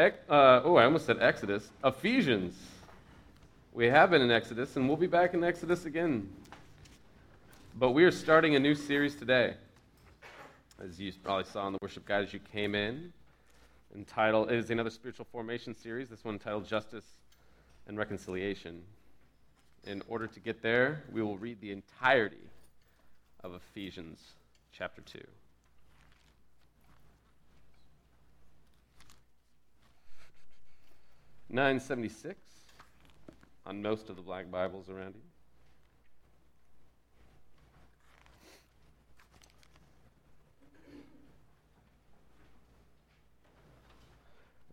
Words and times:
Uh, 0.00 0.62
oh, 0.64 0.76
I 0.76 0.84
almost 0.84 1.04
said 1.04 1.18
Exodus. 1.20 1.68
Ephesians. 1.84 2.54
We 3.74 3.84
have 3.88 4.08
been 4.08 4.22
in 4.22 4.30
Exodus, 4.30 4.76
and 4.76 4.88
we'll 4.88 4.96
be 4.96 5.06
back 5.06 5.34
in 5.34 5.44
Exodus 5.44 5.84
again. 5.84 6.26
But 7.78 7.90
we 7.90 8.04
are 8.04 8.10
starting 8.10 8.54
a 8.56 8.58
new 8.58 8.74
series 8.74 9.14
today. 9.14 9.56
As 10.82 10.98
you 10.98 11.12
probably 11.22 11.44
saw 11.44 11.66
in 11.66 11.74
the 11.74 11.78
worship 11.82 12.06
guide 12.06 12.24
as 12.24 12.32
you 12.32 12.40
came 12.50 12.74
in, 12.74 13.12
entitled, 13.94 14.50
it 14.50 14.56
is 14.56 14.70
another 14.70 14.88
spiritual 14.88 15.26
formation 15.30 15.76
series, 15.76 16.08
this 16.08 16.24
one 16.24 16.38
titled 16.38 16.66
Justice 16.66 17.04
and 17.86 17.98
Reconciliation. 17.98 18.80
In 19.86 20.02
order 20.08 20.26
to 20.26 20.40
get 20.40 20.62
there, 20.62 21.02
we 21.12 21.20
will 21.20 21.36
read 21.36 21.60
the 21.60 21.72
entirety 21.72 22.48
of 23.44 23.52
Ephesians 23.52 24.18
chapter 24.72 25.02
2. 25.02 25.20
976 31.52 32.38
on 33.66 33.82
most 33.82 34.08
of 34.08 34.14
the 34.14 34.22
black 34.22 34.48
Bibles 34.52 34.88
around 34.88 35.16
you. 35.16 35.20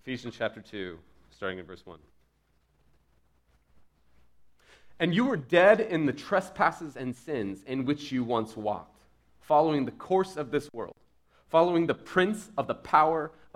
Ephesians 0.04 0.36
chapter 0.38 0.62
2, 0.62 1.00
starting 1.32 1.58
in 1.58 1.66
verse 1.66 1.84
1. 1.84 1.98
And 5.00 5.16
you 5.16 5.26
were 5.26 5.36
dead 5.36 5.82
in 5.82 6.06
the 6.06 6.14
trespasses 6.14 6.96
and 6.96 7.16
sins 7.16 7.64
in 7.66 7.86
which 7.86 8.12
you 8.12 8.24
once 8.24 8.56
walked, 8.56 9.02
following 9.42 9.86
the 9.86 9.92
course 9.92 10.38
of 10.38 10.52
this 10.52 10.70
world, 10.74 10.96
following 11.50 11.88
the 11.88 11.96
prince 11.96 12.52
of 12.56 12.68
the 12.68 12.76
power 12.76 13.32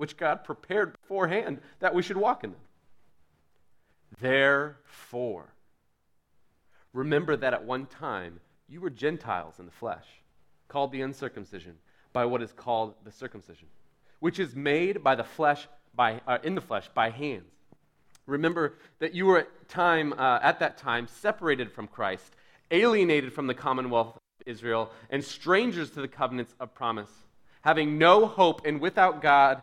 which 0.00 0.16
God 0.16 0.44
prepared 0.44 0.92
beforehand 0.92 1.60
that 1.80 1.94
we 1.94 2.00
should 2.00 2.16
walk 2.16 2.42
in 2.42 2.52
them. 2.52 2.60
Therefore, 4.18 5.52
remember 6.94 7.36
that 7.36 7.52
at 7.52 7.66
one 7.66 7.84
time 7.84 8.40
you 8.66 8.80
were 8.80 8.88
Gentiles 8.88 9.58
in 9.58 9.66
the 9.66 9.70
flesh, 9.70 10.06
called 10.68 10.90
the 10.90 11.02
uncircumcision 11.02 11.74
by 12.14 12.24
what 12.24 12.40
is 12.40 12.50
called 12.50 12.94
the 13.04 13.12
circumcision, 13.12 13.68
which 14.20 14.38
is 14.38 14.56
made 14.56 15.04
by 15.04 15.14
the 15.16 15.22
flesh 15.22 15.68
by, 15.94 16.22
uh, 16.26 16.38
in 16.42 16.54
the 16.54 16.62
flesh 16.62 16.88
by 16.94 17.10
hands. 17.10 17.52
Remember 18.24 18.78
that 19.00 19.14
you 19.14 19.26
were 19.26 19.40
at, 19.40 19.68
time, 19.68 20.14
uh, 20.14 20.38
at 20.42 20.60
that 20.60 20.78
time 20.78 21.08
separated 21.08 21.70
from 21.72 21.86
Christ, 21.86 22.34
alienated 22.70 23.34
from 23.34 23.48
the 23.48 23.54
commonwealth 23.54 24.16
of 24.16 24.22
Israel, 24.46 24.92
and 25.10 25.22
strangers 25.22 25.90
to 25.90 26.00
the 26.00 26.08
covenants 26.08 26.54
of 26.58 26.72
promise, 26.74 27.10
having 27.60 27.98
no 27.98 28.24
hope 28.24 28.62
and 28.64 28.80
without 28.80 29.20
God 29.20 29.62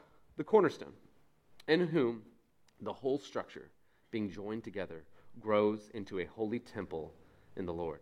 the 0.41 0.45
cornerstone, 0.45 0.93
in 1.67 1.81
whom 1.81 2.23
the 2.81 2.91
whole 2.91 3.19
structure, 3.19 3.69
being 4.09 4.27
joined 4.27 4.63
together, 4.63 5.03
grows 5.39 5.91
into 5.93 6.17
a 6.17 6.25
holy 6.25 6.57
temple 6.57 7.13
in 7.55 7.67
the 7.67 7.71
Lord. 7.71 7.99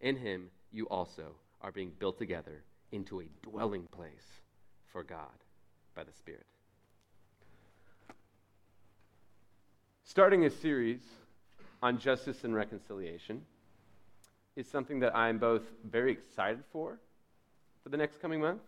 In 0.00 0.14
him 0.14 0.48
you 0.70 0.86
also 0.86 1.34
are 1.60 1.72
being 1.72 1.90
built 1.98 2.18
together 2.18 2.62
into 2.92 3.20
a 3.20 3.24
dwelling 3.42 3.88
place 3.90 4.28
for 4.92 5.02
God 5.02 5.42
by 5.96 6.04
the 6.04 6.12
Spirit. 6.12 6.46
Starting 10.04 10.44
a 10.44 10.50
series 10.50 11.00
on 11.82 11.98
justice 11.98 12.44
and 12.44 12.54
reconciliation 12.54 13.42
is 14.54 14.68
something 14.68 15.00
that 15.00 15.16
I'm 15.16 15.38
both 15.38 15.62
very 15.82 16.12
excited 16.12 16.62
for 16.70 17.00
for 17.82 17.88
the 17.88 17.96
next 17.96 18.22
coming 18.22 18.40
month, 18.40 18.62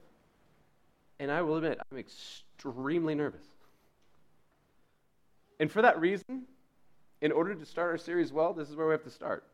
and 1.19 1.31
I 1.31 1.43
will 1.43 1.56
admit 1.56 1.79
I'm 1.91 1.99
extremely 1.99 3.15
nervous. 3.15 3.45
And 5.61 5.71
for 5.71 5.83
that 5.83 5.99
reason, 6.01 6.45
in 7.21 7.33
order 7.33 7.55
to 7.55 7.67
start 7.67 7.91
our 7.91 7.99
series 7.99 8.33
well, 8.33 8.53
this 8.53 8.71
is 8.71 8.77
where 8.77 8.87
we 8.87 8.93
have 8.93 9.03
to 9.05 9.11
start 9.11 9.45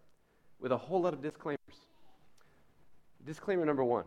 with 0.60 0.72
a 0.72 0.76
whole 0.76 1.02
lot 1.02 1.14
of 1.14 1.22
disclaimers. 1.22 1.58
Disclaimer 3.26 3.64
number 3.64 3.84
one 3.84 4.04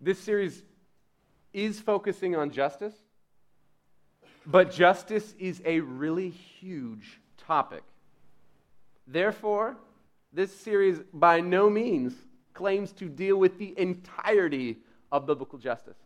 this 0.00 0.18
series 0.18 0.62
is 1.52 1.80
focusing 1.80 2.36
on 2.36 2.50
justice, 2.50 2.94
but 4.44 4.70
justice 4.70 5.34
is 5.38 5.62
a 5.64 5.80
really 5.80 6.28
huge 6.28 7.20
topic. 7.38 7.82
Therefore, 9.06 9.76
this 10.32 10.54
series 10.54 11.00
by 11.12 11.40
no 11.40 11.70
means 11.70 12.14
claims 12.52 12.92
to 12.92 13.08
deal 13.08 13.36
with 13.36 13.58
the 13.58 13.74
entirety 13.78 14.78
of 15.16 15.26
biblical 15.26 15.58
justice. 15.58 15.98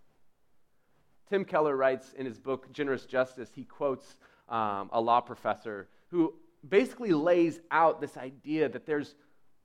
Tim 1.28 1.44
Keller 1.44 1.76
writes 1.76 2.12
in 2.18 2.26
his 2.26 2.38
book, 2.38 2.72
Generous 2.72 3.06
Justice, 3.06 3.50
he 3.54 3.64
quotes 3.64 4.16
um, 4.48 4.90
a 4.92 5.00
law 5.00 5.20
professor 5.20 5.88
who 6.08 6.34
basically 6.68 7.12
lays 7.12 7.60
out 7.70 8.00
this 8.00 8.16
idea 8.16 8.68
that 8.68 8.84
there's 8.84 9.14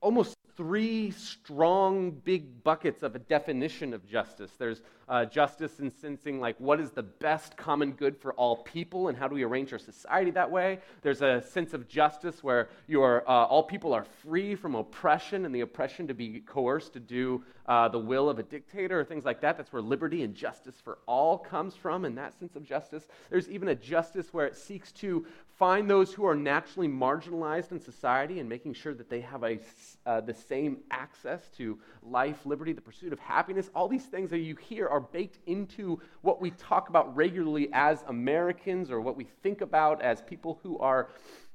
almost 0.00 0.36
three 0.56 1.10
strong 1.10 2.10
big 2.10 2.62
buckets 2.64 3.02
of 3.02 3.14
a 3.14 3.18
definition 3.18 3.92
of 3.92 4.06
justice. 4.06 4.50
There's 4.58 4.80
uh, 5.08 5.26
justice 5.26 5.80
in 5.80 5.90
sensing 5.90 6.40
like 6.40 6.56
what 6.58 6.80
is 6.80 6.92
the 6.92 7.02
best 7.02 7.56
common 7.56 7.92
good 7.92 8.16
for 8.16 8.32
all 8.34 8.56
people 8.62 9.08
and 9.08 9.18
how 9.18 9.28
do 9.28 9.34
we 9.34 9.42
arrange 9.42 9.72
our 9.72 9.78
society 9.78 10.30
that 10.32 10.50
way. 10.50 10.78
There's 11.02 11.20
a 11.22 11.42
sense 11.42 11.74
of 11.74 11.88
justice 11.88 12.42
where 12.42 12.68
uh, 12.88 13.30
all 13.30 13.64
people 13.64 13.92
are 13.92 14.04
free 14.22 14.54
from 14.54 14.74
oppression 14.74 15.44
and 15.44 15.54
the 15.54 15.60
oppression 15.60 16.06
to 16.08 16.14
be 16.14 16.40
coerced 16.40 16.94
to 16.94 17.00
do 17.00 17.44
uh, 17.68 17.88
the 17.88 17.98
will 17.98 18.28
of 18.28 18.38
a 18.38 18.42
dictator 18.42 19.00
or 19.00 19.04
things 19.04 19.24
like 19.24 19.40
that. 19.40 19.56
That's 19.56 19.72
where 19.72 19.82
liberty 19.82 20.22
and 20.22 20.34
justice 20.34 20.76
for 20.82 20.98
all 21.06 21.38
comes 21.38 21.74
from, 21.74 22.04
in 22.04 22.14
that 22.14 22.38
sense 22.38 22.56
of 22.56 22.64
justice. 22.64 23.06
There's 23.30 23.48
even 23.48 23.68
a 23.68 23.74
justice 23.74 24.32
where 24.32 24.46
it 24.46 24.56
seeks 24.56 24.92
to 24.92 25.26
find 25.58 25.88
those 25.88 26.12
who 26.12 26.26
are 26.26 26.34
naturally 26.34 26.86
marginalized 26.86 27.72
in 27.72 27.80
society 27.80 28.40
and 28.40 28.48
making 28.48 28.74
sure 28.74 28.94
that 28.94 29.08
they 29.08 29.20
have 29.20 29.42
a, 29.42 29.58
uh, 30.04 30.20
the 30.20 30.34
same 30.34 30.78
access 30.90 31.48
to 31.56 31.78
life, 32.02 32.44
liberty, 32.44 32.72
the 32.72 32.80
pursuit 32.80 33.12
of 33.12 33.18
happiness. 33.18 33.70
All 33.74 33.88
these 33.88 34.04
things 34.04 34.30
that 34.30 34.38
you 34.38 34.54
hear 34.54 34.86
are 34.86 35.00
baked 35.00 35.38
into 35.46 36.00
what 36.20 36.40
we 36.40 36.50
talk 36.52 36.88
about 36.88 37.14
regularly 37.16 37.68
as 37.72 38.04
Americans 38.08 38.90
or 38.90 39.00
what 39.00 39.16
we 39.16 39.26
think 39.42 39.60
about 39.60 40.02
as 40.02 40.20
people 40.22 40.60
who 40.62 40.78
are 40.78 41.08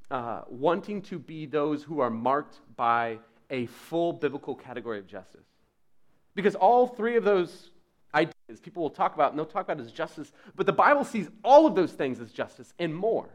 uh, 0.09 0.41
wanting 0.49 1.01
to 1.03 1.17
be 1.17 1.45
those 1.45 1.83
who 1.83 1.99
are 1.99 2.09
marked 2.09 2.59
by 2.75 3.17
a 3.49 3.65
full 3.67 4.13
biblical 4.13 4.55
category 4.55 4.99
of 4.99 5.07
justice. 5.07 5.50
Because 6.35 6.55
all 6.55 6.87
three 6.87 7.17
of 7.17 7.23
those 7.23 7.71
ideas 8.13 8.35
people 8.61 8.83
will 8.83 8.89
talk 8.89 9.15
about, 9.15 9.31
and 9.31 9.39
they'll 9.39 9.45
talk 9.45 9.63
about 9.63 9.79
as 9.79 9.91
justice, 9.91 10.31
but 10.55 10.65
the 10.65 10.73
Bible 10.73 11.03
sees 11.03 11.29
all 11.43 11.65
of 11.65 11.75
those 11.75 11.91
things 11.91 12.19
as 12.19 12.31
justice 12.31 12.73
and 12.79 12.93
more. 12.95 13.29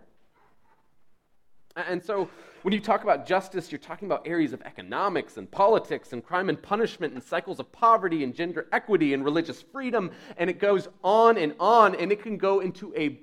And 1.77 2.03
so 2.03 2.29
when 2.63 2.73
you 2.73 2.81
talk 2.81 3.03
about 3.03 3.27
justice, 3.27 3.71
you're 3.71 3.79
talking 3.79 4.07
about 4.07 4.27
areas 4.27 4.55
of 4.55 4.63
economics 4.63 5.37
and 5.37 5.51
politics 5.51 6.15
and 6.15 6.25
crime 6.25 6.49
and 6.49 6.61
punishment 6.61 7.13
and 7.13 7.23
cycles 7.23 7.61
of 7.61 7.71
poverty 7.71 8.25
and 8.25 8.35
gender 8.35 8.67
equity 8.73 9.13
and 9.13 9.23
religious 9.25 9.61
freedom. 9.61 10.11
And 10.39 10.49
it 10.49 10.59
goes 10.59 10.89
on 11.05 11.37
and 11.37 11.55
on, 11.61 11.95
and 11.95 12.11
it 12.11 12.23
can 12.23 12.39
go 12.39 12.61
into 12.61 12.95
a 12.97 13.21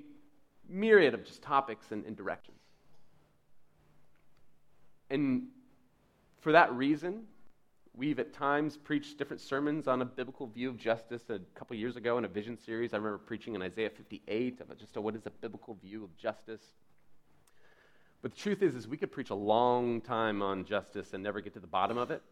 myriad 0.68 1.14
of 1.14 1.24
just 1.24 1.42
topics 1.42 1.90
and, 1.90 2.04
and 2.06 2.16
directions. 2.16 2.58
And 5.10 5.48
for 6.40 6.52
that 6.52 6.72
reason, 6.72 7.24
we've 7.96 8.18
at 8.18 8.32
times 8.32 8.76
preached 8.76 9.18
different 9.18 9.40
sermons 9.40 9.86
on 9.86 10.02
a 10.02 10.04
biblical 10.04 10.46
view 10.46 10.68
of 10.68 10.76
justice. 10.76 11.22
A 11.30 11.38
couple 11.54 11.76
years 11.76 11.96
ago 11.96 12.18
in 12.18 12.24
a 12.24 12.28
vision 12.28 12.58
series, 12.58 12.92
I 12.92 12.96
remember 12.96 13.18
preaching 13.18 13.54
in 13.54 13.62
Isaiah 13.62 13.90
58 13.90 14.60
about 14.60 14.78
just 14.78 14.96
a, 14.96 15.00
what 15.00 15.14
is 15.14 15.26
a 15.26 15.30
biblical 15.30 15.74
view 15.74 16.02
of 16.02 16.16
justice. 16.16 16.62
But 18.22 18.32
the 18.32 18.38
truth 18.38 18.62
is, 18.62 18.74
is 18.74 18.88
we 18.88 18.96
could 18.96 19.12
preach 19.12 19.30
a 19.30 19.34
long 19.34 20.00
time 20.00 20.42
on 20.42 20.64
justice 20.64 21.12
and 21.12 21.22
never 21.22 21.40
get 21.40 21.54
to 21.54 21.60
the 21.60 21.66
bottom 21.66 21.98
of 21.98 22.10
it. 22.10 22.22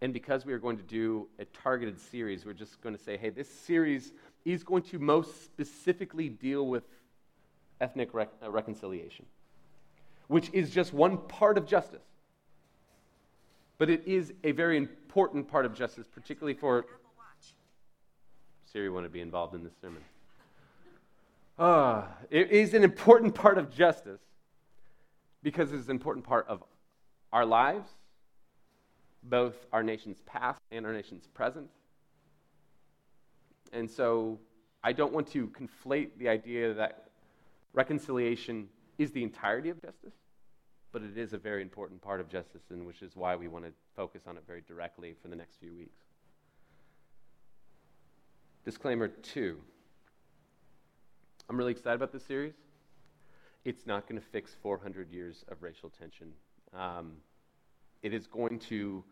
And 0.00 0.12
because 0.12 0.44
we 0.44 0.52
are 0.52 0.58
going 0.58 0.76
to 0.76 0.82
do 0.82 1.28
a 1.38 1.44
targeted 1.46 1.98
series, 1.98 2.44
we're 2.44 2.52
just 2.52 2.80
going 2.82 2.94
to 2.94 3.02
say, 3.02 3.16
hey, 3.16 3.30
this 3.30 3.48
series 3.48 4.12
is 4.44 4.62
going 4.62 4.82
to 4.82 4.98
most 4.98 5.44
specifically 5.44 6.28
deal 6.28 6.66
with 6.66 6.82
ethnic 7.80 8.12
rec- 8.12 8.32
uh, 8.42 8.50
reconciliation, 8.50 9.24
which 10.26 10.50
is 10.52 10.70
just 10.70 10.92
one 10.92 11.16
part 11.16 11.56
of 11.56 11.66
justice. 11.66 12.02
But 13.84 13.90
it 13.90 14.06
is 14.06 14.32
a 14.44 14.52
very 14.52 14.78
important 14.78 15.46
part 15.46 15.66
of 15.66 15.74
justice, 15.74 16.06
particularly 16.06 16.54
for. 16.54 16.86
Siri 18.64 18.88
want 18.88 19.04
to 19.04 19.10
be 19.10 19.20
involved 19.20 19.54
in 19.54 19.62
this 19.62 19.74
sermon. 19.78 20.00
Uh, 21.58 22.04
it 22.30 22.50
is 22.50 22.72
an 22.72 22.82
important 22.82 23.34
part 23.34 23.58
of 23.58 23.70
justice 23.70 24.22
because 25.42 25.70
it's 25.70 25.84
an 25.84 25.90
important 25.90 26.24
part 26.24 26.48
of 26.48 26.62
our 27.30 27.44
lives, 27.44 27.90
both 29.22 29.66
our 29.70 29.82
nation's 29.82 30.22
past 30.22 30.62
and 30.72 30.86
our 30.86 30.94
nation's 30.94 31.26
present. 31.26 31.68
And 33.74 33.90
so 33.90 34.38
I 34.82 34.94
don't 34.94 35.12
want 35.12 35.30
to 35.32 35.48
conflate 35.48 36.08
the 36.16 36.30
idea 36.30 36.72
that 36.72 37.10
reconciliation 37.74 38.70
is 38.96 39.10
the 39.10 39.22
entirety 39.22 39.68
of 39.68 39.82
justice, 39.82 40.14
but 40.94 41.02
it 41.02 41.18
is 41.18 41.32
a 41.32 41.38
very 41.38 41.60
important 41.60 42.00
part 42.00 42.20
of 42.20 42.28
justice, 42.28 42.62
and 42.70 42.86
which 42.86 43.02
is 43.02 43.16
why 43.16 43.34
we 43.34 43.48
want 43.48 43.64
to 43.64 43.72
focus 43.96 44.22
on 44.28 44.36
it 44.36 44.44
very 44.46 44.62
directly 44.66 45.16
for 45.20 45.26
the 45.26 45.34
next 45.34 45.56
few 45.56 45.74
weeks. 45.74 46.04
Disclaimer 48.64 49.08
two 49.08 49.58
I'm 51.50 51.58
really 51.58 51.72
excited 51.72 51.96
about 51.96 52.12
this 52.12 52.24
series 52.24 52.54
it's 53.64 53.86
not 53.86 54.08
going 54.08 54.20
to 54.20 54.26
fix 54.28 54.54
400 54.62 55.10
years 55.10 55.44
of 55.48 55.62
racial 55.62 55.90
tension. 55.90 56.32
Um, 56.72 57.14
it 58.02 58.12
is 58.14 58.26
going 58.26 58.58
to 58.70 59.02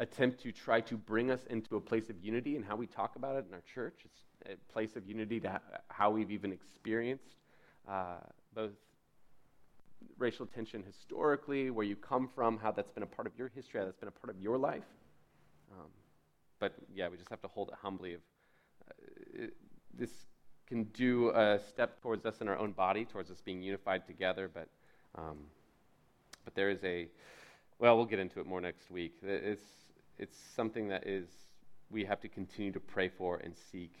attempt 0.00 0.42
to 0.42 0.52
try 0.52 0.80
to 0.82 0.96
bring 0.96 1.30
us 1.30 1.46
into 1.48 1.76
a 1.76 1.80
place 1.80 2.10
of 2.10 2.16
unity 2.20 2.56
in 2.56 2.62
how 2.62 2.76
we 2.76 2.86
talk 2.86 3.16
about 3.16 3.36
it 3.36 3.44
in 3.48 3.54
our 3.54 3.62
church. 3.72 4.00
It's 4.04 4.20
a 4.46 4.72
place 4.72 4.96
of 4.96 5.06
unity 5.06 5.40
to 5.40 5.60
how 5.88 6.10
we've 6.10 6.30
even 6.30 6.52
experienced 6.52 7.36
uh, 7.88 8.16
both 8.54 8.72
racial 10.18 10.46
tension 10.46 10.82
historically, 10.82 11.70
where 11.70 11.86
you 11.86 11.96
come 11.96 12.28
from, 12.34 12.58
how 12.58 12.70
that's 12.70 12.90
been 12.90 13.02
a 13.02 13.06
part 13.06 13.26
of 13.26 13.32
your 13.38 13.48
history, 13.48 13.80
how 13.80 13.86
that's 13.86 13.98
been 13.98 14.08
a 14.08 14.12
part 14.12 14.34
of 14.34 14.40
your 14.40 14.58
life. 14.58 14.84
Um, 15.72 15.88
but 16.58 16.74
yeah, 16.94 17.08
we 17.08 17.16
just 17.16 17.30
have 17.30 17.40
to 17.42 17.48
hold 17.48 17.68
it 17.68 17.74
humbly. 17.82 18.14
Of 18.14 18.20
uh, 18.88 19.44
it, 19.44 19.54
this 19.96 20.10
can 20.66 20.84
do 20.84 21.30
a 21.30 21.58
step 21.68 22.00
towards 22.00 22.24
us 22.26 22.40
in 22.40 22.48
our 22.48 22.56
own 22.56 22.72
body, 22.72 23.04
towards 23.04 23.30
us 23.30 23.40
being 23.40 23.62
unified 23.62 24.06
together. 24.06 24.50
But, 24.52 24.68
um, 25.16 25.38
but 26.44 26.54
there 26.54 26.70
is 26.70 26.82
a, 26.84 27.08
well, 27.78 27.96
we'll 27.96 28.06
get 28.06 28.18
into 28.18 28.40
it 28.40 28.46
more 28.46 28.60
next 28.60 28.90
week. 28.90 29.14
It's, 29.22 29.64
it's 30.18 30.38
something 30.54 30.88
that 30.88 31.06
is, 31.06 31.26
we 31.90 32.04
have 32.04 32.20
to 32.20 32.28
continue 32.28 32.72
to 32.72 32.80
pray 32.80 33.08
for 33.08 33.38
and 33.38 33.54
seek 33.72 33.94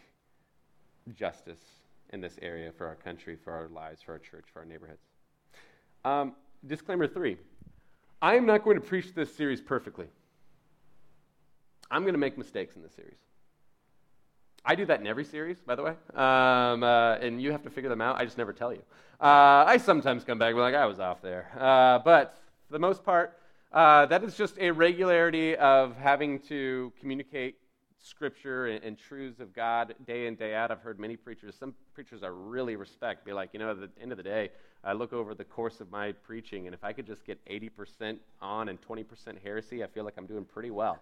justice 1.14 1.64
in 2.12 2.20
this 2.20 2.38
area 2.42 2.70
for 2.70 2.86
our 2.86 2.96
country, 2.96 3.36
for 3.36 3.52
our 3.52 3.68
lives, 3.68 4.02
for 4.02 4.12
our 4.12 4.18
church, 4.18 4.44
for 4.52 4.60
our 4.60 4.64
neighborhoods. 4.64 5.09
Um, 6.04 6.34
disclaimer 6.66 7.06
three 7.06 7.36
I 8.22 8.36
am 8.36 8.46
not 8.46 8.64
going 8.64 8.76
to 8.76 8.86
preach 8.86 9.14
this 9.14 9.34
series 9.34 9.60
perfectly. 9.60 10.06
I'm 11.90 12.02
going 12.02 12.14
to 12.14 12.18
make 12.18 12.38
mistakes 12.38 12.76
in 12.76 12.82
this 12.82 12.92
series. 12.92 13.16
I 14.64 14.74
do 14.74 14.84
that 14.86 15.00
in 15.00 15.06
every 15.06 15.24
series, 15.24 15.58
by 15.60 15.74
the 15.74 15.82
way, 15.82 15.94
um, 16.14 16.82
uh, 16.82 17.14
and 17.14 17.40
you 17.40 17.50
have 17.50 17.62
to 17.62 17.70
figure 17.70 17.88
them 17.88 18.02
out. 18.02 18.20
I 18.20 18.24
just 18.24 18.36
never 18.36 18.52
tell 18.52 18.72
you. 18.72 18.82
Uh, 19.20 19.64
I 19.66 19.78
sometimes 19.78 20.22
come 20.22 20.38
back 20.38 20.48
and 20.48 20.56
be 20.56 20.60
like, 20.60 20.74
I 20.74 20.84
was 20.84 21.00
off 21.00 21.22
there. 21.22 21.50
Uh, 21.58 21.98
but 21.98 22.38
for 22.66 22.74
the 22.74 22.78
most 22.78 23.02
part, 23.02 23.38
uh, 23.72 24.06
that 24.06 24.22
is 24.22 24.36
just 24.36 24.58
a 24.58 24.70
regularity 24.70 25.56
of 25.56 25.96
having 25.96 26.40
to 26.40 26.92
communicate 27.00 27.56
scripture 28.02 28.66
and, 28.66 28.82
and, 28.84 28.98
truths 28.98 29.40
of 29.40 29.54
God 29.54 29.94
day 30.06 30.26
in, 30.26 30.34
day 30.34 30.54
out. 30.54 30.70
I've 30.70 30.80
heard 30.80 30.98
many 30.98 31.16
preachers, 31.16 31.54
some 31.54 31.74
preachers 31.94 32.22
I 32.22 32.28
really 32.28 32.76
respect, 32.76 33.24
be 33.24 33.32
like, 33.32 33.50
you 33.52 33.58
know, 33.58 33.70
at 33.70 33.80
the 33.80 33.90
end 34.00 34.10
of 34.10 34.16
the 34.16 34.24
day, 34.24 34.50
I 34.82 34.94
look 34.94 35.12
over 35.12 35.34
the 35.34 35.44
course 35.44 35.80
of 35.80 35.90
my 35.90 36.12
preaching, 36.12 36.66
and 36.66 36.74
if 36.74 36.84
I 36.84 36.92
could 36.92 37.06
just 37.06 37.24
get 37.24 37.38
80% 37.46 38.16
on 38.40 38.68
and 38.68 38.78
20% 38.80 39.06
heresy, 39.42 39.84
I 39.84 39.86
feel 39.86 40.04
like 40.04 40.14
I'm 40.16 40.26
doing 40.26 40.44
pretty 40.44 40.70
well. 40.70 40.98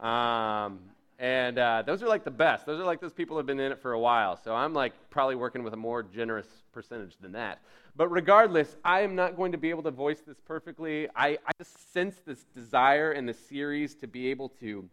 Um, 0.00 0.80
and 1.18 1.58
uh, 1.58 1.82
those 1.86 2.02
are 2.02 2.08
like 2.08 2.24
the 2.24 2.30
best. 2.30 2.66
Those 2.66 2.80
are 2.80 2.84
like 2.84 3.00
those 3.00 3.12
people 3.12 3.36
have 3.36 3.46
been 3.46 3.60
in 3.60 3.72
it 3.72 3.80
for 3.80 3.92
a 3.92 3.98
while. 3.98 4.36
So 4.36 4.54
I'm 4.54 4.74
like 4.74 4.92
probably 5.08 5.36
working 5.36 5.62
with 5.62 5.72
a 5.72 5.76
more 5.76 6.02
generous 6.02 6.48
percentage 6.72 7.16
than 7.20 7.32
that. 7.32 7.60
But 7.94 8.08
regardless, 8.08 8.76
I 8.84 9.02
am 9.02 9.14
not 9.14 9.36
going 9.36 9.52
to 9.52 9.58
be 9.58 9.70
able 9.70 9.82
to 9.84 9.90
voice 9.90 10.20
this 10.26 10.38
perfectly. 10.44 11.08
I, 11.14 11.38
I 11.46 11.52
just 11.58 11.92
sense 11.92 12.16
this 12.26 12.44
desire 12.54 13.12
in 13.12 13.26
the 13.26 13.34
series 13.34 13.94
to 13.96 14.06
be 14.06 14.28
able 14.28 14.48
to 14.60 14.88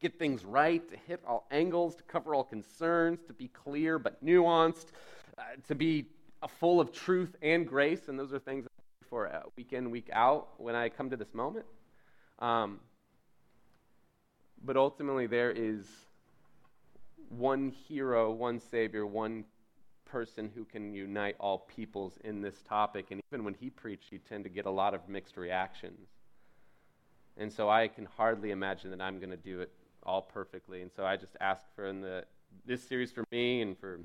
get 0.00 0.18
things 0.18 0.44
right, 0.44 0.86
to 0.90 0.96
hit 1.06 1.22
all 1.26 1.46
angles, 1.50 1.94
to 1.96 2.02
cover 2.02 2.34
all 2.34 2.44
concerns, 2.44 3.20
to 3.28 3.32
be 3.32 3.48
clear 3.48 3.98
but 3.98 4.22
nuanced, 4.24 4.86
uh, 5.38 5.42
to 5.68 5.74
be 5.74 6.06
full 6.48 6.80
of 6.80 6.92
truth 6.92 7.34
and 7.42 7.66
grace. 7.66 8.08
And 8.08 8.18
those 8.18 8.32
are 8.32 8.38
things 8.38 8.66
for 9.08 9.32
uh, 9.32 9.42
week 9.56 9.72
in, 9.72 9.90
week 9.90 10.08
out 10.12 10.48
when 10.58 10.74
I 10.74 10.88
come 10.88 11.10
to 11.10 11.16
this 11.16 11.34
moment. 11.34 11.66
Um, 12.38 12.80
but 14.64 14.76
ultimately, 14.76 15.26
there 15.26 15.50
is 15.50 15.86
one 17.28 17.70
hero, 17.70 18.30
one 18.30 18.60
savior, 18.60 19.06
one 19.06 19.44
person 20.04 20.50
who 20.54 20.64
can 20.64 20.92
unite 20.92 21.36
all 21.40 21.58
peoples 21.58 22.18
in 22.22 22.42
this 22.42 22.62
topic. 22.62 23.10
And 23.10 23.20
even 23.30 23.44
when 23.44 23.54
he 23.54 23.70
preached, 23.70 24.12
you 24.12 24.18
tend 24.18 24.44
to 24.44 24.50
get 24.50 24.66
a 24.66 24.70
lot 24.70 24.94
of 24.94 25.08
mixed 25.08 25.36
reactions. 25.36 26.08
And 27.36 27.50
so 27.50 27.70
I 27.70 27.88
can 27.88 28.06
hardly 28.16 28.50
imagine 28.50 28.90
that 28.90 29.00
I'm 29.00 29.18
going 29.18 29.30
to 29.30 29.36
do 29.36 29.60
it 29.60 29.72
all 30.02 30.22
perfectly. 30.22 30.82
And 30.82 30.90
so 30.94 31.04
I 31.04 31.16
just 31.16 31.36
ask 31.40 31.64
for 31.74 31.86
in 31.86 32.02
the 32.02 32.24
this 32.66 32.82
series 32.82 33.10
for 33.10 33.24
me 33.32 33.62
and 33.62 33.78
for 33.78 34.00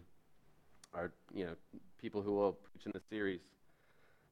our 0.94 1.12
you 1.34 1.46
know 1.46 1.54
people 2.02 2.22
who 2.22 2.34
will 2.34 2.54
preach 2.54 2.86
in 2.86 2.92
the 2.94 3.02
series, 3.10 3.42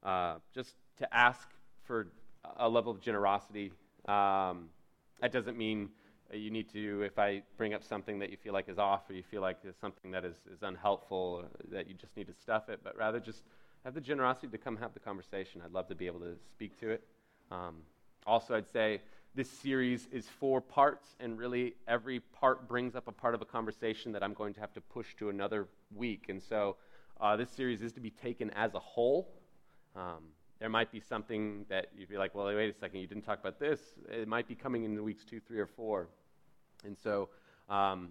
uh, 0.02 0.36
just 0.54 0.74
to 0.98 1.16
ask 1.16 1.48
for 1.84 2.08
a 2.58 2.68
level 2.68 2.92
of 2.92 3.00
generosity. 3.00 3.72
Um, 4.06 4.68
that 5.20 5.32
doesn't 5.32 5.56
mean 5.56 5.88
you 6.32 6.50
need 6.50 6.70
to, 6.72 7.02
if 7.02 7.18
I 7.18 7.42
bring 7.56 7.74
up 7.74 7.84
something 7.84 8.18
that 8.18 8.30
you 8.30 8.36
feel 8.36 8.52
like 8.52 8.68
is 8.68 8.78
off 8.78 9.08
or 9.08 9.14
you 9.14 9.22
feel 9.30 9.42
like 9.42 9.58
is 9.64 9.76
something 9.80 10.10
that 10.10 10.24
is, 10.24 10.36
is 10.52 10.62
unhelpful, 10.62 11.44
that 11.70 11.88
you 11.88 11.94
just 11.94 12.16
need 12.16 12.26
to 12.26 12.34
stuff 12.34 12.68
it, 12.68 12.80
but 12.82 12.96
rather 12.96 13.20
just 13.20 13.44
have 13.84 13.94
the 13.94 14.00
generosity 14.00 14.48
to 14.48 14.58
come 14.58 14.76
have 14.76 14.92
the 14.92 15.00
conversation. 15.00 15.62
I'd 15.64 15.72
love 15.72 15.88
to 15.88 15.94
be 15.94 16.06
able 16.06 16.20
to 16.20 16.34
speak 16.50 16.78
to 16.80 16.90
it. 16.90 17.04
Um, 17.50 17.76
also, 18.26 18.56
I'd 18.56 18.68
say 18.68 19.00
this 19.36 19.50
series 19.50 20.08
is 20.10 20.26
four 20.26 20.62
parts, 20.62 21.14
and 21.20 21.38
really 21.38 21.74
every 21.86 22.20
part 22.20 22.66
brings 22.66 22.96
up 22.96 23.06
a 23.06 23.12
part 23.12 23.34
of 23.34 23.42
a 23.42 23.44
conversation 23.44 24.10
that 24.12 24.22
I'm 24.22 24.32
going 24.32 24.54
to 24.54 24.60
have 24.60 24.72
to 24.72 24.80
push 24.80 25.14
to 25.18 25.28
another 25.28 25.68
week. 25.94 26.30
And 26.30 26.42
so 26.42 26.76
uh, 27.20 27.36
this 27.36 27.50
series 27.50 27.82
is 27.82 27.92
to 27.92 28.00
be 28.00 28.10
taken 28.10 28.48
as 28.52 28.72
a 28.72 28.78
whole. 28.78 29.28
Um, 29.94 30.22
there 30.58 30.70
might 30.70 30.90
be 30.90 31.00
something 31.00 31.66
that 31.68 31.88
you'd 31.94 32.08
be 32.08 32.16
like, 32.16 32.34
well, 32.34 32.46
wait 32.46 32.74
a 32.74 32.78
second, 32.78 33.00
you 33.00 33.06
didn't 33.06 33.24
talk 33.24 33.38
about 33.38 33.60
this. 33.60 33.78
It 34.10 34.26
might 34.26 34.48
be 34.48 34.54
coming 34.54 34.84
in 34.84 34.94
the 34.94 35.02
weeks 35.02 35.22
two, 35.22 35.38
three, 35.38 35.58
or 35.58 35.66
four. 35.66 36.08
And 36.86 36.96
so, 36.96 37.28
um, 37.68 38.08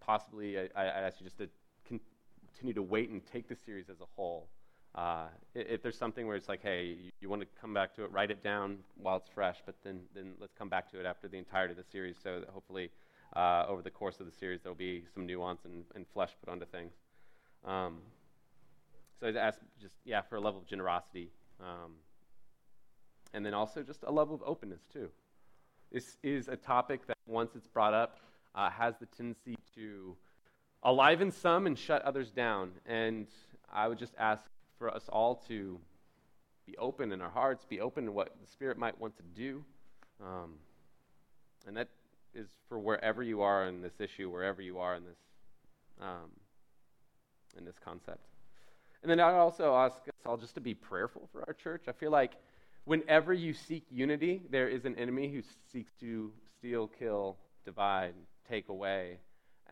possibly, 0.00 0.56
I, 0.56 0.68
I 0.76 0.84
ask 0.84 1.18
you 1.18 1.24
just 1.24 1.38
to 1.38 1.48
continue 1.84 2.74
to 2.74 2.82
wait 2.82 3.10
and 3.10 3.20
take 3.26 3.48
the 3.48 3.56
series 3.56 3.90
as 3.90 4.00
a 4.00 4.06
whole. 4.14 4.46
Uh, 4.94 5.26
if 5.54 5.82
there's 5.82 5.98
something 5.98 6.26
where 6.26 6.36
it's 6.36 6.48
like, 6.48 6.62
hey, 6.62 6.84
you, 6.84 7.10
you, 7.20 7.28
want 7.28 7.42
to 7.42 7.48
come 7.60 7.74
back 7.74 7.94
to 7.96 8.04
it, 8.04 8.12
write 8.12 8.30
it 8.30 8.44
down 8.44 8.78
while 8.96 9.16
it's 9.16 9.28
fresh, 9.28 9.56
but 9.66 9.74
then, 9.82 10.00
then 10.14 10.34
let's 10.40 10.52
come 10.52 10.68
back 10.68 10.88
to 10.92 11.00
it 11.00 11.06
after 11.06 11.26
the 11.26 11.36
entirety 11.36 11.72
of 11.72 11.76
the 11.76 11.90
series 11.90 12.16
so 12.22 12.38
that 12.38 12.48
hopefully 12.48 12.90
uh, 13.34 13.64
over 13.68 13.82
the 13.82 13.90
course 13.90 14.20
of 14.20 14.26
the 14.26 14.32
series 14.32 14.60
there'll 14.62 14.76
be 14.76 15.02
some 15.12 15.26
nuance 15.26 15.64
and, 15.64 15.84
and 15.96 16.06
flesh 16.06 16.30
put 16.40 16.52
onto 16.52 16.66
things. 16.66 16.92
Um, 17.64 17.98
so 19.18 19.26
I'd 19.26 19.36
ask 19.36 19.58
just, 19.80 19.94
yeah, 20.04 20.20
for 20.22 20.36
a 20.36 20.40
level 20.40 20.60
of 20.60 20.66
generosity. 20.66 21.30
Um, 21.60 21.92
and 23.32 23.44
then 23.44 23.52
also 23.54 23.82
just 23.82 24.04
a 24.04 24.12
level 24.12 24.34
of 24.34 24.42
openness, 24.46 24.82
too. 24.92 25.08
This 25.90 26.18
is 26.22 26.46
a 26.46 26.56
topic 26.56 27.06
that, 27.08 27.16
once 27.26 27.56
it's 27.56 27.66
brought 27.66 27.94
up, 27.94 28.18
uh, 28.54 28.70
has 28.70 28.94
the 28.98 29.06
tendency 29.06 29.56
to 29.74 30.16
aliven 30.84 31.32
some 31.32 31.66
and 31.66 31.76
shut 31.76 32.02
others 32.02 32.30
down. 32.30 32.70
And 32.86 33.26
I 33.72 33.88
would 33.88 33.98
just 33.98 34.14
ask 34.18 34.42
for 34.84 34.94
us 34.94 35.08
all 35.08 35.36
to 35.48 35.80
be 36.66 36.76
open 36.76 37.10
in 37.10 37.22
our 37.22 37.30
hearts, 37.30 37.64
be 37.64 37.80
open 37.80 38.04
to 38.04 38.12
what 38.12 38.36
the 38.38 38.46
Spirit 38.46 38.76
might 38.76 39.00
want 39.00 39.16
to 39.16 39.22
do. 39.34 39.64
Um, 40.22 40.56
and 41.66 41.74
that 41.78 41.88
is 42.34 42.48
for 42.68 42.78
wherever 42.78 43.22
you 43.22 43.40
are 43.40 43.66
in 43.66 43.80
this 43.80 43.98
issue, 43.98 44.28
wherever 44.30 44.60
you 44.60 44.80
are 44.80 44.94
in 44.94 45.04
this, 45.04 45.16
um, 46.02 46.28
in 47.56 47.64
this 47.64 47.76
concept. 47.82 48.26
And 49.00 49.10
then 49.10 49.20
I'd 49.20 49.38
also 49.38 49.74
ask 49.74 49.96
us 50.06 50.12
all 50.26 50.36
just 50.36 50.54
to 50.56 50.60
be 50.60 50.74
prayerful 50.74 51.30
for 51.32 51.42
our 51.46 51.54
church. 51.54 51.84
I 51.88 51.92
feel 51.92 52.10
like 52.10 52.32
whenever 52.84 53.32
you 53.32 53.54
seek 53.54 53.84
unity, 53.90 54.42
there 54.50 54.68
is 54.68 54.84
an 54.84 54.98
enemy 54.98 55.32
who 55.32 55.40
seeks 55.72 55.92
to 56.00 56.30
steal, 56.58 56.88
kill, 56.88 57.38
divide, 57.64 58.12
take 58.50 58.68
away. 58.68 59.16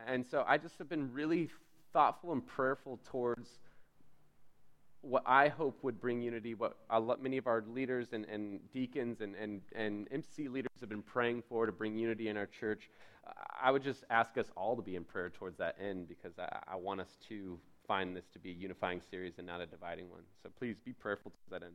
And 0.07 0.25
so 0.25 0.43
I 0.49 0.57
just 0.57 0.79
have 0.79 0.89
been 0.89 1.13
really 1.13 1.51
thoughtful 1.93 2.33
and 2.33 2.47
prayerful 2.47 2.99
towards 3.11 3.59
what 5.03 5.25
I 5.27 5.49
hope 5.49 5.83
would 5.83 6.01
bring 6.01 6.23
unity, 6.23 6.55
what 6.55 6.77
many 7.21 7.37
of 7.37 7.47
our 7.47 7.65
leaders 7.69 8.09
and, 8.13 8.25
and 8.27 8.61
deacons 8.73 9.21
and, 9.21 9.35
and, 9.35 9.61
and 9.75 10.09
MC 10.13 10.49
leaders 10.49 10.71
have 10.81 10.89
been 10.89 11.03
praying 11.03 11.43
for 11.49 11.67
to 11.67 11.73
bring 11.73 11.97
unity 11.97 12.29
in 12.29 12.37
our 12.37 12.47
church. 12.47 12.89
I 13.61 13.71
would 13.71 13.83
just 13.83 14.05
ask 14.11 14.39
us 14.39 14.47
all 14.57 14.77
to 14.77 14.83
be 14.83 14.97
in 14.97 15.05
prayer 15.05 15.31
towards 15.31 15.59
that 15.59 15.77
end 15.81 16.09
because 16.09 16.39
I, 16.39 16.49
I 16.73 16.77
want 16.77 17.01
us 17.01 17.19
to 17.29 17.59
find 17.87 18.17
this 18.17 18.25
to 18.33 18.39
be 18.39 18.51
a 18.51 18.55
unifying 18.55 19.01
series 19.11 19.35
and 19.39 19.47
not 19.47 19.61
a 19.61 19.67
dividing 19.67 20.09
one. 20.09 20.23
So 20.43 20.51
please 20.57 20.77
be 20.85 20.93
prayerful 20.93 21.33
to 21.33 21.51
that 21.51 21.63
end. 21.63 21.75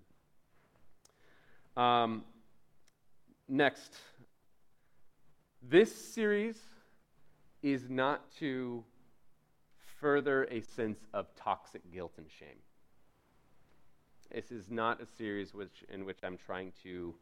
Um, 1.84 2.24
next, 3.48 3.96
this 5.62 5.94
series 5.94 6.58
is 7.62 7.90
not 7.90 8.32
to 8.40 8.84
further 10.00 10.46
a 10.46 10.62
sense 10.62 11.00
of 11.14 11.28
toxic 11.36 11.82
guilt 11.92 12.14
and 12.18 12.28
shame. 12.40 12.58
This 14.34 14.52
is 14.52 14.70
not 14.70 15.02
a 15.02 15.06
series 15.06 15.54
which, 15.54 15.84
in 15.90 16.06
which 16.06 16.20
I'm 16.24 16.38
trying 16.38 16.74
to 16.84 17.16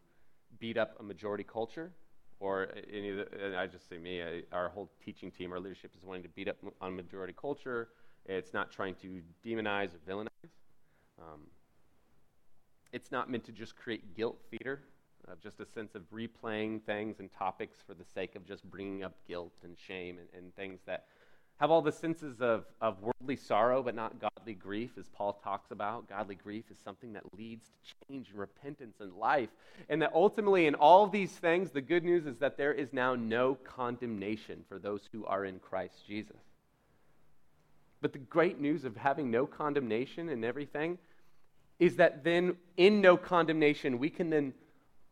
beat 0.59 0.77
up 0.77 0.95
a 1.00 1.03
majority 1.03 1.43
culture, 1.43 1.91
or 2.39 2.69
any 2.91 3.09
of 3.09 3.17
the, 3.17 3.57
I 3.57 3.67
just 3.67 3.88
say 3.88 3.97
me, 3.97 4.21
I, 4.21 4.43
our 4.51 4.69
whole 4.69 4.89
teaching 5.03 5.31
team, 5.31 5.53
our 5.53 5.59
leadership 5.59 5.91
is 5.95 6.03
wanting 6.03 6.24
to 6.24 6.29
beat 6.29 6.47
up 6.47 6.57
on 6.81 6.95
majority 6.95 7.33
culture. 7.39 7.89
It's 8.25 8.53
not 8.53 8.71
trying 8.71 8.95
to 8.95 9.21
demonize 9.45 9.89
or 9.93 10.00
villainize. 10.09 10.51
Um, 11.19 11.41
it's 12.91 13.12
not 13.12 13.29
meant 13.29 13.43
to 13.45 13.51
just 13.51 13.75
create 13.75 14.15
guilt 14.15 14.38
theater, 14.50 14.81
uh, 15.27 15.33
just 15.41 15.59
a 15.59 15.65
sense 15.65 15.95
of 15.95 16.03
replaying 16.12 16.81
things 16.83 17.19
and 17.19 17.31
topics 17.31 17.79
for 17.85 17.93
the 17.93 18.05
sake 18.05 18.35
of 18.35 18.45
just 18.45 18.63
bringing 18.69 19.03
up 19.03 19.13
guilt 19.27 19.53
and 19.63 19.77
shame 19.77 20.17
and, 20.17 20.27
and 20.35 20.55
things 20.55 20.79
that 20.85 21.05
have 21.57 21.71
all 21.71 21.81
the 21.81 21.91
senses 21.91 22.41
of, 22.41 22.65
of 22.81 23.01
worldly 23.01 23.38
sorrow 23.38 23.81
but 23.81 23.95
not 23.95 24.19
godly 24.19 24.53
grief, 24.53 24.91
as 25.00 25.07
Paul 25.07 25.39
talks 25.43 25.71
about. 25.71 26.09
Godly 26.09 26.35
grief 26.35 26.65
is 26.69 26.77
something 26.83 27.13
that 27.13 27.24
leads 27.38 27.65
to 27.67 28.07
change 28.07 28.29
and 28.29 28.39
repentance 28.39 28.97
and 29.00 29.13
life. 29.13 29.50
And 29.88 30.01
that 30.01 30.12
ultimately, 30.13 30.67
in 30.67 30.75
all 30.75 31.07
these 31.07 31.31
things, 31.31 31.71
the 31.71 31.81
good 31.81 32.03
news 32.03 32.25
is 32.25 32.38
that 32.38 32.57
there 32.57 32.74
is 32.74 32.91
now 32.91 33.15
no 33.15 33.55
condemnation 33.55 34.65
for 34.67 34.79
those 34.79 35.01
who 35.12 35.25
are 35.25 35.45
in 35.45 35.59
Christ 35.59 36.05
Jesus. 36.05 36.35
But 38.01 38.12
the 38.12 38.19
great 38.19 38.59
news 38.59 38.83
of 38.83 38.97
having 38.97 39.31
no 39.31 39.47
condemnation 39.47 40.29
and 40.29 40.43
everything 40.43 40.97
is 41.79 41.95
that 41.95 42.24
then, 42.24 42.55
in 42.77 43.01
no 43.01 43.17
condemnation, 43.17 43.97
we 43.97 44.09
can 44.09 44.29
then 44.29 44.53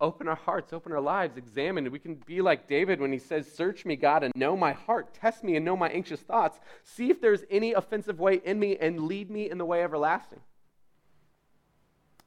open 0.04 0.28
our 0.28 0.36
hearts, 0.36 0.74
open 0.74 0.92
our 0.92 1.02
lives, 1.02 1.38
examine. 1.38 1.90
We 1.90 1.98
can 1.98 2.16
be 2.26 2.42
like 2.42 2.68
David 2.68 3.00
when 3.00 3.12
he 3.12 3.18
says, 3.18 3.52
Search 3.52 3.86
me, 3.86 3.96
God, 3.96 4.24
and 4.24 4.34
know 4.36 4.56
my 4.56 4.74
heart. 4.74 5.14
Test 5.14 5.44
me 5.44 5.56
and 5.56 5.66
know 5.66 5.78
my 5.78 5.88
anxious 5.90 6.20
thoughts. 6.20 6.60
See 6.84 7.10
if 7.10 7.22
there's 7.22 7.44
any 7.50 7.72
offensive 7.72 8.20
way 8.20 8.42
in 8.44 8.60
me 8.60 8.78
and 8.80 9.08
lead 9.08 9.32
me 9.32 9.50
in 9.50 9.58
the 9.58 9.66
way 9.66 9.82
everlasting. 9.82 10.42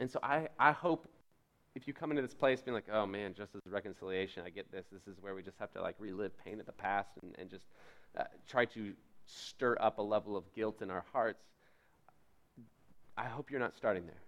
And 0.00 0.10
so 0.10 0.18
I, 0.22 0.48
I 0.58 0.72
hope 0.72 1.06
if 1.74 1.86
you 1.86 1.92
come 1.92 2.10
into 2.10 2.22
this 2.22 2.34
place 2.34 2.62
being 2.62 2.74
like, 2.74 2.88
oh 2.90 3.06
man, 3.06 3.34
just 3.34 3.54
as 3.54 3.60
reconciliation, 3.70 4.42
I 4.44 4.50
get 4.50 4.72
this. 4.72 4.86
This 4.90 5.06
is 5.06 5.20
where 5.20 5.34
we 5.34 5.42
just 5.42 5.58
have 5.58 5.70
to 5.72 5.82
like 5.82 5.96
relive 5.98 6.32
pain 6.42 6.58
of 6.58 6.66
the 6.66 6.72
past 6.72 7.10
and, 7.22 7.34
and 7.38 7.50
just 7.50 7.66
uh, 8.18 8.24
try 8.48 8.64
to 8.64 8.94
stir 9.26 9.76
up 9.80 9.98
a 9.98 10.02
level 10.02 10.36
of 10.36 10.44
guilt 10.54 10.80
in 10.80 10.90
our 10.90 11.04
hearts. 11.12 11.44
I 13.18 13.24
hope 13.24 13.50
you're 13.50 13.60
not 13.60 13.76
starting 13.76 14.06
there. 14.06 14.25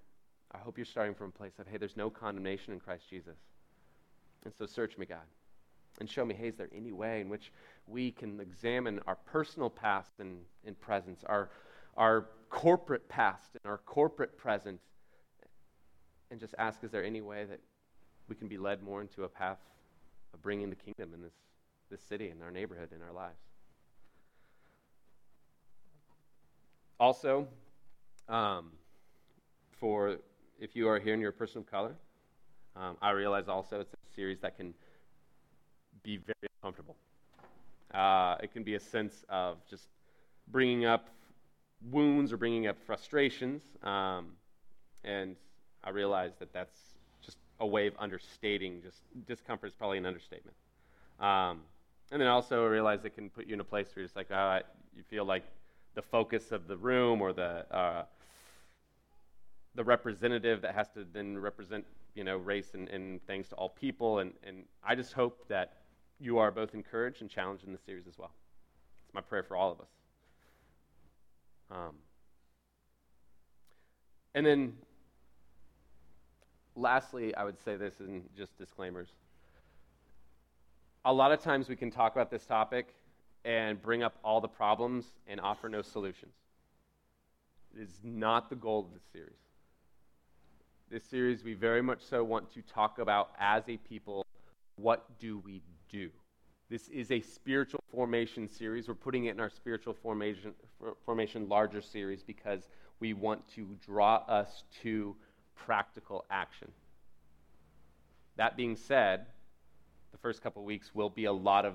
I 0.53 0.59
hope 0.59 0.79
you're 0.79 0.87
starting 0.87 1.15
from 1.15 1.29
a 1.29 1.33
place 1.33 1.53
of, 1.59 1.67
hey, 1.67 1.77
there's 1.77 1.97
no 1.97 2.09
condemnation 2.09 2.73
in 2.73 2.81
Christ 2.81 3.05
Jesus. 3.11 3.37
And 4.45 4.55
so 4.57 4.67
search 4.67 4.97
me, 4.97 5.05
God, 5.05 5.27
and 6.01 6.09
show 6.09 6.25
me, 6.25 6.35
hey, 6.35 6.49
is 6.49 6.57
there 6.57 6.69
any 6.75 6.93
way 6.93 7.21
in 7.21 7.29
which 7.29 7.53
we 7.87 8.11
can 8.11 8.41
examine 8.41 9.01
our 9.07 9.17
personal 9.17 9.69
past 9.69 10.13
and, 10.21 10.39
and 10.65 10.79
presence, 10.81 11.23
our, 11.27 11.51
our 11.97 12.27
corporate 12.49 13.09
past 13.09 13.51
and 13.63 13.71
our 13.71 13.79
corporate 13.79 14.39
present, 14.39 14.81
and 16.31 16.41
just 16.41 16.55
ask, 16.59 16.83
is 16.83 16.91
there 16.91 17.05
any 17.05 17.21
way 17.21 17.45
that 17.45 17.61
we 18.29 18.37
can 18.37 18.49
be 18.49 18.59
led 18.59 18.83
more 18.83 19.01
into 19.01 19.25
a 19.25 19.29
path 19.29 19.59
of 20.33 20.43
bringing 20.43 20.71
the 20.71 20.77
kingdom 20.77 21.13
in 21.15 21.23
this, 21.23 21.35
this 21.91 22.01
city, 22.03 22.31
in 22.31 22.43
our 22.43 22.51
neighborhood, 22.51 22.91
in 22.95 23.03
our 23.03 23.13
lives? 23.13 23.39
Also, 27.01 27.47
um, 28.29 28.73
for 29.79 30.19
if 30.59 30.75
you 30.75 30.89
are 30.89 30.99
here 30.99 31.13
and 31.13 31.21
you're 31.21 31.31
a 31.31 31.35
person 31.35 31.59
of 31.59 31.71
color, 31.71 31.95
um, 32.77 32.97
I 33.01 33.11
realize 33.11 33.49
also 33.49 33.81
it's 33.81 33.93
a 33.93 34.15
series 34.15 34.41
that 34.41 34.57
can 34.57 34.75
be 36.03 36.17
very 36.17 36.49
uncomfortable. 36.63 36.97
Uh, 37.93 38.37
it 38.43 38.53
can 38.53 38.63
be 38.63 38.75
a 38.75 38.81
sense 38.81 39.25
of 39.29 39.59
just 39.69 39.89
bringing 40.49 40.85
up 40.85 41.09
wounds 41.91 42.33
or 42.33 42.37
bringing 42.37 42.67
up 42.67 42.77
frustrations. 42.87 43.63
Um, 43.83 44.33
and 45.05 45.37
I 45.85 45.91
realize 45.91 46.33
that 46.41 46.53
that's 46.53 46.77
just 47.25 47.39
a 47.61 47.67
way 47.67 47.87
of 47.87 47.95
understating. 47.99 48.83
Just 48.83 48.99
discomfort 49.27 49.69
is 49.71 49.75
probably 49.75 49.99
an 49.99 50.07
understatement. 50.07 50.57
Um, 51.21 51.61
and 52.11 52.21
then 52.21 52.29
also 52.29 52.65
I 52.65 52.69
realize 52.69 53.05
it 53.05 53.15
can 53.15 53.31
put 53.31 53.47
you 53.47 53.55
in 53.55 53.61
a 53.61 53.65
place 53.65 53.89
where 53.95 54.03
you're 54.03 54.07
just 54.07 54.17
like, 54.17 54.31
oh, 54.31 54.61
you 54.97 55.03
feel 55.09 55.25
like 55.25 55.45
the 55.95 56.03
focus 56.03 56.53
of 56.53 56.69
the 56.69 56.77
room 56.77 57.21
or 57.21 57.33
the 57.33 57.65
uh, 57.75 58.05
the 59.79 59.85
representative 59.85 60.61
that 60.61 60.75
has 60.75 60.89
to 60.89 61.07
then 61.13 61.39
represent 61.39 61.85
you 62.17 62.25
know 62.25 62.37
race 62.37 62.73
and, 62.75 62.89
and 62.89 63.25
things 63.29 63.49
to 63.49 63.55
all 63.55 63.69
people. 63.69 64.19
And, 64.19 64.33
and 64.45 64.65
i 64.83 64.97
just 64.97 65.13
hope 65.13 65.47
that 65.49 65.75
you 66.19 66.39
are 66.39 66.51
both 66.51 66.75
encouraged 66.75 67.23
and 67.23 67.31
challenged 67.31 67.65
in 67.65 67.71
this 67.71 67.81
series 67.87 68.09
as 68.09 68.19
well. 68.19 68.33
It's 69.05 69.15
my 69.15 69.21
prayer 69.21 69.45
for 69.45 69.57
all 69.57 69.71
of 69.71 69.81
us. 69.81 69.91
Um, 71.71 71.95
and 74.35 74.45
then 74.45 74.73
lastly 76.75 77.35
i 77.37 77.45
would 77.45 77.59
say 77.61 77.77
this 77.77 78.01
in 78.01 78.25
just 78.37 78.59
disclaimers. 78.59 79.11
A 81.05 81.13
lot 81.13 81.31
of 81.31 81.41
times 81.41 81.69
we 81.69 81.77
can 81.77 81.93
talk 81.93 82.17
about 82.17 82.33
this 82.33 82.45
topic 82.45 82.89
and 83.45 83.81
bring 83.81 84.03
up 84.03 84.17
all 84.25 84.41
the 84.41 84.49
problems 84.49 85.05
and 85.29 85.41
offer 85.41 85.69
no 85.69 85.83
solutions. 85.83 86.35
It 87.77 87.83
is 87.83 88.01
not 88.03 88.51
the 88.51 88.57
goal 88.57 88.81
of 88.81 88.93
this 88.93 89.05
series 89.13 89.39
this 90.91 91.05
series, 91.05 91.45
we 91.45 91.55
very 91.55 91.83
much 91.83 92.01
so 92.03 92.25
want 92.25 92.51
to 92.55 92.63
talk 92.63 92.99
about 92.99 93.31
as 93.39 93.63
a 93.69 93.77
people 93.77 94.25
what 94.77 95.19
do 95.19 95.39
we 95.39 95.61
do? 95.91 96.09
This 96.71 96.89
is 96.89 97.11
a 97.11 97.21
spiritual 97.21 97.81
formation 97.91 98.49
series. 98.49 98.89
We're 98.89 98.95
putting 98.95 99.27
it 99.27 99.33
in 99.33 99.41
our 99.41 99.51
spiritual 99.51 99.93
formation, 99.93 100.55
formation 101.05 101.49
larger 101.49 101.83
series 101.83 102.23
because 102.23 102.69
we 103.01 103.13
want 103.13 103.47
to 103.55 103.77
draw 103.85 104.17
us 104.29 104.65
to 104.83 105.17
practical 105.57 106.25
action. 106.31 106.71
That 108.37 108.57
being 108.57 108.77
said, 108.77 109.27
the 110.13 110.19
first 110.19 110.43
couple 110.43 110.65
weeks 110.65 110.95
will 110.95 111.11
be 111.11 111.25
a 111.25 111.33
lot 111.33 111.65
of 111.65 111.75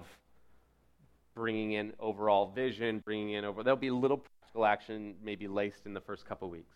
bringing 1.35 1.73
in 1.73 1.93
overall 1.99 2.51
vision, 2.55 3.01
bringing 3.03 3.31
in 3.31 3.45
over. 3.45 3.63
There'll 3.63 3.77
be 3.77 3.87
a 3.87 3.95
little 3.95 4.17
practical 4.17 4.65
action 4.65 5.15
maybe 5.21 5.47
laced 5.47 5.85
in 5.85 5.93
the 5.93 6.01
first 6.01 6.25
couple 6.25 6.49
weeks 6.49 6.75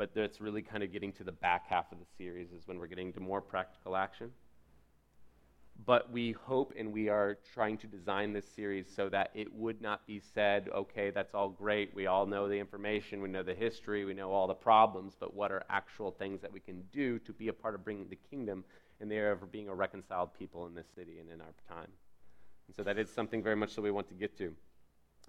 but 0.00 0.14
that's 0.14 0.40
really 0.40 0.62
kind 0.62 0.82
of 0.82 0.90
getting 0.90 1.12
to 1.12 1.22
the 1.22 1.30
back 1.30 1.66
half 1.68 1.92
of 1.92 1.98
the 1.98 2.06
series 2.16 2.52
is 2.52 2.66
when 2.66 2.78
we're 2.78 2.86
getting 2.86 3.12
to 3.12 3.20
more 3.20 3.42
practical 3.42 3.94
action. 3.94 4.30
but 5.84 6.10
we 6.10 6.32
hope 6.32 6.72
and 6.78 6.90
we 6.90 7.10
are 7.10 7.36
trying 7.52 7.76
to 7.76 7.86
design 7.86 8.32
this 8.32 8.48
series 8.48 8.86
so 8.94 9.10
that 9.10 9.30
it 9.34 9.52
would 9.52 9.82
not 9.82 10.06
be 10.06 10.18
said, 10.18 10.70
okay, 10.74 11.10
that's 11.10 11.34
all 11.34 11.50
great. 11.50 11.94
We 11.94 12.06
all 12.06 12.24
know 12.24 12.48
the 12.48 12.58
information, 12.58 13.20
we 13.20 13.28
know 13.28 13.42
the 13.42 13.54
history, 13.54 14.06
we 14.06 14.14
know 14.14 14.30
all 14.30 14.46
the 14.46 14.54
problems, 14.54 15.16
but 15.20 15.34
what 15.34 15.52
are 15.52 15.64
actual 15.68 16.10
things 16.10 16.40
that 16.40 16.52
we 16.52 16.60
can 16.60 16.82
do 16.92 17.18
to 17.18 17.32
be 17.34 17.48
a 17.48 17.52
part 17.52 17.74
of 17.74 17.84
bringing 17.84 18.08
the 18.08 18.18
kingdom 18.30 18.64
in 19.00 19.08
the 19.10 19.16
area 19.16 19.32
of 19.34 19.52
being 19.52 19.68
a 19.68 19.74
reconciled 19.74 20.30
people 20.32 20.66
in 20.66 20.74
this 20.74 20.88
city 20.94 21.18
and 21.18 21.28
in 21.28 21.42
our 21.42 21.54
time? 21.68 21.92
And 22.68 22.74
so 22.74 22.82
that 22.84 22.98
is 22.98 23.10
something 23.10 23.42
very 23.42 23.56
much 23.56 23.74
that 23.74 23.82
we 23.82 23.90
want 23.90 24.08
to 24.08 24.14
get 24.14 24.38
to. 24.38 24.54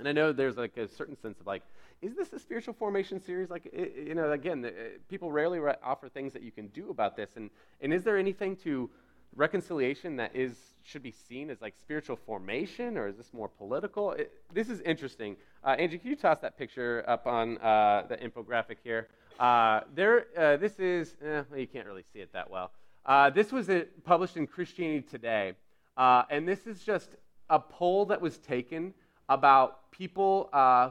And 0.01 0.07
I 0.07 0.13
know 0.13 0.31
there's 0.31 0.57
like 0.57 0.77
a 0.77 0.87
certain 0.87 1.15
sense 1.15 1.39
of 1.39 1.45
like, 1.45 1.61
is 2.01 2.15
this 2.15 2.33
a 2.33 2.39
spiritual 2.39 2.73
formation 2.73 3.21
series? 3.21 3.51
Like, 3.51 3.67
it, 3.71 3.93
you 4.07 4.15
know, 4.15 4.31
again, 4.31 4.65
people 5.07 5.31
rarely 5.31 5.59
offer 5.83 6.09
things 6.09 6.33
that 6.33 6.41
you 6.41 6.51
can 6.51 6.69
do 6.69 6.89
about 6.89 7.15
this. 7.15 7.29
And, 7.35 7.51
and 7.81 7.93
is 7.93 8.03
there 8.03 8.17
anything 8.17 8.55
to 8.63 8.89
reconciliation 9.35 10.15
that 10.15 10.35
is 10.35 10.55
should 10.81 11.03
be 11.03 11.11
seen 11.11 11.51
as 11.51 11.61
like 11.61 11.75
spiritual 11.79 12.15
formation, 12.15 12.97
or 12.97 13.09
is 13.09 13.15
this 13.15 13.31
more 13.31 13.47
political? 13.47 14.13
It, 14.13 14.31
this 14.51 14.71
is 14.71 14.81
interesting. 14.81 15.35
Uh, 15.63 15.75
Angie, 15.77 15.99
can 15.99 16.09
you 16.09 16.15
toss 16.15 16.39
that 16.39 16.57
picture 16.57 17.05
up 17.07 17.27
on 17.27 17.59
uh, 17.59 18.07
the 18.09 18.17
infographic 18.17 18.77
here? 18.83 19.07
Uh, 19.39 19.81
there, 19.93 20.25
uh, 20.35 20.57
this 20.57 20.79
is. 20.79 21.15
Eh, 21.23 21.43
well, 21.47 21.59
you 21.59 21.67
can't 21.67 21.85
really 21.85 22.05
see 22.11 22.21
it 22.21 22.33
that 22.33 22.49
well. 22.49 22.71
Uh, 23.05 23.29
this 23.29 23.51
was 23.51 23.69
a, 23.69 23.85
published 24.03 24.35
in 24.35 24.47
Christianity 24.47 25.03
Today, 25.07 25.53
uh, 25.95 26.23
and 26.31 26.47
this 26.47 26.65
is 26.65 26.83
just 26.83 27.11
a 27.51 27.59
poll 27.59 28.05
that 28.05 28.19
was 28.19 28.39
taken 28.39 28.95
about 29.31 29.89
people 29.91 30.49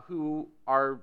who 0.09 0.49
are 0.66 1.00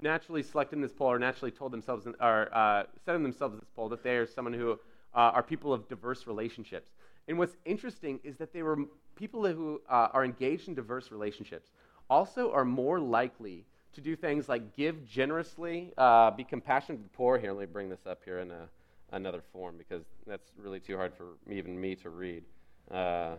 naturally 0.00 0.42
selected 0.42 0.76
in 0.76 0.82
this 0.82 0.92
poll 0.92 1.08
or 1.08 1.18
naturally 1.18 1.50
told 1.50 1.72
themselves 1.72 2.06
or 2.20 2.48
uh, 2.54 2.84
said 3.04 3.14
in 3.14 3.22
themselves 3.22 3.58
this 3.58 3.68
poll 3.76 3.88
that 3.88 4.02
they 4.02 4.16
are 4.16 4.26
someone 4.26 4.54
who 4.54 4.72
uh, 4.72 4.76
are 5.14 5.42
people 5.42 5.72
of 5.72 5.88
diverse 5.88 6.26
relationships. 6.26 6.90
And 7.26 7.38
what's 7.38 7.56
interesting 7.64 8.20
is 8.24 8.36
that 8.36 8.52
they 8.52 8.62
were 8.62 8.78
people 9.14 9.46
who 9.46 9.82
uh, 9.88 10.08
are 10.12 10.24
engaged 10.24 10.68
in 10.68 10.74
diverse 10.74 11.10
relationships 11.10 11.70
also 12.08 12.50
are 12.52 12.64
more 12.64 12.98
likely 12.98 13.66
to 13.92 14.00
do 14.00 14.16
things 14.16 14.48
like 14.48 14.74
give 14.74 15.04
generously, 15.06 15.92
uh, 15.98 16.30
be 16.30 16.44
compassionate 16.44 17.00
to 17.00 17.02
the 17.02 17.16
poor. 17.16 17.38
Here, 17.38 17.52
let 17.52 17.60
me 17.60 17.72
bring 17.72 17.88
this 17.88 18.06
up 18.06 18.20
here 18.24 18.38
in 18.38 18.50
a, 18.50 18.68
another 19.12 19.42
form 19.52 19.76
because 19.76 20.04
that's 20.26 20.52
really 20.56 20.80
too 20.80 20.96
hard 20.96 21.12
for 21.14 21.36
even 21.50 21.78
me 21.78 21.94
to 21.96 22.10
read. 22.10 22.44
Uh, 22.90 23.34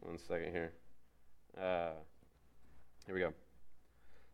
one 0.00 0.18
second 0.18 0.52
here. 0.52 0.72
Here 3.10 3.14
we 3.16 3.22
go. 3.22 3.32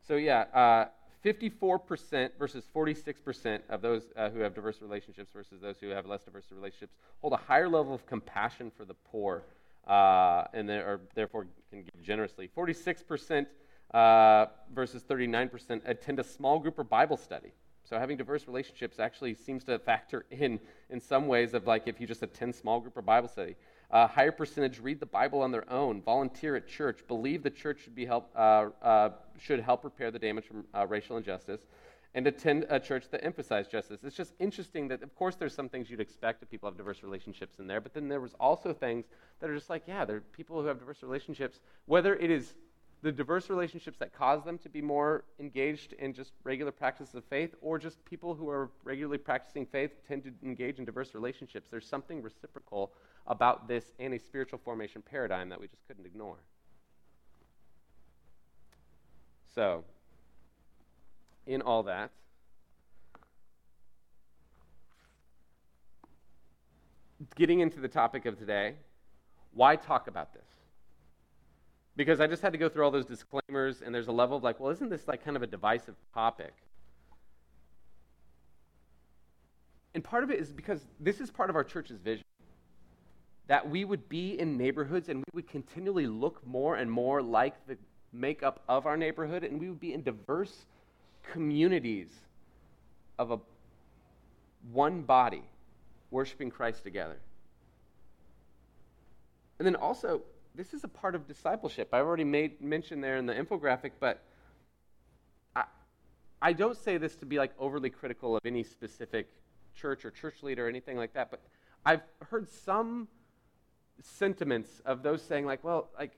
So, 0.07 0.17
yeah, 0.17 0.41
uh, 0.53 0.89
54% 1.25 2.33
versus 2.39 2.63
46% 2.75 3.61
of 3.71 3.81
those 3.81 4.03
uh, 4.15 4.29
who 4.29 4.41
have 4.41 4.55
diverse 4.55 4.83
relationships 4.83 5.31
versus 5.33 5.63
those 5.63 5.77
who 5.81 5.89
have 5.89 6.05
less 6.05 6.25
diverse 6.25 6.45
relationships 6.55 6.93
hold 7.23 7.33
a 7.33 7.39
higher 7.39 7.71
level 7.71 7.95
of 7.95 8.05
compassion 8.05 8.71
for 8.71 8.85
the 8.85 8.93
poor 8.93 9.45
uh, 9.87 10.45
and 10.53 10.69
are, 10.69 11.01
therefore 11.15 11.47
can 11.71 11.85
give 11.85 12.03
generously. 12.03 12.51
46% 12.55 13.47
uh, 13.95 14.45
versus 14.75 15.03
39% 15.05 15.81
attend 15.87 16.19
a 16.19 16.25
small 16.25 16.59
group 16.59 16.79
or 16.79 16.85
Bible 16.85 17.17
study. 17.17 17.55
So 17.89 17.99
having 17.99 18.19
diverse 18.19 18.47
relationships 18.47 18.99
actually 18.99 19.37
seems 19.37 19.65
to 19.65 19.79
factor 19.79 20.27
in 20.31 20.61
in 20.91 21.01
some 21.01 21.29
ways 21.29 21.55
of 21.55 21.67
like 21.67 21.85
if 21.87 21.99
you 21.99 22.07
just 22.07 22.23
attend 22.23 22.55
small 22.55 22.81
group 22.81 22.97
or 22.97 23.03
Bible 23.03 23.29
study. 23.29 23.57
A 23.91 24.07
higher 24.07 24.33
percentage 24.33 24.81
read 24.81 24.99
the 24.99 25.07
Bible 25.07 25.43
on 25.43 25.53
their 25.53 25.71
own, 25.71 26.03
volunteer 26.03 26.57
at 26.57 26.67
church, 26.67 27.07
believe 27.07 27.43
the 27.43 27.51
church 27.51 27.83
should, 27.85 27.95
be 27.95 28.05
help, 28.05 28.31
uh, 28.35 28.67
uh, 28.83 29.11
should 29.39 29.61
help 29.61 29.85
repair 29.85 30.11
the 30.11 30.19
damage 30.19 30.47
from 30.47 30.65
uh, 30.75 30.87
racial 30.87 31.17
injustice, 31.17 31.61
and 32.15 32.27
attend 32.27 32.67
a 32.69 32.81
church 32.81 33.05
that 33.11 33.23
emphasized 33.23 33.71
justice. 33.71 34.01
It's 34.03 34.17
just 34.17 34.35
interesting 34.41 34.89
that, 34.89 35.03
of 35.03 35.15
course, 35.15 35.37
there's 35.37 35.55
some 35.55 35.69
things 35.69 35.89
you'd 35.89 36.01
expect 36.01 36.43
if 36.43 36.51
people 36.51 36.69
have 36.69 36.77
diverse 36.77 37.03
relationships 37.03 37.59
in 37.61 37.67
there, 37.67 37.81
but 37.81 37.95
then 37.95 38.09
there 38.09 38.21
was 38.21 38.35
also 38.41 38.73
things 38.73 39.05
that 39.41 39.51
are 39.51 39.55
just 39.55 39.71
like, 39.71 39.83
yeah, 39.87 40.05
there 40.05 40.17
are 40.17 40.25
people 40.33 40.61
who 40.61 40.67
have 40.67 40.79
diverse 40.81 41.03
relationships, 41.03 41.61
whether 41.85 42.17
it 42.17 42.31
is 42.31 42.55
the 43.03 43.13
diverse 43.13 43.51
relationships 43.51 43.99
that 43.99 44.13
cause 44.13 44.43
them 44.43 44.59
to 44.59 44.69
be 44.69 44.81
more 44.81 45.25
engaged 45.39 45.93
in 45.93 46.13
just 46.13 46.33
regular 46.43 46.73
practice 46.73 47.15
of 47.15 47.23
faith, 47.27 47.55
or 47.61 47.79
just 47.79 48.05
people 48.05 48.35
who 48.35 48.49
are 48.49 48.71
regularly 48.83 49.19
practicing 49.19 49.67
faith 49.67 49.91
tend 50.09 50.25
to 50.25 50.33
engage 50.43 50.79
in 50.79 50.85
diverse 50.85 51.15
relationships. 51.15 51.69
There's 51.71 51.87
something 51.87 52.23
reciprocal 52.23 52.93
about 53.27 53.69
this 53.69 53.93
in 53.99 54.13
a 54.13 54.19
spiritual 54.19 54.59
formation 54.59 55.03
paradigm 55.03 55.49
that 55.49 55.61
we 55.61 55.67
just 55.67 55.87
couldn't 55.87 56.07
ignore. 56.07 56.39
So, 59.55 59.85
in 61.47 61.63
all 61.63 61.83
that, 61.85 62.11
getting 67.35 67.61
into 67.61 67.81
the 67.81 67.89
topic 67.89 68.27
of 68.27 68.39
today, 68.39 68.75
why 69.55 69.77
talk 69.77 70.09
about 70.09 70.35
this? 70.35 70.45
Because 71.97 72.21
I 72.21 72.27
just 72.27 72.43
had 72.43 72.53
to 72.53 72.59
go 72.59 72.69
through 72.69 72.85
all 72.85 72.91
those 72.91 73.07
disclaimers, 73.07 73.81
and 73.81 73.95
there's 73.95 74.09
a 74.09 74.13
level 74.13 74.37
of 74.37 74.43
like, 74.43 74.61
well, 74.61 74.71
isn't 74.71 74.91
this 74.91 75.09
like 75.09 75.25
kind 75.25 75.37
of 75.37 75.43
a 75.43 75.47
divisive 75.47 75.95
topic? 76.13 76.53
And 79.95 80.05
part 80.05 80.23
of 80.23 80.31
it 80.31 80.39
is 80.39 80.53
because 80.53 80.87
this 81.01 81.21
is 81.21 81.31
part 81.31 81.49
of 81.49 81.57
our 81.57 81.65
church's 81.65 81.99
vision 81.99 82.27
that 83.49 83.69
we 83.69 83.85
would 83.85 84.09
be 84.09 84.39
in 84.39 84.57
neighborhoods 84.57 85.09
and 85.09 85.19
we 85.19 85.25
would 85.35 85.49
continually 85.49 86.07
look 86.07 86.45
more 86.47 86.77
and 86.77 86.91
more 86.91 87.23
like 87.23 87.55
the 87.67 87.77
makeup 88.13 88.63
of 88.69 88.87
our 88.87 88.97
neighborhood, 88.97 89.45
and 89.45 89.61
we 89.61 89.69
would 89.69 89.81
be 89.81 89.93
in 89.93 90.03
diverse 90.03 90.65
communities 91.33 92.09
of 93.19 93.31
a 93.31 93.39
one 94.73 95.03
body 95.03 95.43
worshiping 96.11 96.51
Christ 96.51 96.83
together. 96.83 97.17
And 99.59 99.67
then 99.67 99.77
also, 99.77 100.23
this 100.55 100.75
is 100.75 100.85
a 100.85 100.89
part 100.89 101.15
of 101.15 101.27
discipleship. 101.27 101.89
I've 101.93 102.05
already 102.05 102.25
made 102.25 102.61
mention 102.61 103.01
there 103.01 103.17
in 103.17 103.27
the 103.27 103.35
infographic, 103.35 103.93
but 104.01 104.23
I, 105.55 105.65
I 106.43 106.53
don't 106.53 106.77
say 106.77 106.99
this 106.99 107.15
to 107.17 107.27
be 107.27 107.39
like 107.39 107.53
overly 107.59 107.91
critical 107.91 108.37
of 108.37 108.43
any 108.45 108.63
specific 108.63 109.29
church 109.75 110.05
or 110.05 110.11
church 110.11 110.43
leader 110.43 110.67
or 110.67 110.69
anything 110.69 110.97
like 110.97 111.13
that, 111.15 111.31
but 111.31 111.41
I've 111.85 112.03
heard 112.31 112.49
some 112.49 113.09
sentiments 114.01 114.81
of 114.85 115.03
those 115.03 115.23
saying, 115.23 115.47
like, 115.47 115.63
well, 115.65 115.89
like, 115.99 116.13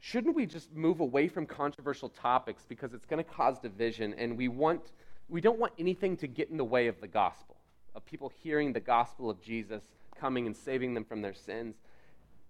shouldn't 0.00 0.34
we 0.34 0.46
just 0.46 0.74
move 0.74 1.00
away 1.00 1.28
from 1.28 1.46
controversial 1.46 2.08
topics 2.08 2.64
because 2.68 2.92
it's 2.92 3.06
going 3.06 3.22
to 3.22 3.30
cause 3.30 3.58
division 3.58 4.14
and 4.18 4.36
we 4.36 4.48
want 4.48 4.92
we 5.28 5.40
don't 5.40 5.58
want 5.58 5.72
anything 5.78 6.16
to 6.16 6.26
get 6.26 6.50
in 6.50 6.56
the 6.56 6.64
way 6.64 6.88
of 6.88 7.00
the 7.00 7.06
gospel 7.06 7.56
of 7.94 8.04
people 8.04 8.30
hearing 8.42 8.72
the 8.72 8.80
gospel 8.80 9.30
of 9.30 9.40
jesus 9.40 9.82
coming 10.18 10.46
and 10.46 10.56
saving 10.56 10.92
them 10.94 11.04
from 11.04 11.22
their 11.22 11.32
sins? 11.32 11.76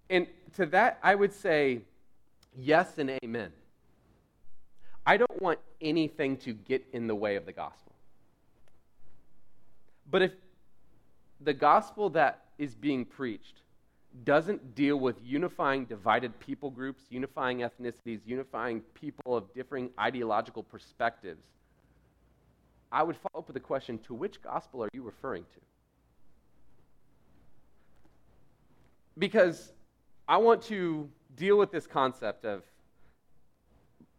And 0.09 0.25
to 0.55 0.65
that 0.67 0.97
i 1.03 1.13
would 1.13 1.31
say 1.31 1.81
yes 2.55 2.97
and 2.97 3.11
amen. 3.23 3.51
I 5.05 5.17
don't 5.17 5.41
want 5.41 5.59
anything 5.81 6.37
to 6.37 6.53
get 6.53 6.85
in 6.93 7.07
the 7.07 7.15
way 7.15 7.35
of 7.35 7.45
the 7.45 7.51
gospel. 7.51 7.93
But 10.09 10.21
if 10.21 10.31
the 11.41 11.53
gospel 11.53 12.09
that 12.11 12.45
is 12.57 12.73
being 12.75 13.03
preached 13.03 13.62
doesn't 14.25 14.75
deal 14.75 14.97
with 14.97 15.15
unifying 15.23 15.85
divided 15.85 16.39
people 16.39 16.69
groups, 16.69 17.03
unifying 17.09 17.59
ethnicities, 17.59 18.19
unifying 18.25 18.81
people 18.93 19.35
of 19.35 19.51
differing 19.53 19.89
ideological 19.99 20.63
perspectives, 20.63 21.45
I 22.91 23.01
would 23.01 23.17
follow 23.17 23.41
up 23.41 23.47
with 23.47 23.55
the 23.55 23.59
question 23.59 23.97
to 23.99 24.13
which 24.13 24.41
gospel 24.41 24.83
are 24.83 24.89
you 24.93 25.01
referring 25.01 25.43
to? 25.43 25.59
Because 29.17 29.73
I 30.27 30.37
want 30.37 30.61
to 30.63 31.09
deal 31.35 31.57
with 31.57 31.71
this 31.71 31.87
concept 31.87 32.45
of 32.45 32.63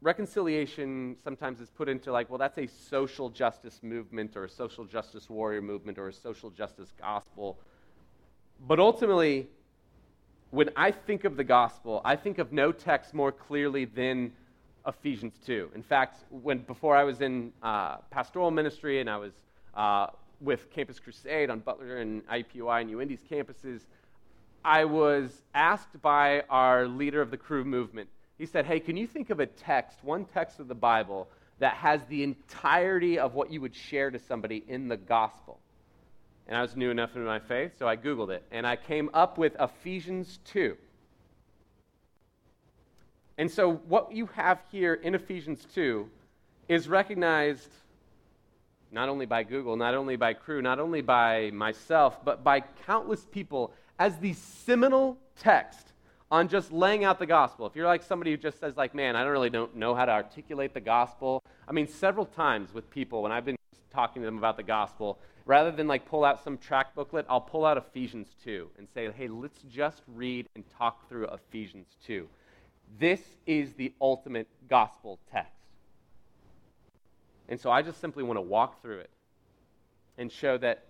reconciliation 0.03 1.17
sometimes 1.23 1.61
is 1.61 1.71
put 1.71 1.89
into 1.89 2.13
like, 2.13 2.29
well, 2.29 2.39
that's 2.39 2.59
a 2.59 2.67
social 2.67 3.31
justice 3.31 3.81
movement 3.83 4.37
or 4.37 4.45
a 4.45 4.51
social 4.51 4.85
justice 4.85 5.31
warrior 5.31 5.63
movement 5.63 5.99
or 5.99 6.09
a 6.09 6.13
social 6.13 6.51
justice 6.51 6.93
gospel. 7.01 7.59
But 8.67 8.81
ultimately, 8.81 9.49
when 10.55 10.71
I 10.77 10.93
think 10.93 11.25
of 11.25 11.37
the 11.37 11.43
gospel, 11.43 12.01
I 12.05 12.15
think 12.15 12.39
of 12.39 12.53
no 12.53 12.71
text 12.71 13.13
more 13.13 13.33
clearly 13.33 13.87
than 13.87 14.31
Ephesians 14.87 15.35
2. 15.45 15.71
In 15.75 15.83
fact, 15.83 16.19
when 16.31 16.59
before 16.59 16.97
I 16.97 17.03
was 17.03 17.21
in 17.21 17.53
uh, 17.61 17.97
pastoral 18.13 18.53
ministry 18.53 19.01
and 19.01 19.11
I 19.11 19.17
was 19.17 19.33
uh, 19.75 20.07
with 20.41 20.71
Campus 20.71 21.01
Crusade 21.01 21.51
on 21.51 21.59
Butler 21.59 21.97
and 21.97 22.25
IUPUI 22.29 22.83
and 22.83 22.91
UIndy's 22.91 23.25
campuses, 23.29 23.81
I 24.65 24.85
was 24.85 25.43
asked 25.57 26.01
by 26.01 26.45
our 26.49 26.87
leader 26.87 27.21
of 27.21 27.33
the 27.33 27.37
Cru 27.37 27.65
movement. 27.65 28.09
He 28.39 28.47
said, 28.47 28.65
Hey, 28.65 28.79
can 28.79 28.97
you 28.97 29.09
think 29.09 29.31
of 29.31 29.41
a 29.41 29.47
text, 29.47 30.05
one 30.05 30.25
text 30.25 30.61
of 30.61 30.69
the 30.69 30.75
Bible, 30.77 31.27
that 31.59 31.75
has 31.75 32.01
the 32.05 32.23
entirety 32.23 33.19
of 33.19 33.35
what 33.35 33.51
you 33.51 33.61
would 33.61 33.75
share 33.75 34.13
to 34.13 34.21
somebody 34.21 34.63
in 34.69 34.87
the 34.87 34.97
gospel? 34.97 35.59
And 36.47 36.57
I 36.57 36.63
was 36.63 36.77
new 36.77 36.91
enough 36.91 37.17
in 37.17 37.25
my 37.25 37.39
faith, 37.39 37.73
so 37.79 37.89
I 37.89 37.97
Googled 37.97 38.31
it. 38.31 38.43
And 38.51 38.67
I 38.67 38.77
came 38.77 39.11
up 39.15 39.39
with 39.39 39.57
Ephesians 39.59 40.41
2. 40.45 40.77
And 43.39 43.51
so, 43.51 43.75
what 43.89 44.13
you 44.13 44.27
have 44.27 44.61
here 44.71 44.95
in 44.95 45.15
Ephesians 45.15 45.67
2 45.75 46.09
is 46.69 46.89
recognized 46.89 47.71
not 48.93 49.09
only 49.09 49.27
by 49.27 49.43
Google, 49.43 49.77
not 49.77 49.95
only 49.95 50.17
by 50.17 50.35
Cru, 50.35 50.63
not 50.63 50.79
only 50.79 51.01
by 51.01 51.51
myself, 51.53 52.25
but 52.25 52.45
by 52.45 52.61
countless 52.87 53.25
people 53.25 53.73
as 53.99 54.19
the 54.19 54.33
seminal 54.35 55.19
text 55.37 55.93
on 56.31 56.49
just 56.49 56.73
laying 56.73 57.05
out 57.05 57.19
the 57.19 57.27
gospel. 57.27 57.67
If 57.67 57.75
you're 57.75 57.87
like 57.87 58.03
somebody 58.03 58.31
who 58.31 58.37
just 58.37 58.61
says, 58.61 58.77
like, 58.77 58.95
man, 58.95 59.17
I 59.17 59.25
don't 59.25 59.33
really 59.33 59.51
don't 59.51 59.75
know 59.77 59.95
how 59.95 60.05
to 60.05 60.13
articulate 60.13 60.75
the 60.75 60.81
gospel. 60.81 61.43
I 61.69 61.73
mean, 61.73 61.89
several 61.89 62.27
times 62.27 62.73
with 62.73 62.89
people 62.91 63.23
when 63.23 63.33
I've 63.33 63.45
been 63.45 63.57
talking 63.93 64.23
to 64.23 64.27
them 64.27 64.39
about 64.39 64.57
the 64.57 64.63
gospel, 64.63 65.19
rather 65.47 65.71
than 65.71 65.87
like 65.87 66.07
pull 66.07 66.25
out 66.25 66.43
some 66.43 66.59
tract 66.59 66.95
booklet, 66.95 67.27
I'll 67.29 67.41
pull 67.41 67.65
out 67.65 67.77
Ephesians 67.77 68.29
2 68.45 68.71
and 68.79 68.89
say, 68.95 69.11
hey, 69.11 69.29
let's 69.29 69.61
just 69.71 70.03
read 70.15 70.47
and 70.55 70.65
talk 70.79 71.09
through 71.09 71.27
Ephesians 71.27 71.87
2. 72.07 72.27
This 72.99 73.21
is 73.47 73.75
the 73.75 73.93
ultimate 74.01 74.49
gospel 74.69 75.19
text. 75.31 75.51
And 77.49 77.61
so 77.61 77.71
I 77.71 77.83
just 77.83 78.01
simply 78.01 78.23
want 78.23 78.39
to 78.39 78.43
walk 78.43 78.81
through 78.81 79.01
it 79.01 79.11
and 80.17 80.33
show 80.33 80.57
that 80.59 80.85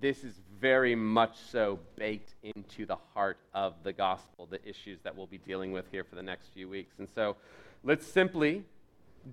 this 0.00 0.22
is 0.22 0.34
very 0.60 0.94
much 0.94 1.36
so 1.50 1.80
baked 1.96 2.34
into 2.42 2.86
the 2.86 2.96
heart 3.14 3.38
of 3.52 3.74
the 3.82 3.92
gospel, 3.92 4.46
the 4.46 4.64
issues 4.68 5.00
that 5.02 5.16
we'll 5.16 5.26
be 5.26 5.38
dealing 5.38 5.72
with 5.72 5.86
here 5.90 6.04
for 6.04 6.14
the 6.14 6.22
next 6.22 6.48
few 6.54 6.68
weeks. 6.68 6.94
And 6.98 7.08
so 7.12 7.36
let's 7.82 8.06
simply 8.06 8.64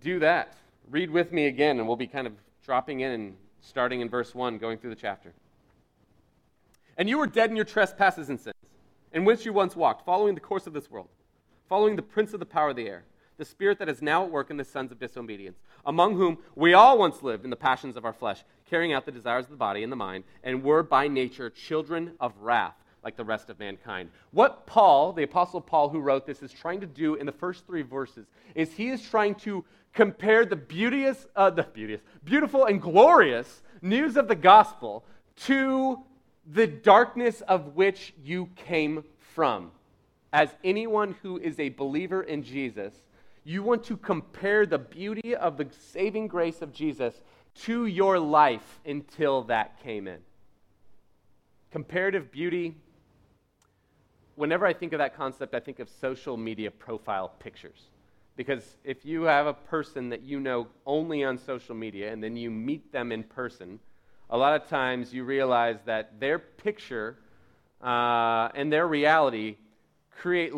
do 0.02 0.18
that. 0.20 0.56
Read 0.90 1.12
with 1.12 1.32
me 1.32 1.46
again, 1.46 1.78
and 1.78 1.88
we'll 1.88 1.98
be 1.98 2.08
kind 2.08 2.26
of 2.26 2.34
dropping 2.66 3.02
in 3.02 3.12
and 3.12 3.36
starting 3.62 4.02
in 4.02 4.10
verse 4.10 4.34
1, 4.34 4.58
going 4.58 4.78
through 4.78 4.90
the 4.90 4.96
chapter. 4.96 5.34
And 6.98 7.08
you 7.10 7.18
were 7.18 7.28
dead 7.28 7.50
in 7.50 7.56
your 7.56 7.66
trespasses 7.66 8.30
and 8.30 8.40
sins, 8.40 8.56
in 9.12 9.26
which 9.26 9.46
you 9.46 9.54
once 9.54 9.76
walked, 9.76 10.06
following 10.06 10.36
the 10.36 10.42
course 10.42 10.68
of 10.68 10.74
this 10.74 10.90
world, 10.90 11.10
following 11.68 11.96
the 11.96 12.02
prince 12.02 12.34
of 12.34 12.40
the 12.40 12.46
power 12.46 12.70
of 12.70 12.76
the 12.76 12.88
air 12.88 13.06
the 13.38 13.46
spirit 13.46 13.80
that 13.80 13.90
is 13.90 14.02
now 14.02 14.24
at 14.24 14.32
work 14.32 14.50
in 14.50 14.58
the 14.58 14.64
sons 14.64 14.92
of 14.92 15.00
disobedience, 15.00 15.60
among 15.86 16.16
whom 16.16 16.38
we 16.56 16.74
all 16.74 16.98
once 16.98 17.22
lived 17.22 17.44
in 17.44 17.50
the 17.50 17.56
passions 17.56 17.98
of 17.98 18.06
our 18.06 18.14
flesh, 18.14 18.44
carrying 18.70 18.94
out 18.94 19.06
the 19.06 19.12
desires 19.12 19.46
of 19.46 19.52
the 19.52 19.58
body 19.58 19.84
and 19.84 19.92
the 19.92 19.98
mind, 19.98 20.24
and 20.44 20.64
were 20.64 20.84
by 20.84 21.08
nature 21.08 21.50
children 21.50 22.14
of 22.20 22.34
wrath, 22.40 22.76
like 23.04 23.16
the 23.16 23.24
rest 23.24 23.50
of 23.50 23.60
mankind. 23.60 24.10
What 24.32 24.66
Paul, 24.66 25.14
the 25.14 25.24
Apostle 25.24 25.62
Paul 25.62 25.90
who 25.90 26.00
wrote 26.00 26.26
this, 26.26 26.42
is 26.42 26.52
trying 26.52 26.82
to 26.82 26.88
do 26.88 27.16
in 27.16 27.26
the 27.26 27.32
first 27.32 27.68
three 27.68 27.84
verses 27.84 28.26
is 28.56 28.72
he 28.72 28.90
is 28.90 29.02
trying 29.08 29.36
to 29.36 29.64
compare 29.96 30.46
the 30.46 30.58
beauteous, 30.58 31.26
uh, 31.36 31.50
the 31.50 31.64
beauteous, 31.64 32.02
beautiful 32.24 32.66
and 32.66 32.82
glorious 32.82 33.64
news 33.82 34.18
of 34.18 34.28
the 34.28 34.36
gospel 34.36 35.06
to 35.36 36.00
the 36.46 36.68
darkness 36.68 37.42
of 37.42 37.76
which 37.76 38.14
you 38.24 38.50
came 38.56 39.04
from. 39.34 39.72
As 40.32 40.50
anyone 40.64 41.16
who 41.24 41.40
is 41.40 41.60
a 41.60 41.70
believer 41.70 42.22
in 42.22 42.44
Jesus, 42.44 42.94
you 43.46 43.64
want 43.64 43.84
to 43.86 43.96
compare 43.96 44.66
the 44.66 44.78
beauty 44.78 45.34
of 45.36 45.58
the 45.58 45.68
saving 45.92 46.28
grace 46.28 46.62
of 46.62 46.74
Jesus 46.74 47.14
to 47.62 47.86
your 47.86 48.20
life 48.20 48.80
until 48.86 49.44
that 49.44 49.82
came 49.82 50.08
in. 50.08 50.20
Comparative 51.72 52.32
beauty, 52.32 52.76
whenever 54.36 54.66
I 54.66 54.74
think 54.74 54.92
of 54.92 55.00
that 55.00 55.16
concept, 55.16 55.56
I 55.56 55.60
think 55.62 55.80
of 55.80 55.90
social 55.90 56.36
media 56.36 56.70
profile 56.70 57.30
pictures. 57.40 57.90
Because 58.36 58.78
if 58.84 59.06
you 59.06 59.24
have 59.24 59.48
a 59.48 59.54
person 59.54 60.10
that 60.10 60.22
you 60.22 60.40
know 60.40 60.68
only 60.86 61.24
on 61.24 61.38
social 61.38 61.76
media 61.76 62.12
and 62.12 62.24
then 62.24 62.36
you 62.36 62.52
meet 62.52 62.92
them 62.92 63.12
in 63.12 63.24
person, 63.24 63.80
a 64.30 64.38
lot 64.38 64.60
of 64.60 64.68
times 64.68 65.14
you 65.14 65.24
realize 65.24 65.78
that 65.86 66.20
their 66.20 66.40
picture 66.40 67.18
uh, 67.82 68.50
and 68.56 68.72
their 68.72 68.88
reality 68.88 69.58
create 70.20 70.52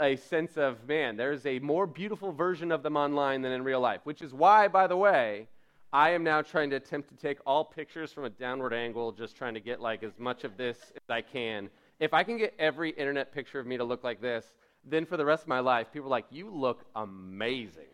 a 0.00 0.16
sense 0.16 0.56
of, 0.56 0.86
man, 0.86 1.16
there's 1.16 1.46
a 1.46 1.58
more 1.60 1.86
beautiful 1.86 2.32
version 2.32 2.70
of 2.70 2.82
them 2.82 2.96
online 2.96 3.42
than 3.42 3.52
in 3.52 3.64
real 3.64 3.80
life, 3.80 4.00
which 4.04 4.20
is 4.20 4.34
why, 4.34 4.68
by 4.68 4.86
the 4.86 4.96
way, 4.96 5.48
I 5.92 6.10
am 6.10 6.24
now 6.24 6.42
trying 6.42 6.70
to 6.70 6.76
attempt 6.76 7.08
to 7.10 7.16
take 7.16 7.38
all 7.46 7.64
pictures 7.64 8.12
from 8.12 8.24
a 8.24 8.30
downward 8.30 8.74
angle, 8.74 9.12
just 9.12 9.36
trying 9.36 9.54
to 9.54 9.60
get 9.60 9.80
like 9.80 10.02
as 10.02 10.18
much 10.18 10.44
of 10.44 10.56
this 10.56 10.76
as 10.94 11.08
I 11.08 11.22
can. 11.22 11.70
If 12.00 12.12
I 12.12 12.24
can 12.24 12.36
get 12.36 12.54
every 12.58 12.90
internet 12.90 13.32
picture 13.32 13.58
of 13.58 13.66
me 13.66 13.76
to 13.76 13.84
look 13.84 14.04
like 14.04 14.20
this, 14.20 14.52
then 14.86 15.04
for 15.04 15.16
the 15.16 15.24
rest 15.24 15.42
of 15.42 15.48
my 15.48 15.60
life, 15.60 15.88
people 15.92 16.08
are 16.08 16.10
like, 16.10 16.26
you 16.30 16.48
look 16.48 16.84
amazing. 16.94 17.86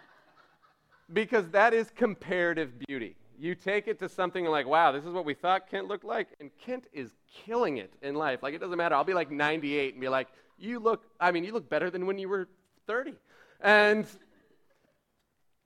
because 1.12 1.48
that 1.50 1.74
is 1.74 1.90
comparative 1.94 2.78
beauty. 2.86 3.16
You 3.38 3.54
take 3.54 3.86
it 3.88 3.98
to 3.98 4.08
something 4.08 4.44
like, 4.46 4.66
wow, 4.66 4.92
this 4.92 5.04
is 5.04 5.12
what 5.12 5.24
we 5.24 5.34
thought 5.34 5.68
Kent 5.70 5.86
looked 5.88 6.04
like, 6.04 6.28
and 6.40 6.50
Kent 6.58 6.86
is 6.92 7.10
killing 7.44 7.76
it 7.78 7.92
in 8.00 8.14
life. 8.14 8.42
Like, 8.42 8.54
it 8.54 8.60
doesn't 8.60 8.78
matter. 8.78 8.94
I'll 8.94 9.04
be 9.04 9.14
like 9.14 9.30
98 9.30 9.94
and 9.94 10.00
be 10.00 10.08
like, 10.08 10.28
you 10.58 10.78
look, 10.78 11.04
I 11.20 11.32
mean, 11.32 11.44
you 11.44 11.52
look 11.52 11.68
better 11.68 11.90
than 11.90 12.06
when 12.06 12.18
you 12.18 12.28
were 12.28 12.48
30. 12.86 13.14
And, 13.60 14.06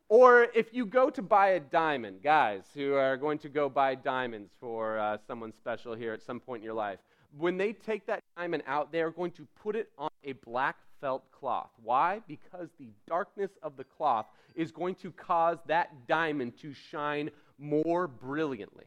or 0.09 0.49
if 0.55 0.73
you 0.73 0.87
go 0.87 1.11
to 1.11 1.23
buy 1.23 1.51
a 1.51 1.61
diamond, 1.61 2.23
guys 2.23 2.65
who 2.75 2.95
are 2.95 3.17
going 3.17 3.39
to 3.41 3.49
go 3.49 3.69
buy 3.69 3.95
diamonds 3.95 4.51
for 4.59 4.99
uh, 4.99 5.19
someone 5.27 5.53
special 5.53 5.95
here 5.95 6.13
at 6.13 6.23
some 6.23 6.41
point 6.41 6.63
in 6.63 6.65
your 6.65 6.75
life, 6.75 6.99
when 7.39 7.57
they 7.57 7.73
take 7.73 8.07
that 8.07 8.23
diamond 8.37 8.63
out, 8.67 8.93
they're 8.93 9.11
going 9.11 9.31
to 9.33 9.47
put 9.63 9.77
it 9.77 9.91
on 9.97 10.11
a 10.25 10.33
black 10.33 10.77
felt 11.01 11.31
cloth. 11.31 11.71
Why? 11.83 12.21
Because 12.27 12.69
the 12.79 12.89
darkness 13.07 13.53
of 13.63 13.77
the 13.77 13.85
cloth 13.85 14.27
is 14.55 14.73
going 14.73 14.97
to 14.97 15.13
cause 15.13 15.59
that 15.67 16.07
diamond 16.07 16.59
to 16.59 16.73
shine 16.73 17.31
more 17.59 18.09
brilliantly. 18.09 18.87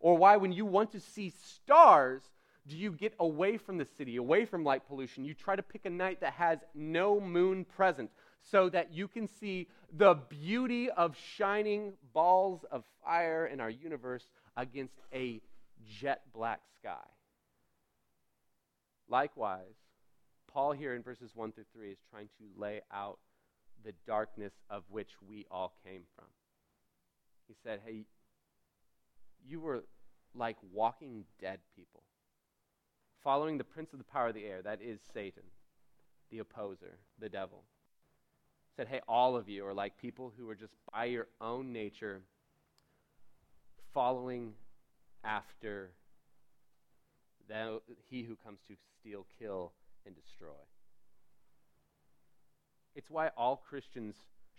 Or 0.00 0.16
why, 0.16 0.36
when 0.36 0.52
you 0.52 0.66
want 0.66 0.92
to 0.92 1.00
see 1.00 1.30
stars, 1.30 2.22
do 2.66 2.76
you 2.76 2.92
get 2.92 3.14
away 3.18 3.56
from 3.56 3.78
the 3.78 3.84
city, 3.84 4.16
away 4.16 4.44
from 4.44 4.64
light 4.64 4.86
pollution? 4.86 5.24
You 5.24 5.34
try 5.34 5.56
to 5.56 5.62
pick 5.62 5.84
a 5.84 5.90
night 5.90 6.20
that 6.20 6.34
has 6.34 6.58
no 6.74 7.20
moon 7.20 7.64
present 7.64 8.10
so 8.40 8.68
that 8.68 8.92
you 8.92 9.08
can 9.08 9.26
see 9.26 9.68
the 9.96 10.14
beauty 10.14 10.90
of 10.90 11.16
shining 11.16 11.92
balls 12.12 12.64
of 12.70 12.84
fire 13.04 13.46
in 13.46 13.60
our 13.60 13.70
universe 13.70 14.24
against 14.56 14.94
a 15.14 15.40
jet 15.88 16.22
black 16.34 16.60
sky. 16.78 16.98
Likewise, 19.12 19.76
Paul 20.50 20.72
here 20.72 20.94
in 20.94 21.02
verses 21.02 21.32
1 21.34 21.52
through 21.52 21.66
3 21.74 21.90
is 21.90 21.98
trying 22.10 22.28
to 22.38 22.60
lay 22.60 22.80
out 22.90 23.18
the 23.84 23.92
darkness 24.06 24.54
of 24.70 24.84
which 24.88 25.10
we 25.28 25.44
all 25.50 25.74
came 25.84 26.04
from. 26.16 26.24
He 27.46 27.54
said, 27.62 27.80
Hey, 27.84 28.06
you 29.46 29.60
were 29.60 29.84
like 30.34 30.56
walking 30.72 31.24
dead 31.38 31.58
people, 31.76 32.04
following 33.22 33.58
the 33.58 33.64
prince 33.64 33.92
of 33.92 33.98
the 33.98 34.04
power 34.04 34.28
of 34.28 34.34
the 34.34 34.46
air, 34.46 34.62
that 34.62 34.80
is 34.80 34.98
Satan, 35.12 35.42
the 36.30 36.38
opposer, 36.38 36.96
the 37.18 37.28
devil. 37.28 37.64
Said, 38.74 38.88
hey, 38.88 39.02
all 39.06 39.36
of 39.36 39.46
you 39.46 39.66
are 39.66 39.74
like 39.74 39.98
people 39.98 40.32
who 40.38 40.48
are 40.48 40.54
just 40.54 40.72
by 40.90 41.04
your 41.04 41.26
own 41.38 41.70
nature 41.70 42.22
following 43.92 44.54
after 45.22 45.90
the, 47.52 47.80
he 48.08 48.22
who 48.22 48.36
comes 48.36 48.60
to 48.68 48.74
steal, 48.98 49.26
kill, 49.38 49.72
and 50.06 50.14
destroy. 50.14 50.48
It's 52.94 53.10
why 53.10 53.30
all 53.36 53.56
Christians 53.56 54.16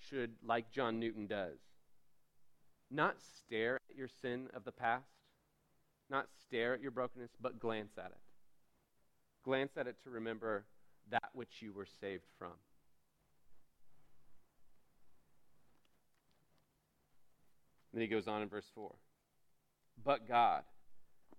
should, 0.10 0.32
like 0.46 0.72
John 0.72 1.00
Newton 1.00 1.28
does, 1.28 1.60
not 2.92 3.16
stare 3.20 3.80
at 3.90 3.96
your 3.96 4.10
sin 4.22 4.48
of 4.54 4.64
the 4.64 4.72
past, 4.72 5.06
not 6.10 6.28
stare 6.46 6.74
at 6.74 6.82
your 6.82 6.92
brokenness, 6.92 7.32
but 7.42 7.60
glance 7.60 7.94
at 7.98 8.12
it. 8.12 8.18
Glance 9.44 9.72
at 9.78 9.88
it 9.88 9.98
to 10.04 10.10
remember 10.10 10.66
that 11.10 11.30
which 11.34 11.62
you 11.62 11.74
were 11.74 11.88
saved 12.00 12.24
from. 12.38 12.54
Then 17.94 18.02
he 18.02 18.08
goes 18.08 18.28
on 18.28 18.42
in 18.42 18.50
verse 18.50 18.70
4. 18.74 18.92
But 20.04 20.28
God, 20.28 20.64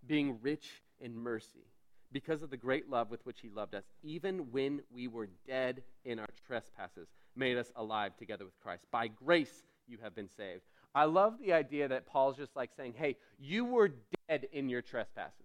being 0.06 0.38
rich 0.40 0.83
in 1.04 1.16
mercy, 1.16 1.66
because 2.10 2.42
of 2.42 2.50
the 2.50 2.56
great 2.56 2.90
love 2.90 3.10
with 3.10 3.24
which 3.24 3.40
he 3.40 3.48
loved 3.48 3.74
us, 3.74 3.84
even 4.02 4.50
when 4.50 4.80
we 4.92 5.06
were 5.06 5.28
dead 5.46 5.82
in 6.04 6.18
our 6.18 6.28
trespasses, 6.46 7.06
made 7.36 7.56
us 7.56 7.70
alive 7.76 8.16
together 8.16 8.44
with 8.44 8.58
Christ. 8.60 8.86
By 8.90 9.06
grace 9.08 9.62
you 9.86 9.98
have 10.02 10.14
been 10.16 10.28
saved 10.28 10.62
I 10.94 11.04
love 11.04 11.34
the 11.40 11.52
idea 11.52 11.88
that 11.88 12.06
Paul's 12.06 12.36
just 12.36 12.54
like 12.54 12.70
saying, 12.76 12.94
hey, 12.96 13.16
you 13.38 13.64
were 13.64 13.90
dead 14.28 14.46
in 14.52 14.68
your 14.68 14.80
trespasses. 14.80 15.40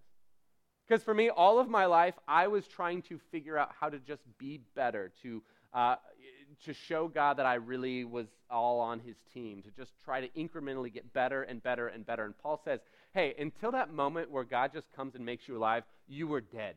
Because 0.87 1.03
for 1.03 1.13
me, 1.13 1.29
all 1.29 1.59
of 1.59 1.69
my 1.69 1.85
life, 1.85 2.13
I 2.27 2.47
was 2.47 2.67
trying 2.67 3.01
to 3.03 3.19
figure 3.31 3.57
out 3.57 3.71
how 3.79 3.89
to 3.89 3.99
just 3.99 4.21
be 4.37 4.61
better, 4.75 5.11
to, 5.23 5.41
uh, 5.73 5.95
to 6.65 6.73
show 6.73 7.07
God 7.07 7.37
that 7.37 7.45
I 7.45 7.55
really 7.55 8.03
was 8.03 8.27
all 8.49 8.79
on 8.79 8.99
his 8.99 9.17
team, 9.33 9.61
to 9.63 9.71
just 9.71 9.93
try 10.03 10.21
to 10.21 10.27
incrementally 10.29 10.93
get 10.93 11.11
better 11.13 11.43
and 11.43 11.61
better 11.61 11.87
and 11.87 12.05
better. 12.05 12.25
And 12.25 12.37
Paul 12.37 12.59
says, 12.63 12.79
hey, 13.13 13.33
until 13.39 13.71
that 13.71 13.93
moment 13.93 14.31
where 14.31 14.43
God 14.43 14.71
just 14.73 14.91
comes 14.95 15.15
and 15.15 15.25
makes 15.25 15.47
you 15.47 15.57
alive, 15.57 15.83
you 16.07 16.27
were 16.27 16.41
dead. 16.41 16.75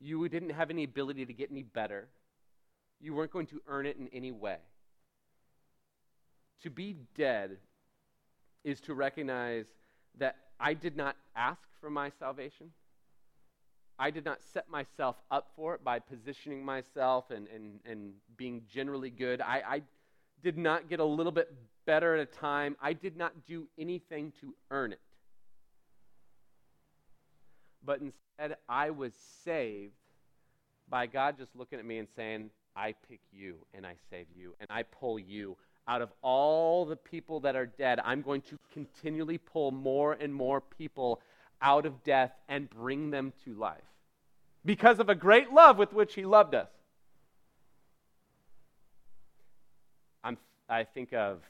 You 0.00 0.28
didn't 0.28 0.50
have 0.50 0.70
any 0.70 0.84
ability 0.84 1.24
to 1.26 1.32
get 1.32 1.50
any 1.50 1.62
better. 1.62 2.08
You 3.00 3.14
weren't 3.14 3.32
going 3.32 3.46
to 3.46 3.60
earn 3.66 3.86
it 3.86 3.96
in 3.96 4.08
any 4.12 4.32
way. 4.32 4.58
To 6.62 6.70
be 6.70 6.96
dead 7.16 7.58
is 8.64 8.80
to 8.82 8.94
recognize 8.94 9.66
that 10.18 10.36
I 10.58 10.74
did 10.74 10.96
not 10.96 11.16
ask 11.34 11.60
for 11.80 11.90
my 11.90 12.10
salvation. 12.18 12.72
I 13.98 14.10
did 14.10 14.24
not 14.24 14.42
set 14.52 14.68
myself 14.68 15.16
up 15.30 15.50
for 15.56 15.74
it 15.74 15.84
by 15.84 15.98
positioning 15.98 16.64
myself 16.64 17.30
and, 17.30 17.48
and, 17.48 17.80
and 17.86 18.12
being 18.36 18.62
generally 18.68 19.10
good. 19.10 19.40
I, 19.40 19.62
I 19.66 19.82
did 20.42 20.56
not 20.58 20.88
get 20.88 21.00
a 21.00 21.04
little 21.04 21.32
bit 21.32 21.52
better 21.86 22.14
at 22.16 22.20
a 22.20 22.26
time. 22.26 22.76
I 22.80 22.92
did 22.92 23.16
not 23.16 23.32
do 23.46 23.68
anything 23.78 24.32
to 24.40 24.54
earn 24.70 24.92
it. 24.92 25.00
but 27.86 28.00
instead 28.00 28.56
I 28.68 28.90
was 28.90 29.12
saved 29.44 29.94
by 30.88 31.06
God 31.06 31.38
just 31.38 31.54
looking 31.54 31.78
at 31.78 31.84
me 31.86 31.98
and 31.98 32.08
saying, 32.16 32.50
I 32.74 32.94
pick 33.08 33.20
you 33.32 33.56
and 33.72 33.86
I 33.86 33.94
save 34.10 34.26
you 34.36 34.54
and 34.60 34.68
I 34.70 34.82
pull 34.82 35.18
you. 35.18 35.56
Out 35.88 36.02
of 36.02 36.10
all 36.20 36.84
the 36.84 36.96
people 36.96 37.40
that 37.40 37.54
are 37.54 37.66
dead, 37.66 38.00
I'm 38.04 38.20
going 38.20 38.42
to 38.42 38.58
continually 38.72 39.38
pull 39.38 39.70
more 39.70 40.14
and 40.14 40.34
more 40.34 40.60
people 40.60 41.22
out 41.62 41.86
of 41.86 42.02
death 42.02 42.32
and 42.48 42.68
bring 42.68 43.10
them 43.10 43.32
to 43.44 43.54
life 43.54 43.78
because 44.64 44.98
of 44.98 45.08
a 45.08 45.14
great 45.14 45.52
love 45.52 45.78
with 45.78 45.92
which 45.92 46.14
He 46.14 46.24
loved 46.26 46.56
us. 46.56 46.68
I'm, 50.24 50.36
I 50.68 50.84
think 50.84 51.12
of, 51.12 51.42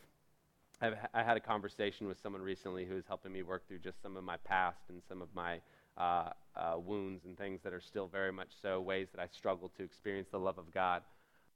I've, 0.81 0.95
I 1.15 1.23
had 1.23 1.37
a 1.37 1.41
conversation 1.41 2.07
with 2.07 2.21
someone 2.21 2.43
recently 2.43 2.85
who 2.85 2.95
was 2.95 3.05
helping 3.07 3.33
me 3.33 3.43
work 3.43 3.67
through 3.67 3.79
just 3.79 4.03
some 4.03 4.17
of 4.17 4.25
my 4.25 4.37
past 4.39 4.81
and 4.91 5.01
some 5.09 5.23
of 5.23 5.29
my 5.35 5.61
uh, 5.97 6.31
uh, 6.55 6.75
wounds 6.79 7.25
and 7.25 7.37
things 7.39 7.61
that 7.65 7.73
are 7.73 7.81
still 7.81 8.09
very 8.09 8.31
much 8.31 8.51
so 8.61 8.81
ways 8.81 9.09
that 9.15 9.23
I 9.23 9.27
struggle 9.29 9.71
to 9.79 9.83
experience 9.83 10.29
the 10.31 10.39
love 10.39 10.59
of 10.59 10.71
God. 10.71 11.03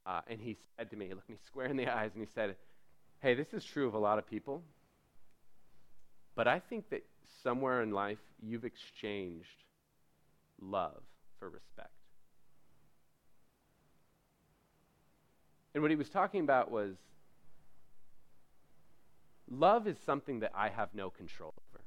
Uh, 0.07 0.21
and 0.27 0.39
he 0.39 0.57
said 0.75 0.89
to 0.89 0.95
me, 0.95 1.07
he 1.07 1.13
looked 1.13 1.29
me 1.29 1.37
square 1.45 1.67
in 1.67 1.77
the 1.77 1.87
eyes, 1.95 2.11
and 2.15 2.23
he 2.23 2.29
said, 2.33 2.55
Hey, 3.19 3.35
this 3.35 3.53
is 3.53 3.63
true 3.63 3.87
of 3.87 3.93
a 3.93 3.99
lot 3.99 4.17
of 4.17 4.27
people, 4.27 4.63
but 6.35 6.47
I 6.47 6.57
think 6.57 6.89
that 6.89 7.05
somewhere 7.43 7.83
in 7.83 7.91
life 7.91 8.17
you've 8.41 8.65
exchanged 8.65 9.63
love 10.59 11.03
for 11.37 11.47
respect. 11.47 11.91
And 15.75 15.83
what 15.83 15.91
he 15.91 15.95
was 15.95 16.09
talking 16.09 16.41
about 16.41 16.71
was 16.71 16.95
love 19.51 19.87
is 19.87 19.97
something 20.05 20.39
that 20.39 20.51
I 20.55 20.69
have 20.69 20.89
no 20.93 21.09
control 21.09 21.53
over. 21.57 21.83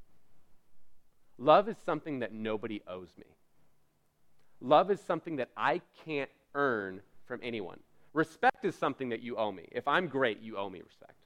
Love 1.39 1.69
is 1.69 1.77
something 1.85 2.21
that 2.21 2.33
nobody 2.33 2.83
owes 2.87 3.11
me. 3.19 3.25
Love 4.61 4.91
is 4.91 5.01
something 5.01 5.37
that 5.37 5.51
I 5.57 5.81
can't 6.05 6.31
earn 6.55 7.01
from 7.27 7.41
anyone. 7.43 7.81
Respect 8.13 8.65
is 8.65 8.75
something 8.77 9.09
that 9.09 9.23
you 9.23 9.37
owe 9.37 9.51
me. 9.51 9.67
If 9.73 9.89
I'm 9.89 10.07
great, 10.07 10.41
you 10.41 10.57
owe 10.57 10.71
me 10.71 10.81
respect. 10.81 11.19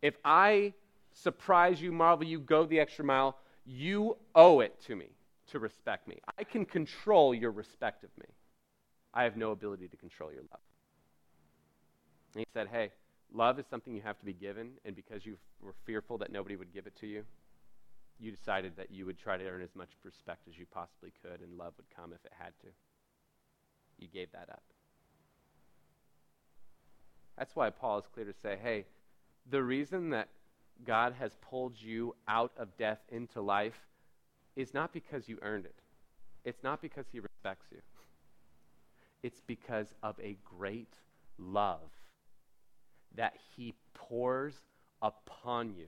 If 0.00 0.14
I 0.24 0.72
surprise 1.12 1.80
you, 1.80 1.92
marvel 1.92 2.26
you, 2.26 2.40
go 2.40 2.64
the 2.64 2.80
extra 2.80 3.04
mile, 3.04 3.36
you 3.66 4.16
owe 4.34 4.60
it 4.60 4.80
to 4.86 4.96
me 4.96 5.08
to 5.50 5.58
respect 5.58 6.08
me. 6.08 6.18
I 6.38 6.44
can 6.44 6.64
control 6.64 7.34
your 7.34 7.50
respect 7.50 8.04
of 8.04 8.10
me. 8.18 8.26
I 9.12 9.24
have 9.24 9.36
no 9.36 9.52
ability 9.52 9.88
to 9.88 9.96
control 9.96 10.32
your 10.32 10.42
love. 10.42 10.60
And 12.34 12.40
he 12.40 12.46
said, 12.52 12.68
Hey, 12.72 12.90
love 13.34 13.58
is 13.58 13.66
something 13.66 13.94
you 13.94 14.02
have 14.02 14.18
to 14.18 14.24
be 14.24 14.32
given, 14.32 14.70
and 14.84 14.96
because 14.96 15.26
you 15.26 15.36
were 15.60 15.74
fearful 15.84 16.16
that 16.18 16.32
nobody 16.32 16.56
would 16.56 16.72
give 16.72 16.86
it 16.86 16.96
to 17.00 17.06
you, 17.06 17.24
you 18.20 18.30
decided 18.30 18.72
that 18.76 18.90
you 18.90 19.04
would 19.04 19.18
try 19.18 19.36
to 19.36 19.44
earn 19.44 19.60
as 19.60 19.74
much 19.74 19.90
respect 20.04 20.46
as 20.48 20.56
you 20.56 20.64
possibly 20.72 21.12
could, 21.20 21.40
and 21.40 21.58
love 21.58 21.74
would 21.76 21.90
come 21.94 22.12
if 22.12 22.24
it 22.24 22.32
had 22.38 22.52
to. 22.60 22.68
You 23.98 24.08
gave 24.08 24.30
that 24.32 24.48
up. 24.50 24.62
That's 27.36 27.56
why 27.56 27.70
Paul 27.70 27.98
is 27.98 28.04
clear 28.12 28.26
to 28.26 28.32
say, 28.32 28.56
hey, 28.62 28.84
the 29.50 29.62
reason 29.62 30.10
that 30.10 30.28
God 30.86 31.14
has 31.18 31.36
pulled 31.40 31.80
you 31.80 32.14
out 32.28 32.52
of 32.56 32.76
death 32.76 33.00
into 33.10 33.40
life 33.40 33.88
is 34.54 34.72
not 34.72 34.92
because 34.92 35.28
you 35.28 35.38
earned 35.42 35.64
it. 35.64 35.74
It's 36.44 36.62
not 36.62 36.80
because 36.80 37.06
he 37.10 37.18
respects 37.18 37.66
you. 37.72 37.78
It's 39.22 39.40
because 39.46 39.94
of 40.02 40.18
a 40.22 40.36
great 40.44 40.94
love 41.38 41.90
that 43.16 43.34
he 43.56 43.74
pours 43.94 44.54
upon 45.02 45.74
you. 45.74 45.86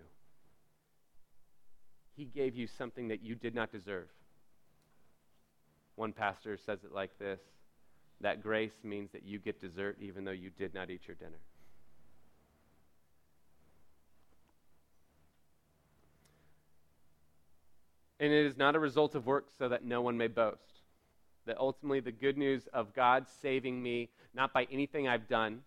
He 2.17 2.25
gave 2.25 2.55
you 2.55 2.67
something 2.67 3.09
that 3.09 3.23
you 3.23 3.35
did 3.35 3.55
not 3.55 3.71
deserve. 3.71 4.09
One 5.97 6.13
pastor 6.13 6.57
says 6.57 6.81
it 6.85 6.93
like 6.93 7.19
this 7.19 7.41
that 8.23 8.43
grace 8.43 8.73
means 8.83 9.11
that 9.13 9.25
you 9.25 9.39
get 9.39 9.61
dessert 9.61 9.99
even 10.01 10.25
though 10.25 10.31
you 10.31 10.51
did 10.51 10.73
not 10.73 10.89
eat 10.89 11.03
your 11.07 11.17
dinner. 11.17 11.39
And 18.19 18.33
it 18.33 18.47
is 18.47 18.57
not 18.57 18.75
a 18.75 18.79
result 18.79 19.15
of 19.15 19.27
works 19.27 19.53
so 19.59 19.69
that 19.69 19.85
no 19.85 20.01
one 20.01 20.17
may 20.17 20.29
boast. 20.29 20.81
That 21.45 21.59
ultimately 21.59 22.01
the 22.01 22.13
good 22.13 22.39
news 22.39 22.67
of 22.73 22.95
God 22.95 23.27
saving 23.43 23.83
me, 23.83 24.09
not 24.35 24.55
by 24.55 24.67
anything 24.71 25.07
I've 25.07 25.29
done, 25.29 25.61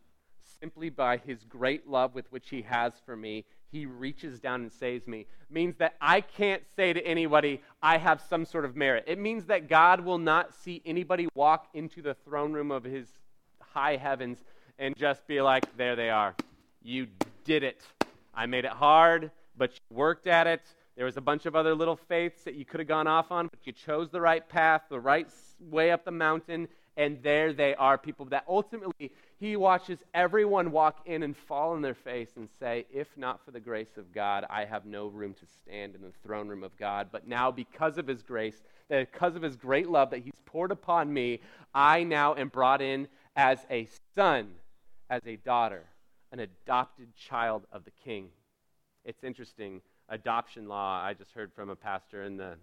simply 0.59 0.89
by 0.89 1.17
his 1.17 1.43
great 1.43 1.87
love 1.87 2.15
with 2.15 2.31
which 2.31 2.49
he 2.49 2.61
has 2.63 2.93
for 3.05 3.15
me, 3.15 3.45
he 3.71 3.85
reaches 3.85 4.39
down 4.39 4.61
and 4.61 4.71
saves 4.71 5.07
me, 5.07 5.27
means 5.49 5.75
that 5.77 5.95
I 6.01 6.21
can't 6.21 6.63
say 6.75 6.93
to 6.93 7.05
anybody, 7.05 7.61
I 7.81 7.97
have 7.97 8.21
some 8.21 8.45
sort 8.45 8.65
of 8.65 8.75
merit. 8.75 9.03
It 9.07 9.19
means 9.19 9.45
that 9.45 9.69
God 9.69 10.01
will 10.01 10.17
not 10.17 10.53
see 10.53 10.81
anybody 10.85 11.27
walk 11.35 11.67
into 11.73 12.01
the 12.01 12.15
throne 12.25 12.51
room 12.53 12.71
of 12.71 12.83
his 12.83 13.07
high 13.61 13.97
heavens 13.97 14.39
and 14.79 14.95
just 14.95 15.27
be 15.27 15.41
like, 15.41 15.65
there 15.77 15.95
they 15.95 16.09
are. 16.09 16.35
You 16.81 17.07
did 17.43 17.63
it. 17.63 17.81
I 18.33 18.45
made 18.45 18.65
it 18.65 18.71
hard, 18.71 19.31
but 19.57 19.71
you 19.73 19.95
worked 19.95 20.27
at 20.27 20.47
it. 20.47 20.61
There 20.95 21.05
was 21.05 21.17
a 21.17 21.21
bunch 21.21 21.45
of 21.45 21.55
other 21.55 21.75
little 21.75 21.95
faiths 21.95 22.43
that 22.43 22.55
you 22.55 22.65
could 22.65 22.79
have 22.79 22.87
gone 22.87 23.07
off 23.07 23.31
on, 23.31 23.47
but 23.47 23.65
you 23.65 23.71
chose 23.71 24.09
the 24.09 24.21
right 24.21 24.47
path, 24.47 24.83
the 24.89 24.99
right 24.99 25.27
way 25.59 25.91
up 25.91 26.05
the 26.05 26.11
mountain, 26.11 26.67
and 26.99 27.17
there 27.23 27.53
they 27.53 27.73
are, 27.75 27.97
people 27.97 28.25
that 28.25 28.43
ultimately 28.45 29.13
he 29.39 29.55
watches 29.55 29.99
everyone 30.13 30.69
walk 30.69 30.97
in 31.05 31.23
and 31.23 31.35
fall 31.35 31.71
on 31.71 31.81
their 31.81 31.93
face 31.93 32.31
and 32.35 32.49
say, 32.59 32.85
If 32.91 33.07
not 33.15 33.43
for 33.45 33.51
the 33.51 33.59
grace 33.61 33.95
of 33.95 34.11
God, 34.13 34.45
I 34.49 34.65
have 34.65 34.85
no 34.85 35.07
room 35.07 35.33
to 35.35 35.45
stand 35.63 35.95
in 35.95 36.01
the 36.01 36.11
throne 36.21 36.49
room 36.49 36.61
of 36.61 36.75
God. 36.75 37.07
But 37.09 37.25
now, 37.25 37.51
because 37.51 37.97
of 37.97 38.05
his 38.05 38.21
grace, 38.21 38.61
because 38.89 39.37
of 39.37 39.41
his 39.41 39.55
great 39.55 39.89
love 39.89 40.09
that 40.09 40.23
he's 40.23 40.33
poured 40.45 40.71
upon 40.71 41.13
me, 41.13 41.39
I 41.73 42.03
now 42.03 42.35
am 42.35 42.49
brought 42.49 42.81
in 42.81 43.07
as 43.33 43.59
a 43.71 43.87
son, 44.13 44.49
as 45.09 45.21
a 45.25 45.37
daughter, 45.37 45.85
an 46.33 46.41
adopted 46.41 47.15
child 47.15 47.63
of 47.71 47.85
the 47.85 47.91
king. 48.03 48.27
It's 49.05 49.23
interesting. 49.23 49.79
Adoption 50.09 50.67
law, 50.67 51.01
I 51.01 51.13
just 51.13 51.31
heard 51.31 51.53
from 51.53 51.69
a 51.69 51.77
pastor 51.77 52.23
in 52.23 52.35
the, 52.35 52.55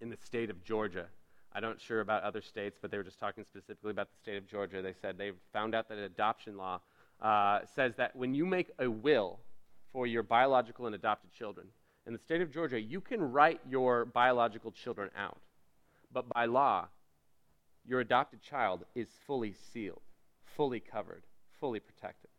in 0.00 0.08
the 0.08 0.16
state 0.16 0.48
of 0.48 0.64
Georgia 0.64 1.08
I 1.52 1.60
don't 1.60 1.80
sure 1.80 2.00
about 2.00 2.22
other 2.22 2.42
states, 2.42 2.78
but 2.80 2.90
they 2.90 2.96
were 2.98 3.04
just 3.04 3.18
talking 3.18 3.44
specifically 3.44 3.90
about 3.90 4.08
the 4.10 4.16
state 4.22 4.36
of 4.36 4.46
Georgia. 4.46 4.82
They 4.82 4.94
said 5.00 5.16
they 5.16 5.32
found 5.52 5.74
out 5.74 5.88
that 5.88 5.98
an 5.98 6.04
adoption 6.04 6.56
law 6.56 6.80
uh, 7.20 7.60
says 7.74 7.94
that 7.96 8.14
when 8.14 8.34
you 8.34 8.44
make 8.44 8.70
a 8.78 8.88
will 8.88 9.40
for 9.92 10.06
your 10.06 10.22
biological 10.22 10.86
and 10.86 10.94
adopted 10.94 11.32
children, 11.32 11.66
in 12.06 12.12
the 12.12 12.18
state 12.18 12.40
of 12.40 12.52
Georgia, 12.52 12.80
you 12.80 13.00
can 13.00 13.20
write 13.20 13.60
your 13.68 14.04
biological 14.06 14.70
children 14.70 15.10
out. 15.16 15.38
But 16.12 16.28
by 16.28 16.46
law, 16.46 16.88
your 17.86 18.00
adopted 18.00 18.42
child 18.42 18.84
is 18.94 19.08
fully 19.26 19.54
sealed, 19.72 20.00
fully 20.56 20.80
covered, 20.80 21.22
fully 21.60 21.80
protected. 21.80 22.30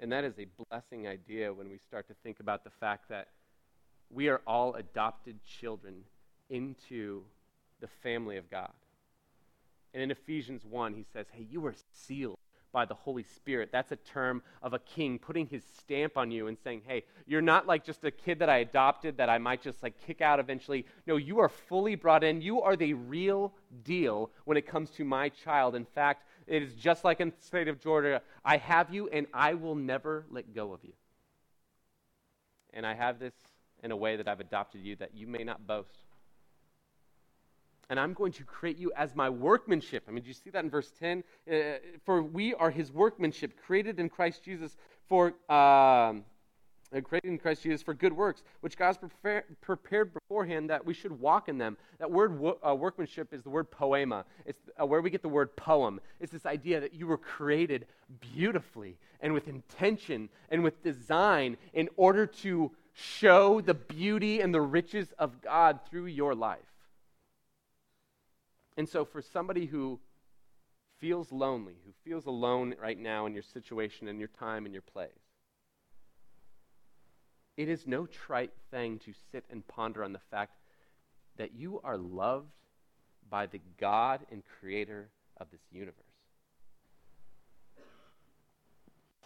And 0.00 0.12
that 0.12 0.24
is 0.24 0.34
a 0.38 0.46
blessing 0.68 1.06
idea 1.06 1.52
when 1.52 1.68
we 1.68 1.78
start 1.78 2.08
to 2.08 2.14
think 2.22 2.40
about 2.40 2.64
the 2.64 2.70
fact 2.70 3.08
that 3.08 3.28
we 4.10 4.28
are 4.28 4.40
all 4.46 4.74
adopted 4.74 5.38
children 5.44 6.04
into 6.50 7.22
the 7.80 7.88
family 8.02 8.36
of 8.36 8.50
God. 8.50 8.72
And 9.94 10.02
in 10.02 10.10
Ephesians 10.10 10.64
1, 10.64 10.94
he 10.94 11.04
says, 11.12 11.26
Hey, 11.32 11.46
you 11.50 11.64
are 11.66 11.74
sealed 11.92 12.38
by 12.72 12.84
the 12.84 12.94
Holy 12.94 13.22
Spirit. 13.22 13.70
That's 13.72 13.92
a 13.92 13.96
term 13.96 14.42
of 14.62 14.74
a 14.74 14.78
king 14.78 15.18
putting 15.18 15.46
his 15.46 15.62
stamp 15.78 16.18
on 16.18 16.30
you 16.30 16.48
and 16.48 16.58
saying, 16.62 16.82
Hey, 16.86 17.04
you're 17.26 17.40
not 17.40 17.66
like 17.66 17.84
just 17.84 18.04
a 18.04 18.10
kid 18.10 18.40
that 18.40 18.50
I 18.50 18.58
adopted 18.58 19.16
that 19.16 19.30
I 19.30 19.38
might 19.38 19.62
just 19.62 19.82
like 19.82 19.94
kick 20.06 20.20
out 20.20 20.38
eventually. 20.38 20.84
No, 21.06 21.16
you 21.16 21.38
are 21.38 21.48
fully 21.48 21.94
brought 21.94 22.22
in. 22.22 22.42
You 22.42 22.60
are 22.60 22.76
the 22.76 22.92
real 22.94 23.54
deal 23.84 24.30
when 24.44 24.58
it 24.58 24.66
comes 24.66 24.90
to 24.90 25.04
my 25.04 25.30
child. 25.30 25.74
In 25.74 25.86
fact, 25.86 26.24
it 26.46 26.62
is 26.62 26.74
just 26.74 27.02
like 27.02 27.20
in 27.20 27.30
the 27.30 27.46
state 27.46 27.68
of 27.68 27.80
Georgia 27.80 28.20
I 28.44 28.58
have 28.58 28.92
you 28.92 29.08
and 29.08 29.26
I 29.32 29.54
will 29.54 29.74
never 29.74 30.26
let 30.30 30.54
go 30.54 30.72
of 30.72 30.84
you. 30.84 30.92
And 32.74 32.86
I 32.86 32.94
have 32.94 33.18
this 33.18 33.32
in 33.82 33.90
a 33.90 33.96
way 33.96 34.16
that 34.16 34.28
I've 34.28 34.40
adopted 34.40 34.82
you 34.82 34.96
that 34.96 35.14
you 35.14 35.26
may 35.26 35.44
not 35.44 35.66
boast 35.66 36.05
and 37.88 38.00
I'm 38.00 38.14
going 38.14 38.32
to 38.32 38.44
create 38.44 38.78
you 38.78 38.92
as 38.96 39.14
my 39.14 39.30
workmanship. 39.30 40.04
I 40.08 40.10
mean, 40.10 40.22
do 40.22 40.28
you 40.28 40.34
see 40.34 40.50
that 40.50 40.64
in 40.64 40.70
verse 40.70 40.90
10? 40.98 41.22
Uh, 41.50 41.54
for 42.04 42.22
we 42.22 42.54
are 42.54 42.70
his 42.70 42.90
workmanship, 42.90 43.52
created 43.66 44.00
in 44.00 44.08
Christ 44.08 44.42
Jesus 44.44 44.76
for. 45.08 45.34
Um, 45.50 46.24
uh, 46.94 47.00
created 47.00 47.28
in 47.28 47.38
Christ 47.38 47.64
Jesus 47.64 47.82
for 47.82 47.94
good 47.94 48.12
works, 48.12 48.44
which 48.60 48.76
God's 48.76 48.96
prepare, 48.96 49.44
prepared 49.60 50.14
beforehand 50.14 50.70
that 50.70 50.86
we 50.86 50.94
should 50.94 51.18
walk 51.18 51.48
in 51.48 51.58
them. 51.58 51.76
That 51.98 52.12
word 52.12 52.38
wo- 52.38 52.58
uh, 52.66 52.76
workmanship 52.76 53.34
is 53.34 53.42
the 53.42 53.50
word 53.50 53.72
poema. 53.72 54.24
It's 54.44 54.58
uh, 54.80 54.86
where 54.86 55.00
we 55.00 55.10
get 55.10 55.22
the 55.22 55.28
word 55.28 55.56
poem. 55.56 56.00
It's 56.20 56.30
this 56.30 56.46
idea 56.46 56.80
that 56.80 56.94
you 56.94 57.08
were 57.08 57.18
created 57.18 57.86
beautifully 58.20 58.98
and 59.20 59.32
with 59.32 59.48
intention 59.48 60.28
and 60.48 60.62
with 60.62 60.82
design 60.82 61.56
in 61.74 61.88
order 61.96 62.24
to 62.26 62.70
show 62.92 63.60
the 63.60 63.74
beauty 63.74 64.40
and 64.40 64.54
the 64.54 64.60
riches 64.60 65.12
of 65.18 65.42
God 65.42 65.80
through 65.90 66.06
your 66.06 66.36
life. 66.36 66.75
And 68.76 68.88
so, 68.88 69.04
for 69.04 69.22
somebody 69.22 69.66
who 69.66 70.00
feels 70.98 71.32
lonely, 71.32 71.74
who 71.84 71.92
feels 72.04 72.26
alone 72.26 72.74
right 72.80 72.98
now 72.98 73.26
in 73.26 73.34
your 73.34 73.42
situation, 73.42 74.08
and 74.08 74.18
your 74.18 74.28
time, 74.28 74.64
and 74.64 74.74
your 74.74 74.82
place, 74.82 75.10
it 77.56 77.68
is 77.68 77.86
no 77.86 78.06
trite 78.06 78.52
thing 78.70 78.98
to 79.00 79.12
sit 79.32 79.44
and 79.50 79.66
ponder 79.66 80.04
on 80.04 80.12
the 80.12 80.20
fact 80.30 80.52
that 81.36 81.54
you 81.54 81.80
are 81.84 81.96
loved 81.96 82.52
by 83.28 83.46
the 83.46 83.60
God 83.78 84.20
and 84.30 84.42
creator 84.60 85.08
of 85.38 85.50
this 85.50 85.60
universe. 85.70 85.94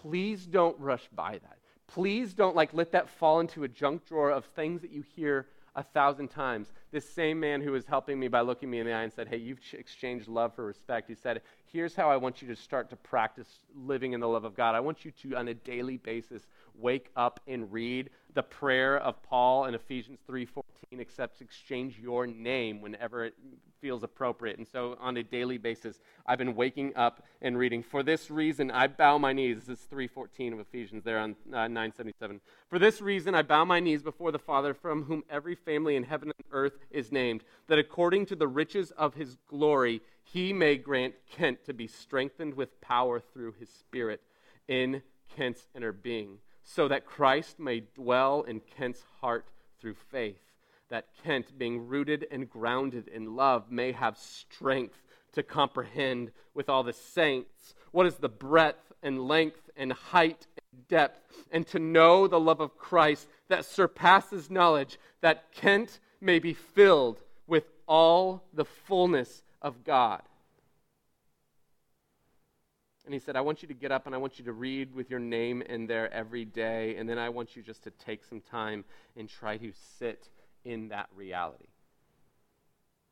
Please 0.00 0.46
don't 0.46 0.78
rush 0.78 1.08
by 1.14 1.32
that. 1.32 1.58
Please 1.86 2.34
don't 2.34 2.56
like 2.56 2.72
let 2.72 2.92
that 2.92 3.10
fall 3.10 3.40
into 3.40 3.64
a 3.64 3.68
junk 3.68 4.06
drawer 4.06 4.30
of 4.30 4.44
things 4.44 4.80
that 4.82 4.92
you 4.92 5.02
hear 5.16 5.46
a 5.74 5.83
thousand 5.83 6.28
times. 6.28 6.72
This 6.90 7.09
same 7.09 7.40
man 7.40 7.61
who 7.61 7.72
was 7.72 7.87
helping 7.87 8.18
me 8.18 8.28
by 8.28 8.40
looking 8.40 8.70
me 8.70 8.80
in 8.80 8.87
the 8.87 8.92
eye 8.92 9.02
and 9.02 9.12
said, 9.12 9.28
Hey, 9.28 9.37
you've 9.37 9.61
exchanged 9.72 10.28
love 10.28 10.54
for 10.54 10.64
respect. 10.64 11.09
He 11.09 11.14
said, 11.14 11.42
Here's 11.66 11.94
how 11.94 12.11
I 12.11 12.16
want 12.16 12.42
you 12.42 12.48
to 12.48 12.56
start 12.56 12.90
to 12.90 12.96
practice 12.96 13.61
living 13.74 14.12
in 14.12 14.20
the 14.20 14.28
love 14.28 14.44
of 14.44 14.56
God. 14.56 14.74
I 14.74 14.80
want 14.80 15.04
you 15.04 15.11
to, 15.22 15.37
on 15.37 15.48
a 15.48 15.54
daily 15.54 15.96
basis, 15.96 16.46
wake 16.74 17.11
up 17.16 17.40
and 17.46 17.72
read 17.72 18.11
the 18.35 18.42
prayer 18.42 18.98
of 18.98 19.22
Paul 19.22 19.66
in 19.66 19.74
Ephesians 19.74 20.18
3:14 20.92 21.00
except 21.00 21.40
exchange 21.40 21.98
your 21.98 22.26
name 22.26 22.80
whenever 22.80 23.24
it 23.24 23.34
feels 23.80 24.02
appropriate. 24.02 24.58
And 24.58 24.66
so 24.66 24.96
on 25.00 25.16
a 25.16 25.22
daily 25.22 25.58
basis, 25.58 26.00
I've 26.26 26.38
been 26.38 26.54
waking 26.54 26.94
up 26.96 27.24
and 27.40 27.56
reading. 27.56 27.82
For 27.82 28.02
this 28.02 28.30
reason, 28.30 28.70
I 28.70 28.86
bow 28.86 29.18
my 29.18 29.32
knees. 29.32 29.66
This 29.66 29.80
is 29.80 29.86
3:14 29.86 30.52
of 30.52 30.60
Ephesians 30.60 31.04
there 31.04 31.18
on 31.18 31.36
uh, 31.48 31.68
977. 31.68 32.40
For 32.68 32.78
this 32.78 33.00
reason, 33.00 33.34
I 33.34 33.42
bow 33.42 33.64
my 33.64 33.80
knees 33.80 34.02
before 34.02 34.32
the 34.32 34.38
Father 34.38 34.74
from 34.74 35.04
whom 35.04 35.24
every 35.30 35.54
family 35.54 35.96
in 35.96 36.04
heaven 36.04 36.32
and 36.36 36.46
earth 36.52 36.78
is 36.90 37.12
named, 37.12 37.44
that 37.68 37.78
according 37.78 38.26
to 38.26 38.36
the 38.36 38.48
riches 38.48 38.90
of 38.92 39.14
his 39.14 39.36
glory, 39.48 40.02
he 40.22 40.52
may 40.52 40.76
grant 40.76 41.14
Kent 41.30 41.64
to 41.64 41.72
be 41.72 41.86
strengthened 41.86 42.54
with 42.54 42.80
power 42.80 43.20
through 43.20 43.52
his 43.58 43.70
spirit 43.70 44.22
in 44.68 45.02
Kent's 45.28 45.66
inner 45.74 45.92
being 45.92 46.38
so 46.62 46.86
that 46.88 47.06
Christ 47.06 47.58
may 47.58 47.80
dwell 47.80 48.42
in 48.42 48.60
Kent's 48.60 49.04
heart 49.20 49.46
through 49.80 49.94
faith, 49.94 50.40
that 50.90 51.09
Kent, 51.24 51.57
being 51.57 51.87
rooted 51.87 52.26
and 52.31 52.50
grounded 52.50 53.09
in 53.09 53.37
love, 53.37 53.70
may 53.70 53.92
have 53.92 54.18
strength 54.18 54.98
to 55.33 55.42
comprehend 55.42 56.33
with 56.55 56.68
all 56.68 56.83
the 56.83 56.92
saints 56.92 57.74
what 57.92 58.07
is 58.07 58.16
the 58.16 58.29
breadth 58.29 58.92
and 59.03 59.26
length 59.26 59.70
and 59.76 59.92
height 59.92 60.46
and 60.72 60.88
depth, 60.88 61.20
and 61.50 61.66
to 61.68 61.79
know 61.79 62.26
the 62.26 62.40
love 62.40 62.61
of 62.61 62.76
Christ 62.76 63.29
that 63.48 63.64
surpasses 63.64 64.50
knowledge, 64.50 64.98
that 65.20 65.53
Kent 65.53 66.00
may 66.20 66.38
be 66.38 66.53
filled 66.53 67.20
with 67.46 67.64
all 67.87 68.44
the 68.53 68.64
fullness 68.64 69.42
of 69.62 69.85
God. 69.85 70.22
And 73.05 73.14
he 73.14 73.18
said, 73.18 73.35
I 73.35 73.40
want 73.40 73.62
you 73.62 73.68
to 73.68 73.74
get 73.74 73.90
up 73.90 74.07
and 74.07 74.14
I 74.14 74.18
want 74.18 74.38
you 74.38 74.44
to 74.44 74.53
read 74.53 74.94
with 74.94 75.11
your 75.11 75.18
name 75.18 75.62
in 75.62 75.87
there 75.87 76.12
every 76.12 76.44
day. 76.44 76.94
And 76.96 77.09
then 77.09 77.18
I 77.18 77.29
want 77.31 77.57
you 77.57 77.62
just 77.62 77.83
to 77.85 77.90
take 77.90 78.24
some 78.24 78.40
time 78.40 78.85
and 79.16 79.29
try 79.29 79.57
to 79.57 79.72
sit 79.98 80.29
in 80.64 80.88
that 80.88 81.08
reality. 81.14 81.68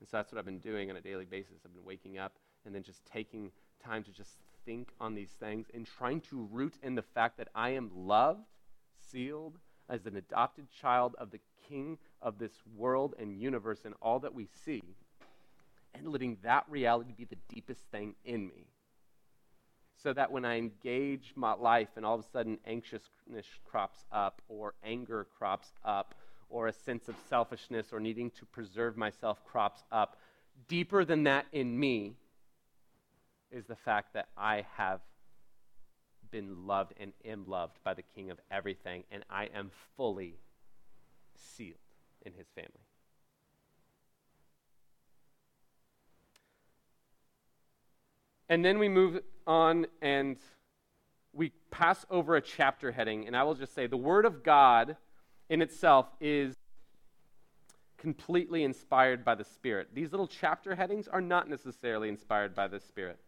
And 0.01 0.09
so 0.09 0.17
that's 0.17 0.33
what 0.33 0.39
I've 0.39 0.45
been 0.45 0.59
doing 0.59 0.91
on 0.91 0.97
a 0.97 1.01
daily 1.01 1.25
basis. 1.25 1.57
I've 1.65 1.75
been 1.75 1.85
waking 1.85 2.19
up 2.19 2.37
and 2.65 2.75
then 2.75 2.83
just 2.83 3.05
taking 3.07 3.51
time 3.85 4.03
to 4.05 4.13
just 4.13 4.37
think 4.65 4.91
on 5.01 5.15
these 5.15 5.31
things 5.31 5.67
and 5.75 5.87
trying 5.87 6.21
to 6.23 6.49
root 6.53 6.75
in 6.83 6.95
the 6.95 7.03
fact 7.03 7.39
that 7.39 7.49
I 7.55 7.71
am 7.71 7.91
loved, 7.95 8.45
sealed 9.11 9.59
as 9.89 10.07
an 10.07 10.17
adopted 10.17 10.67
child 10.71 11.17
of 11.19 11.31
the 11.31 11.41
King 11.69 11.99
of 12.23 12.39
this 12.39 12.53
world 12.77 13.15
and 13.19 13.41
universe 13.41 13.81
and 13.85 13.95
all 14.03 14.21
that 14.21 14.35
we 14.35 14.47
see, 14.65 14.83
and 15.95 16.09
letting 16.09 16.37
that 16.43 16.65
reality 16.69 17.13
be 17.17 17.25
the 17.25 17.39
deepest 17.49 17.81
thing 17.91 18.15
in 18.25 18.47
me 18.47 18.67
so 20.03 20.13
that 20.13 20.31
when 20.31 20.45
I 20.45 20.57
engage 20.59 21.33
my 21.35 21.55
life 21.55 21.89
and 21.97 22.07
all 22.07 22.15
of 22.15 22.21
a 22.21 22.29
sudden 22.31 22.59
anxiousness 22.67 23.47
crops 23.65 24.05
up, 24.13 24.41
or 24.49 24.75
anger 24.85 25.27
crops 25.37 25.73
up, 25.85 26.15
or 26.51 26.67
a 26.67 26.73
sense 26.73 27.09
of 27.09 27.15
selfishness 27.29 27.93
or 27.93 28.01
needing 28.01 28.31
to 28.31 28.47
preserve 28.47 28.97
myself 28.97 29.45
crops 29.45 29.83
up, 29.93 30.17
deeper 30.67 31.05
than 31.05 31.25
that 31.25 31.47
in 31.53 31.79
me 31.79 32.15
is 33.51 33.67
the 33.67 33.77
fact 33.77 34.15
that 34.15 34.29
I 34.37 34.67
have 34.77 35.01
been 36.31 36.67
loved 36.67 36.93
and 36.99 37.13
am 37.25 37.45
loved 37.47 37.79
by 37.85 37.95
the 37.95 38.03
King 38.03 38.31
of 38.31 38.39
everything, 38.51 39.05
and 39.11 39.25
I 39.31 39.49
am 39.55 39.71
fully 39.97 40.35
sealed 41.35 41.77
in 42.25 42.33
his 42.33 42.47
family. 42.55 42.71
And 48.51 48.65
then 48.65 48.79
we 48.79 48.89
move 48.89 49.21
on 49.47 49.87
and 50.01 50.39
we 51.33 51.53
pass 51.71 52.05
over 52.11 52.37
a 52.37 52.41
chapter 52.41 52.93
heading, 52.93 53.27
and 53.27 53.37
I 53.37 53.43
will 53.45 53.55
just 53.55 53.75
say 53.75 53.87
the 53.87 53.97
Word 53.97 54.25
of 54.25 54.43
God 54.43 54.97
in 55.49 55.63
itself 55.63 56.07
is 56.21 56.55
completely 57.97 58.63
inspired 58.63 59.25
by 59.25 59.35
the 59.35 59.45
Spirit. 59.45 59.89
These 59.95 60.13
little 60.13 60.29
chapter 60.29 60.75
headings 60.75 61.09
are 61.09 61.21
not 61.21 61.49
necessarily 61.49 62.09
inspired 62.09 62.55
by 62.55 62.69
the 62.69 62.81
Spirit. 62.81 63.19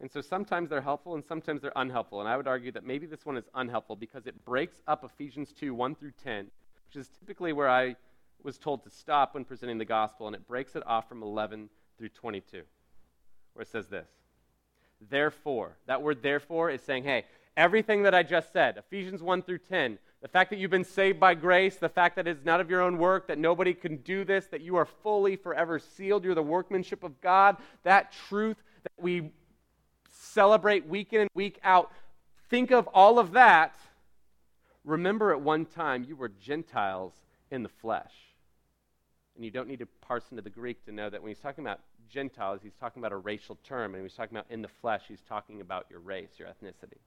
And 0.00 0.10
so 0.10 0.20
sometimes 0.20 0.70
they're 0.70 0.80
helpful 0.80 1.14
and 1.14 1.24
sometimes 1.24 1.62
they're 1.62 1.72
unhelpful. 1.74 2.20
And 2.20 2.28
I 2.28 2.36
would 2.36 2.46
argue 2.46 2.72
that 2.72 2.84
maybe 2.84 3.06
this 3.06 3.26
one 3.26 3.36
is 3.36 3.48
unhelpful 3.54 3.96
because 3.96 4.26
it 4.26 4.44
breaks 4.44 4.82
up 4.86 5.04
Ephesians 5.04 5.52
2 5.52 5.74
1 5.74 5.94
through 5.94 6.12
10, 6.22 6.46
which 6.86 6.96
is 6.96 7.08
typically 7.18 7.52
where 7.52 7.68
I 7.68 7.96
was 8.42 8.58
told 8.58 8.84
to 8.84 8.90
stop 8.90 9.34
when 9.34 9.44
presenting 9.44 9.78
the 9.78 9.84
gospel, 9.84 10.28
and 10.28 10.36
it 10.36 10.46
breaks 10.46 10.76
it 10.76 10.86
off 10.86 11.08
from 11.08 11.22
11 11.22 11.68
through 11.96 12.10
22, 12.10 12.62
where 13.54 13.62
it 13.62 13.68
says 13.68 13.88
this 13.88 14.08
therefore. 15.10 15.76
That 15.86 16.02
word 16.02 16.22
therefore 16.22 16.70
is 16.70 16.82
saying, 16.82 17.04
hey, 17.04 17.24
everything 17.56 18.02
that 18.02 18.14
I 18.14 18.22
just 18.22 18.52
said, 18.52 18.76
Ephesians 18.76 19.22
1 19.22 19.42
through 19.42 19.58
10, 19.58 19.98
the 20.20 20.28
fact 20.28 20.50
that 20.50 20.58
you've 20.58 20.70
been 20.70 20.84
saved 20.84 21.20
by 21.20 21.34
grace, 21.34 21.76
the 21.76 21.88
fact 21.88 22.16
that 22.16 22.26
it's 22.26 22.44
not 22.44 22.60
of 22.60 22.68
your 22.68 22.80
own 22.80 22.98
work, 22.98 23.28
that 23.28 23.38
nobody 23.38 23.72
can 23.72 23.98
do 23.98 24.24
this, 24.24 24.46
that 24.46 24.60
you 24.60 24.76
are 24.76 24.84
fully 24.84 25.36
forever 25.36 25.78
sealed, 25.78 26.24
you're 26.24 26.34
the 26.34 26.42
workmanship 26.42 27.04
of 27.04 27.20
God, 27.20 27.56
that 27.84 28.12
truth 28.28 28.56
that 28.82 28.92
we 29.02 29.30
celebrate 30.10 30.86
week 30.86 31.12
in 31.12 31.20
and 31.20 31.30
week 31.34 31.60
out. 31.62 31.92
Think 32.50 32.72
of 32.72 32.88
all 32.88 33.18
of 33.18 33.32
that. 33.32 33.76
Remember, 34.84 35.32
at 35.32 35.40
one 35.40 35.66
time, 35.66 36.04
you 36.08 36.16
were 36.16 36.28
Gentiles 36.28 37.12
in 37.50 37.62
the 37.62 37.68
flesh. 37.68 38.12
And 39.36 39.44
you 39.44 39.52
don't 39.52 39.68
need 39.68 39.78
to 39.78 39.86
parse 40.00 40.24
into 40.32 40.42
the 40.42 40.50
Greek 40.50 40.84
to 40.86 40.92
know 40.92 41.08
that 41.10 41.22
when 41.22 41.30
he's 41.30 41.38
talking 41.38 41.62
about 41.62 41.78
Gentiles, 42.10 42.60
he's 42.62 42.74
talking 42.74 43.00
about 43.00 43.12
a 43.12 43.16
racial 43.16 43.56
term. 43.62 43.94
And 43.94 44.02
when 44.02 44.02
he's 44.02 44.14
talking 44.14 44.36
about 44.36 44.50
in 44.50 44.62
the 44.62 44.68
flesh, 44.68 45.02
he's 45.06 45.22
talking 45.28 45.60
about 45.60 45.86
your 45.90 46.00
race, 46.00 46.30
your 46.38 46.48
ethnicity. 46.48 46.98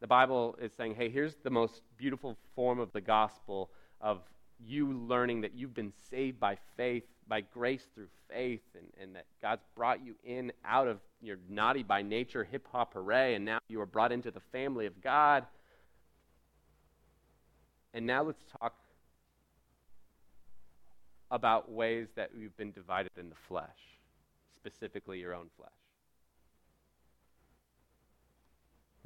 The 0.00 0.06
Bible 0.06 0.56
is 0.60 0.72
saying, 0.72 0.94
hey, 0.94 1.08
here's 1.08 1.36
the 1.36 1.50
most 1.50 1.80
beautiful 1.96 2.36
form 2.54 2.78
of 2.78 2.92
the 2.92 3.00
gospel 3.00 3.70
of 4.00 4.20
you 4.58 4.92
learning 4.92 5.42
that 5.42 5.54
you've 5.54 5.74
been 5.74 5.92
saved 6.10 6.38
by 6.38 6.56
faith, 6.76 7.04
by 7.28 7.40
grace 7.40 7.86
through 7.94 8.08
faith, 8.30 8.62
and, 8.74 8.86
and 9.00 9.16
that 9.16 9.26
God's 9.40 9.64
brought 9.74 10.04
you 10.04 10.14
in 10.24 10.52
out 10.64 10.86
of 10.86 10.98
your 11.22 11.38
naughty 11.48 11.82
by 11.82 12.02
nature, 12.02 12.44
hip 12.44 12.66
hop 12.70 12.94
hooray, 12.94 13.34
and 13.34 13.44
now 13.44 13.58
you 13.68 13.80
are 13.80 13.86
brought 13.86 14.12
into 14.12 14.30
the 14.30 14.40
family 14.52 14.86
of 14.86 15.00
God. 15.00 15.44
And 17.94 18.06
now 18.06 18.22
let's 18.22 18.42
talk 18.60 18.74
about 21.30 21.70
ways 21.70 22.08
that 22.16 22.30
we've 22.36 22.56
been 22.56 22.72
divided 22.72 23.12
in 23.18 23.30
the 23.30 23.36
flesh, 23.48 23.66
specifically 24.54 25.18
your 25.18 25.34
own 25.34 25.48
flesh. 25.56 25.70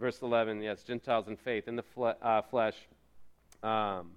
Verse 0.00 0.22
11, 0.22 0.62
yes, 0.62 0.82
Gentiles 0.82 1.28
in 1.28 1.36
faith, 1.36 1.68
in 1.68 1.76
the 1.76 1.82
fle- 1.82 2.16
uh, 2.22 2.40
flesh. 2.40 2.74
Um, 3.62 4.12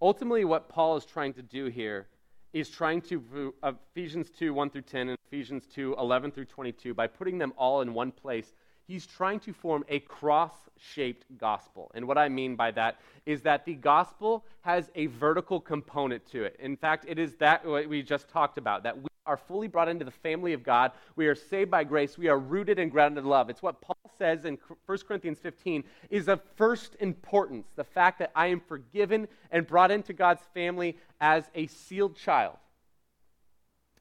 ultimately, 0.00 0.46
what 0.46 0.70
Paul 0.70 0.96
is 0.96 1.04
trying 1.04 1.34
to 1.34 1.42
do 1.42 1.66
here 1.66 2.06
is 2.54 2.70
trying 2.70 3.02
to, 3.02 3.52
Ephesians 3.62 4.30
2, 4.30 4.54
1 4.54 4.70
through 4.70 4.82
10, 4.82 5.10
and 5.10 5.18
Ephesians 5.26 5.66
2, 5.66 5.94
11 5.98 6.30
through 6.30 6.46
22, 6.46 6.94
by 6.94 7.06
putting 7.06 7.36
them 7.36 7.52
all 7.58 7.82
in 7.82 7.92
one 7.92 8.12
place, 8.12 8.54
he's 8.86 9.04
trying 9.04 9.40
to 9.40 9.52
form 9.52 9.84
a 9.90 10.00
cross 10.00 10.54
shaped 10.78 11.26
gospel. 11.36 11.90
And 11.94 12.08
what 12.08 12.16
I 12.16 12.30
mean 12.30 12.56
by 12.56 12.70
that 12.70 12.98
is 13.26 13.42
that 13.42 13.66
the 13.66 13.74
gospel 13.74 14.46
has 14.62 14.90
a 14.94 15.06
vertical 15.06 15.60
component 15.60 16.24
to 16.30 16.44
it. 16.44 16.56
In 16.58 16.78
fact, 16.78 17.04
it 17.06 17.18
is 17.18 17.34
that 17.36 17.66
what 17.66 17.86
we 17.86 18.02
just 18.02 18.30
talked 18.30 18.56
about 18.56 18.84
that 18.84 18.96
we 18.96 19.08
are 19.26 19.36
fully 19.36 19.68
brought 19.68 19.88
into 19.88 20.04
the 20.04 20.10
family 20.10 20.52
of 20.52 20.62
God. 20.62 20.92
We 21.16 21.26
are 21.26 21.34
saved 21.34 21.70
by 21.70 21.84
grace. 21.84 22.18
We 22.18 22.28
are 22.28 22.38
rooted 22.38 22.78
and 22.78 22.90
grounded 22.90 23.24
in 23.24 23.30
love. 23.30 23.50
It's 23.50 23.62
what 23.62 23.80
Paul 23.80 23.96
says 24.18 24.44
in 24.44 24.58
1 24.86 24.98
Corinthians 25.06 25.38
15 25.38 25.84
is 26.10 26.28
of 26.28 26.40
first 26.56 26.96
importance 27.00 27.66
the 27.76 27.84
fact 27.84 28.18
that 28.18 28.32
I 28.34 28.48
am 28.48 28.60
forgiven 28.60 29.28
and 29.50 29.66
brought 29.66 29.90
into 29.90 30.12
God's 30.12 30.42
family 30.54 30.96
as 31.20 31.44
a 31.54 31.66
sealed 31.66 32.16
child. 32.16 32.56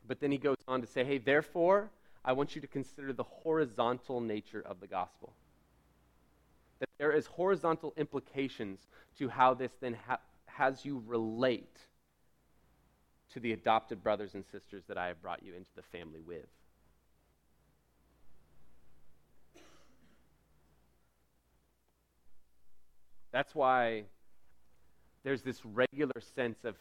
But 0.07 0.19
then 0.19 0.31
he 0.31 0.37
goes 0.37 0.57
on 0.67 0.81
to 0.81 0.87
say, 0.87 1.03
hey, 1.03 1.19
therefore, 1.19 1.89
I 2.23 2.33
want 2.33 2.55
you 2.55 2.61
to 2.61 2.67
consider 2.67 3.13
the 3.13 3.23
horizontal 3.23 4.21
nature 4.21 4.61
of 4.65 4.79
the 4.79 4.87
gospel. 4.87 5.33
That 6.79 6.89
there 6.97 7.11
is 7.11 7.27
horizontal 7.27 7.93
implications 7.95 8.87
to 9.17 9.29
how 9.29 9.53
this 9.53 9.71
then 9.79 9.97
ha- 10.07 10.19
has 10.45 10.83
you 10.83 11.03
relate 11.05 11.77
to 13.33 13.39
the 13.39 13.53
adopted 13.53 14.03
brothers 14.03 14.33
and 14.33 14.43
sisters 14.51 14.83
that 14.87 14.97
I 14.97 15.07
have 15.07 15.21
brought 15.21 15.43
you 15.43 15.53
into 15.53 15.69
the 15.75 15.83
family 15.83 16.21
with. 16.21 16.45
That's 23.31 23.55
why 23.55 24.03
there's 25.23 25.41
this 25.41 25.65
regular 25.65 26.21
sense 26.35 26.65
of, 26.65 26.75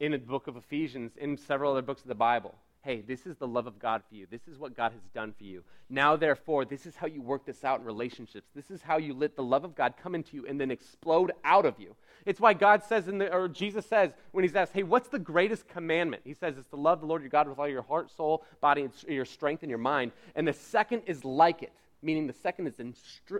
in 0.00 0.12
the 0.12 0.18
book 0.18 0.46
of 0.46 0.56
Ephesians, 0.56 1.12
in 1.16 1.36
several 1.36 1.72
other 1.72 1.82
books 1.82 2.02
of 2.02 2.08
the 2.08 2.14
Bible, 2.14 2.54
hey, 2.82 3.00
this 3.00 3.26
is 3.26 3.36
the 3.36 3.46
love 3.46 3.66
of 3.66 3.78
God 3.78 4.02
for 4.08 4.14
you. 4.14 4.26
This 4.30 4.46
is 4.48 4.58
what 4.58 4.76
God 4.76 4.92
has 4.92 5.02
done 5.12 5.34
for 5.36 5.44
you. 5.44 5.64
Now, 5.90 6.16
therefore, 6.16 6.64
this 6.64 6.86
is 6.86 6.94
how 6.94 7.06
you 7.06 7.20
work 7.20 7.44
this 7.44 7.64
out 7.64 7.80
in 7.80 7.86
relationships. 7.86 8.48
This 8.54 8.70
is 8.70 8.80
how 8.82 8.98
you 8.98 9.14
let 9.14 9.36
the 9.36 9.42
love 9.42 9.64
of 9.64 9.74
God 9.74 9.94
come 10.00 10.14
into 10.14 10.36
you 10.36 10.46
and 10.46 10.60
then 10.60 10.70
explode 10.70 11.32
out 11.44 11.66
of 11.66 11.74
you. 11.78 11.96
It's 12.24 12.40
why 12.40 12.54
God 12.54 12.82
says, 12.84 13.08
in 13.08 13.18
the, 13.18 13.32
or 13.32 13.48
Jesus 13.48 13.84
says, 13.86 14.12
when 14.32 14.44
he's 14.44 14.54
asked, 14.54 14.72
hey, 14.72 14.84
what's 14.84 15.08
the 15.08 15.18
greatest 15.18 15.68
commandment? 15.68 16.22
He 16.24 16.34
says, 16.34 16.56
it's 16.56 16.68
to 16.68 16.76
love 16.76 17.00
the 17.00 17.06
Lord 17.06 17.22
your 17.22 17.30
God 17.30 17.48
with 17.48 17.58
all 17.58 17.68
your 17.68 17.82
heart, 17.82 18.10
soul, 18.16 18.44
body, 18.60 18.82
and 18.82 18.92
your 19.08 19.24
strength, 19.24 19.62
and 19.62 19.70
your 19.70 19.78
mind. 19.78 20.12
And 20.34 20.46
the 20.46 20.52
second 20.52 21.02
is 21.06 21.24
like 21.24 21.62
it 21.62 21.72
meaning 22.00 22.28
the 22.28 22.32
second 22.32 22.68
is 22.68 22.78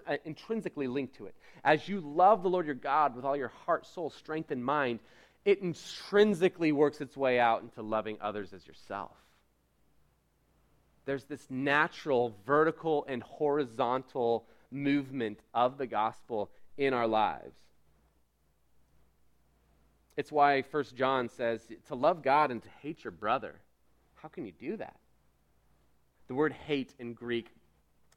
uh, 0.05 0.17
intrinsically 0.25 0.89
linked 0.89 1.15
to 1.15 1.27
it. 1.27 1.35
As 1.63 1.89
you 1.89 2.01
love 2.01 2.43
the 2.43 2.51
Lord 2.51 2.67
your 2.67 2.75
God 2.75 3.15
with 3.15 3.25
all 3.25 3.37
your 3.37 3.53
heart, 3.65 3.87
soul, 3.87 4.11
strength, 4.11 4.51
and 4.51 4.65
mind, 4.65 4.99
it 5.45 5.61
intrinsically 5.61 6.73
works 6.73 7.01
its 7.01 7.17
way 7.17 7.39
out 7.39 7.63
into 7.63 7.83
loving 7.83 8.19
others 8.21 8.53
as 8.53 8.67
yourself 8.67 9.13
there's 11.09 11.25
this 11.25 11.47
natural 11.49 12.35
vertical 12.45 13.07
and 13.09 13.23
horizontal 13.23 14.45
movement 14.71 15.41
of 15.55 15.79
the 15.79 15.87
gospel 15.87 16.51
in 16.77 16.93
our 16.93 17.07
lives. 17.07 17.57
It's 20.19 20.31
why 20.31 20.61
1 20.61 20.85
John 20.95 21.31
says 21.31 21.63
to 21.87 21.95
love 21.95 22.23
God 22.23 22.51
and 22.51 22.63
to 22.63 22.69
hate 22.83 23.05
your 23.05 23.11
brother. 23.11 23.55
How 24.17 24.29
can 24.29 24.45
you 24.45 24.53
do 24.53 24.77
that? 24.77 24.97
The 26.27 26.35
word 26.35 26.53
hate 26.53 26.93
in 26.99 27.15
Greek 27.15 27.53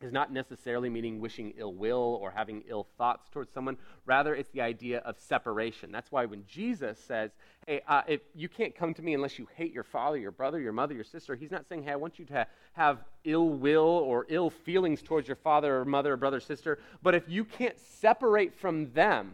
is 0.04 0.12
not 0.12 0.32
necessarily 0.32 0.90
meaning 0.90 1.20
wishing 1.20 1.54
ill 1.58 1.74
will 1.74 2.20
or 2.22 2.32
having 2.32 2.64
ill 2.68 2.88
thoughts 2.98 3.30
towards 3.30 3.52
someone. 3.54 3.78
Rather, 4.06 4.34
it's 4.36 4.50
the 4.52 4.62
idea 4.62 5.00
of 5.00 5.20
separation. 5.20 5.92
That's 5.92 6.12
why 6.12 6.26
when 6.26 6.44
Jesus 6.48 7.00
says, 7.00 7.32
Hey, 7.68 7.82
uh, 7.88 8.02
if 8.08 8.22
you 8.34 8.50
can't 8.50 8.76
come 8.76 8.94
to 8.96 9.02
me 9.02 9.14
unless 9.14 9.38
you 9.38 9.48
hate 9.56 9.74
your 9.74 9.84
father, 9.84 10.18
your 10.18 10.32
brother, 10.32 10.60
your 10.60 10.74
mother, 10.74 10.94
your 10.94 11.04
sister, 11.04 11.36
he's 11.36 11.52
not 11.52 11.68
saying, 11.68 11.84
Hey, 11.84 11.92
I 11.92 11.96
want 11.96 12.20
you 12.20 12.26
to 12.26 12.48
have 12.74 13.04
ill 13.24 13.50
will 13.50 13.80
or 13.82 14.26
ill 14.30 14.50
feelings 14.50 15.02
towards 15.02 15.28
your 15.28 15.38
father 15.38 15.80
or 15.80 15.86
mother 15.86 16.14
or 16.14 16.18
brother 16.18 16.38
or 16.38 16.42
sister. 16.42 16.80
But 17.04 17.16
if 17.16 17.28
you 17.28 17.46
can't 17.46 17.80
separate 17.80 18.54
from 18.56 18.92
them, 18.94 19.34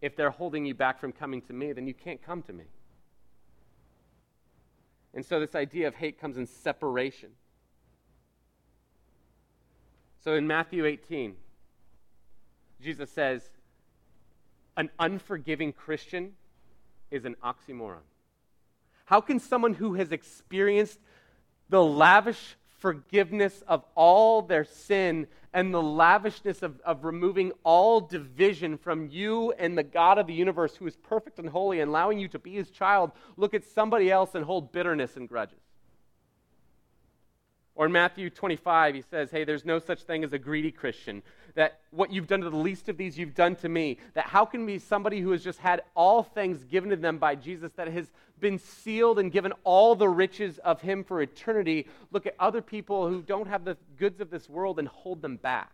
if 0.00 0.16
they're 0.16 0.30
holding 0.30 0.66
you 0.66 0.74
back 0.74 1.00
from 1.00 1.12
coming 1.12 1.40
to 1.42 1.52
me, 1.52 1.72
then 1.72 1.86
you 1.86 1.94
can't 1.94 2.20
come 2.22 2.42
to 2.42 2.52
me. 2.52 2.64
And 5.14 5.24
so 5.24 5.40
this 5.40 5.54
idea 5.54 5.88
of 5.88 5.94
hate 5.94 6.20
comes 6.20 6.36
in 6.36 6.46
separation. 6.46 7.30
So 10.24 10.34
in 10.34 10.46
Matthew 10.46 10.84
18, 10.86 11.34
Jesus 12.80 13.10
says, 13.10 13.42
an 14.76 14.88
unforgiving 14.98 15.72
Christian 15.72 16.32
is 17.10 17.24
an 17.24 17.36
oxymoron. 17.44 18.04
How 19.04 19.20
can 19.20 19.40
someone 19.40 19.74
who 19.74 19.94
has 19.94 20.12
experienced 20.12 20.98
the 21.68 21.82
lavish 21.82 22.56
forgiveness 22.78 23.62
of 23.66 23.84
all 23.94 24.42
their 24.42 24.64
sin 24.64 25.26
and 25.52 25.74
the 25.74 25.82
lavishness 25.82 26.62
of, 26.62 26.80
of 26.80 27.04
removing 27.04 27.52
all 27.64 28.00
division 28.00 28.78
from 28.78 29.08
you 29.10 29.52
and 29.52 29.76
the 29.76 29.82
God 29.82 30.18
of 30.18 30.26
the 30.26 30.32
universe, 30.32 30.76
who 30.76 30.86
is 30.86 30.96
perfect 30.96 31.38
and 31.38 31.48
holy, 31.48 31.80
and 31.80 31.90
allowing 31.90 32.18
you 32.18 32.28
to 32.28 32.38
be 32.38 32.54
his 32.54 32.70
child, 32.70 33.12
look 33.36 33.54
at 33.54 33.64
somebody 33.64 34.10
else 34.10 34.34
and 34.34 34.44
hold 34.44 34.72
bitterness 34.72 35.16
and 35.16 35.28
grudges? 35.28 35.58
Or 37.74 37.86
in 37.86 37.92
Matthew 37.92 38.28
25, 38.28 38.94
he 38.94 39.02
says, 39.02 39.30
Hey, 39.30 39.44
there's 39.44 39.64
no 39.64 39.78
such 39.78 40.02
thing 40.02 40.24
as 40.24 40.32
a 40.32 40.38
greedy 40.38 40.70
Christian. 40.70 41.22
That 41.54 41.80
what 41.90 42.12
you've 42.12 42.26
done 42.26 42.40
to 42.40 42.50
the 42.50 42.56
least 42.56 42.88
of 42.88 42.96
these, 42.96 43.18
you've 43.18 43.34
done 43.34 43.56
to 43.56 43.68
me. 43.68 43.98
That 44.14 44.26
how 44.26 44.44
can 44.44 44.66
be 44.66 44.78
somebody 44.78 45.20
who 45.20 45.30
has 45.32 45.42
just 45.42 45.58
had 45.58 45.82
all 45.94 46.22
things 46.22 46.64
given 46.64 46.90
to 46.90 46.96
them 46.96 47.18
by 47.18 47.34
Jesus, 47.34 47.72
that 47.76 47.88
has 47.88 48.10
been 48.40 48.58
sealed 48.58 49.18
and 49.18 49.32
given 49.32 49.52
all 49.64 49.94
the 49.94 50.08
riches 50.08 50.58
of 50.58 50.82
him 50.82 51.04
for 51.04 51.22
eternity, 51.22 51.86
look 52.10 52.26
at 52.26 52.34
other 52.38 52.60
people 52.60 53.08
who 53.08 53.22
don't 53.22 53.48
have 53.48 53.64
the 53.64 53.76
goods 53.96 54.20
of 54.20 54.30
this 54.30 54.48
world 54.50 54.78
and 54.78 54.88
hold 54.88 55.22
them 55.22 55.36
back? 55.36 55.72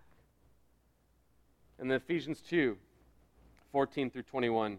And 1.80 1.90
then 1.90 1.96
Ephesians 1.96 2.40
2 2.40 2.76
14 3.72 4.10
through 4.10 4.22
21, 4.22 4.78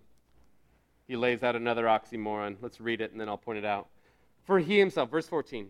he 1.08 1.16
lays 1.16 1.44
out 1.44 1.56
another 1.56 1.86
oxymoron. 1.86 2.58
Let's 2.60 2.82
read 2.82 3.02
it 3.02 3.12
and 3.12 3.22
then 3.22 3.30
I'll 3.30 3.38
point 3.38 3.60
it 3.60 3.66
out. 3.66 3.88
For 4.46 4.58
he 4.60 4.80
himself, 4.80 5.12
verse 5.12 5.28
14, 5.28 5.70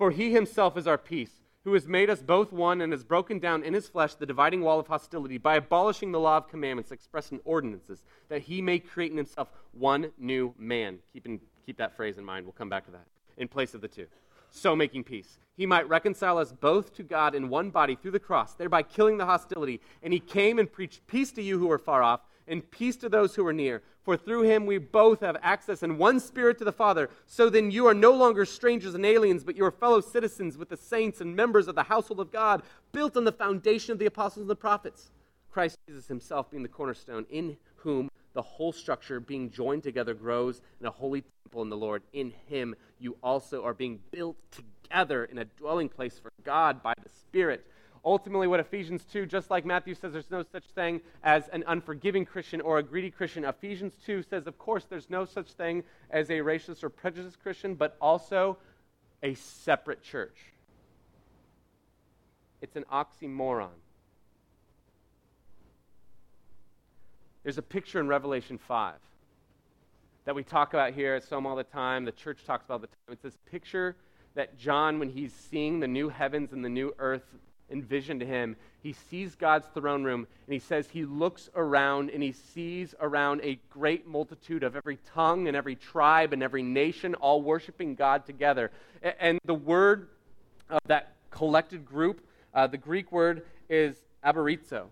for 0.00 0.10
he 0.10 0.32
himself 0.32 0.78
is 0.78 0.86
our 0.86 0.96
peace, 0.96 1.42
who 1.62 1.74
has 1.74 1.86
made 1.86 2.08
us 2.08 2.22
both 2.22 2.54
one 2.54 2.80
and 2.80 2.90
has 2.90 3.04
broken 3.04 3.38
down 3.38 3.62
in 3.62 3.74
his 3.74 3.86
flesh 3.86 4.14
the 4.14 4.24
dividing 4.24 4.62
wall 4.62 4.80
of 4.80 4.86
hostility 4.86 5.36
by 5.36 5.56
abolishing 5.56 6.10
the 6.10 6.18
law 6.18 6.38
of 6.38 6.48
commandments 6.48 6.90
expressed 6.90 7.32
in 7.32 7.40
ordinances, 7.44 8.02
that 8.30 8.40
he 8.40 8.62
may 8.62 8.78
create 8.78 9.10
in 9.10 9.18
himself 9.18 9.48
one 9.72 10.10
new 10.16 10.54
man. 10.56 11.00
Keep, 11.12 11.26
in, 11.26 11.40
keep 11.66 11.76
that 11.76 11.94
phrase 11.94 12.16
in 12.16 12.24
mind. 12.24 12.46
We'll 12.46 12.54
come 12.54 12.70
back 12.70 12.86
to 12.86 12.90
that. 12.92 13.04
In 13.36 13.46
place 13.46 13.74
of 13.74 13.82
the 13.82 13.88
two. 13.88 14.06
So 14.50 14.74
making 14.74 15.04
peace. 15.04 15.38
He 15.54 15.66
might 15.66 15.86
reconcile 15.86 16.38
us 16.38 16.50
both 16.50 16.94
to 16.94 17.02
God 17.02 17.34
in 17.34 17.50
one 17.50 17.68
body 17.68 17.94
through 17.94 18.12
the 18.12 18.18
cross, 18.18 18.54
thereby 18.54 18.82
killing 18.82 19.18
the 19.18 19.26
hostility. 19.26 19.82
And 20.02 20.14
he 20.14 20.20
came 20.20 20.58
and 20.58 20.72
preached 20.72 21.06
peace 21.08 21.30
to 21.32 21.42
you 21.42 21.58
who 21.58 21.70
are 21.70 21.78
far 21.78 22.02
off 22.02 22.22
and 22.50 22.70
peace 22.70 22.96
to 22.96 23.08
those 23.08 23.34
who 23.34 23.46
are 23.46 23.52
near. 23.52 23.82
For 24.02 24.16
through 24.16 24.42
him 24.42 24.66
we 24.66 24.78
both 24.78 25.20
have 25.20 25.36
access 25.40 25.82
in 25.82 25.96
one 25.96 26.20
spirit 26.20 26.58
to 26.58 26.64
the 26.64 26.72
Father. 26.72 27.08
So 27.26 27.48
then 27.48 27.70
you 27.70 27.86
are 27.86 27.94
no 27.94 28.12
longer 28.12 28.44
strangers 28.44 28.94
and 28.94 29.06
aliens, 29.06 29.44
but 29.44 29.56
you 29.56 29.64
are 29.64 29.70
fellow 29.70 30.00
citizens 30.00 30.58
with 30.58 30.68
the 30.68 30.76
saints 30.76 31.20
and 31.20 31.34
members 31.34 31.68
of 31.68 31.74
the 31.74 31.84
household 31.84 32.20
of 32.20 32.32
God, 32.32 32.62
built 32.92 33.16
on 33.16 33.24
the 33.24 33.32
foundation 33.32 33.92
of 33.92 33.98
the 33.98 34.06
apostles 34.06 34.42
and 34.42 34.50
the 34.50 34.56
prophets. 34.56 35.10
Christ 35.50 35.78
Jesus 35.88 36.06
himself 36.06 36.50
being 36.50 36.62
the 36.62 36.68
cornerstone, 36.68 37.26
in 37.30 37.56
whom 37.76 38.10
the 38.32 38.42
whole 38.42 38.72
structure, 38.72 39.20
being 39.20 39.50
joined 39.50 39.82
together, 39.82 40.14
grows 40.14 40.60
in 40.80 40.86
a 40.86 40.90
holy 40.90 41.22
temple 41.44 41.62
in 41.62 41.68
the 41.68 41.76
Lord. 41.76 42.02
In 42.12 42.32
him 42.48 42.74
you 42.98 43.16
also 43.22 43.64
are 43.64 43.74
being 43.74 43.98
built 44.10 44.36
together 44.50 45.24
in 45.24 45.38
a 45.38 45.44
dwelling 45.44 45.88
place 45.88 46.18
for 46.18 46.30
God 46.44 46.82
by 46.82 46.94
the 47.02 47.08
Spirit. 47.08 47.66
Ultimately, 48.04 48.46
what 48.46 48.60
Ephesians 48.60 49.04
2, 49.12 49.26
just 49.26 49.50
like 49.50 49.66
Matthew 49.66 49.94
says 49.94 50.12
there's 50.12 50.30
no 50.30 50.42
such 50.42 50.64
thing 50.74 51.02
as 51.22 51.48
an 51.48 51.64
unforgiving 51.66 52.24
Christian 52.24 52.62
or 52.62 52.78
a 52.78 52.82
greedy 52.82 53.10
Christian, 53.10 53.44
Ephesians 53.44 53.92
2 54.06 54.22
says, 54.22 54.46
of 54.46 54.56
course, 54.56 54.86
there's 54.86 55.10
no 55.10 55.26
such 55.26 55.52
thing 55.52 55.84
as 56.10 56.30
a 56.30 56.38
racist 56.38 56.82
or 56.82 56.88
prejudiced 56.88 57.42
Christian, 57.42 57.74
but 57.74 57.96
also 58.00 58.56
a 59.22 59.34
separate 59.34 60.02
church. 60.02 60.36
It's 62.62 62.76
an 62.76 62.84
oxymoron. 62.90 63.68
There's 67.42 67.58
a 67.58 67.62
picture 67.62 68.00
in 68.00 68.08
Revelation 68.08 68.58
5 68.58 68.94
that 70.24 70.34
we 70.34 70.42
talk 70.42 70.72
about 70.72 70.92
here 70.92 71.14
at 71.14 71.24
SOM 71.24 71.46
all 71.46 71.56
the 71.56 71.64
time. 71.64 72.04
The 72.04 72.12
church 72.12 72.44
talks 72.46 72.64
about 72.64 72.82
the 72.82 72.86
time. 72.86 73.12
It's 73.12 73.22
this 73.22 73.38
picture 73.50 73.96
that 74.34 74.58
John, 74.58 74.98
when 74.98 75.10
he's 75.10 75.32
seeing 75.32 75.80
the 75.80 75.88
new 75.88 76.08
heavens 76.08 76.52
and 76.52 76.64
the 76.64 76.68
new 76.68 76.94
earth 76.98 77.24
envisioned 77.70 78.20
to 78.20 78.26
him, 78.26 78.56
he 78.82 78.92
sees 78.92 79.34
God's 79.34 79.66
throne 79.74 80.04
room 80.04 80.26
and 80.46 80.52
he 80.52 80.58
says 80.58 80.88
he 80.88 81.04
looks 81.04 81.50
around 81.54 82.10
and 82.10 82.22
he 82.22 82.32
sees 82.32 82.94
around 83.00 83.40
a 83.42 83.58
great 83.70 84.06
multitude 84.06 84.62
of 84.62 84.76
every 84.76 84.98
tongue 85.14 85.48
and 85.48 85.56
every 85.56 85.76
tribe 85.76 86.32
and 86.32 86.42
every 86.42 86.62
nation 86.62 87.14
all 87.16 87.42
worshiping 87.42 87.94
God 87.94 88.24
together. 88.24 88.70
And 89.18 89.38
the 89.44 89.54
word 89.54 90.08
of 90.68 90.80
that 90.86 91.14
collected 91.30 91.84
group, 91.84 92.26
uh, 92.54 92.66
the 92.66 92.78
Greek 92.78 93.12
word 93.12 93.44
is 93.68 93.96
aborizo. 94.24 94.86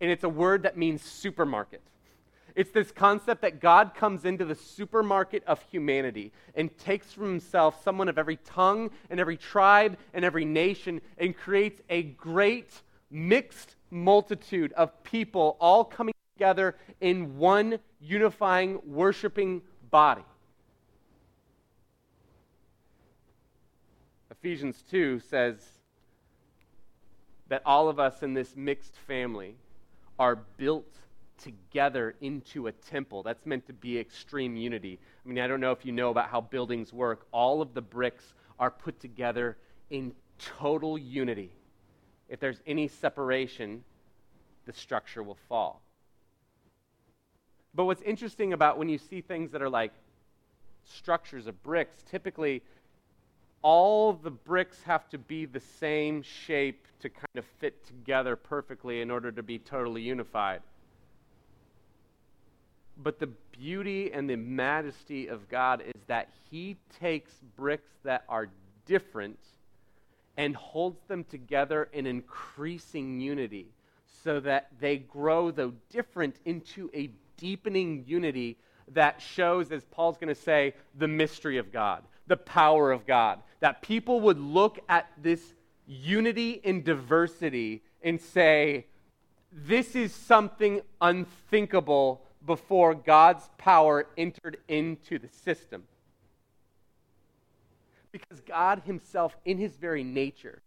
And 0.00 0.10
it's 0.10 0.24
a 0.24 0.28
word 0.28 0.62
that 0.62 0.76
means 0.76 1.02
supermarket. 1.02 1.82
It's 2.54 2.70
this 2.70 2.92
concept 2.92 3.42
that 3.42 3.60
God 3.60 3.94
comes 3.94 4.24
into 4.24 4.44
the 4.44 4.54
supermarket 4.54 5.42
of 5.44 5.60
humanity 5.70 6.32
and 6.54 6.76
takes 6.78 7.12
from 7.12 7.24
himself 7.24 7.82
someone 7.82 8.08
of 8.08 8.16
every 8.16 8.36
tongue 8.36 8.90
and 9.10 9.18
every 9.18 9.36
tribe 9.36 9.96
and 10.12 10.24
every 10.24 10.44
nation 10.44 11.00
and 11.18 11.36
creates 11.36 11.82
a 11.90 12.02
great 12.02 12.82
mixed 13.10 13.74
multitude 13.90 14.72
of 14.74 15.02
people 15.02 15.56
all 15.60 15.84
coming 15.84 16.14
together 16.36 16.76
in 17.00 17.38
one 17.38 17.78
unifying, 18.00 18.80
worshiping 18.86 19.62
body. 19.90 20.24
Ephesians 24.30 24.84
2 24.90 25.20
says 25.20 25.56
that 27.48 27.62
all 27.64 27.88
of 27.88 27.98
us 27.98 28.22
in 28.22 28.34
this 28.34 28.54
mixed 28.54 28.94
family 29.06 29.56
are 30.18 30.36
built 30.56 30.92
together 31.38 32.14
into 32.20 32.66
a 32.66 32.72
temple. 32.72 33.22
That's 33.22 33.46
meant 33.46 33.66
to 33.66 33.72
be 33.72 33.98
extreme 33.98 34.56
unity. 34.56 34.98
I 35.24 35.28
mean, 35.28 35.38
I 35.38 35.46
don't 35.46 35.60
know 35.60 35.72
if 35.72 35.84
you 35.84 35.92
know 35.92 36.10
about 36.10 36.28
how 36.28 36.40
buildings 36.40 36.92
work. 36.92 37.26
All 37.32 37.62
of 37.62 37.74
the 37.74 37.82
bricks 37.82 38.34
are 38.58 38.70
put 38.70 39.00
together 39.00 39.56
in 39.90 40.12
total 40.38 40.98
unity. 40.98 41.50
If 42.28 42.40
there's 42.40 42.60
any 42.66 42.88
separation, 42.88 43.84
the 44.66 44.72
structure 44.72 45.22
will 45.22 45.38
fall. 45.48 45.82
But 47.74 47.84
what's 47.84 48.02
interesting 48.02 48.52
about 48.52 48.78
when 48.78 48.88
you 48.88 48.98
see 48.98 49.20
things 49.20 49.50
that 49.52 49.62
are 49.62 49.68
like 49.68 49.92
structures 50.84 51.46
of 51.46 51.62
bricks, 51.62 52.02
typically 52.10 52.62
all 53.62 54.12
the 54.12 54.30
bricks 54.30 54.82
have 54.82 55.08
to 55.08 55.18
be 55.18 55.46
the 55.46 55.60
same 55.60 56.22
shape 56.22 56.86
to 57.00 57.08
kind 57.08 57.36
of 57.36 57.44
fit 57.58 57.84
together 57.86 58.36
perfectly 58.36 59.00
in 59.00 59.10
order 59.10 59.32
to 59.32 59.42
be 59.42 59.58
totally 59.58 60.02
unified. 60.02 60.60
But 62.96 63.18
the 63.18 63.28
beauty 63.52 64.12
and 64.12 64.28
the 64.28 64.36
majesty 64.36 65.28
of 65.28 65.48
God 65.48 65.82
is 65.82 66.02
that 66.06 66.28
He 66.50 66.76
takes 67.00 67.32
bricks 67.56 67.90
that 68.04 68.24
are 68.28 68.48
different 68.86 69.38
and 70.36 70.56
holds 70.56 71.00
them 71.06 71.24
together 71.24 71.88
in 71.92 72.06
increasing 72.06 73.20
unity 73.20 73.68
so 74.22 74.40
that 74.40 74.68
they 74.80 74.96
grow, 74.98 75.50
though 75.50 75.72
different, 75.90 76.36
into 76.44 76.90
a 76.94 77.10
deepening 77.36 78.04
unity 78.06 78.56
that 78.92 79.20
shows, 79.20 79.72
as 79.72 79.84
Paul's 79.84 80.18
going 80.18 80.34
to 80.34 80.40
say, 80.40 80.74
the 80.96 81.08
mystery 81.08 81.58
of 81.58 81.72
God, 81.72 82.02
the 82.26 82.36
power 82.36 82.90
of 82.92 83.06
God. 83.06 83.40
That 83.60 83.82
people 83.82 84.20
would 84.22 84.38
look 84.38 84.78
at 84.88 85.10
this 85.22 85.54
unity 85.86 86.60
in 86.64 86.82
diversity 86.82 87.82
and 88.02 88.20
say, 88.20 88.86
this 89.52 89.94
is 89.94 90.12
something 90.12 90.80
unthinkable 91.00 92.22
before 92.46 92.94
God's 92.94 93.48
power 93.58 94.06
entered 94.16 94.58
into 94.68 95.18
the 95.18 95.28
system. 95.28 95.84
Because 98.12 98.40
God 98.40 98.82
Himself, 98.84 99.36
in 99.44 99.58
His 99.58 99.76
very 99.76 100.04
nature, 100.04 100.62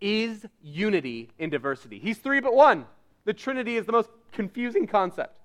is 0.00 0.46
unity 0.62 1.30
in 1.38 1.50
diversity. 1.50 1.98
He's 1.98 2.18
three 2.18 2.40
but 2.40 2.54
one. 2.54 2.86
The 3.24 3.34
Trinity 3.34 3.76
is 3.76 3.86
the 3.86 3.92
most 3.92 4.08
confusing 4.32 4.86
concept. 4.86 5.36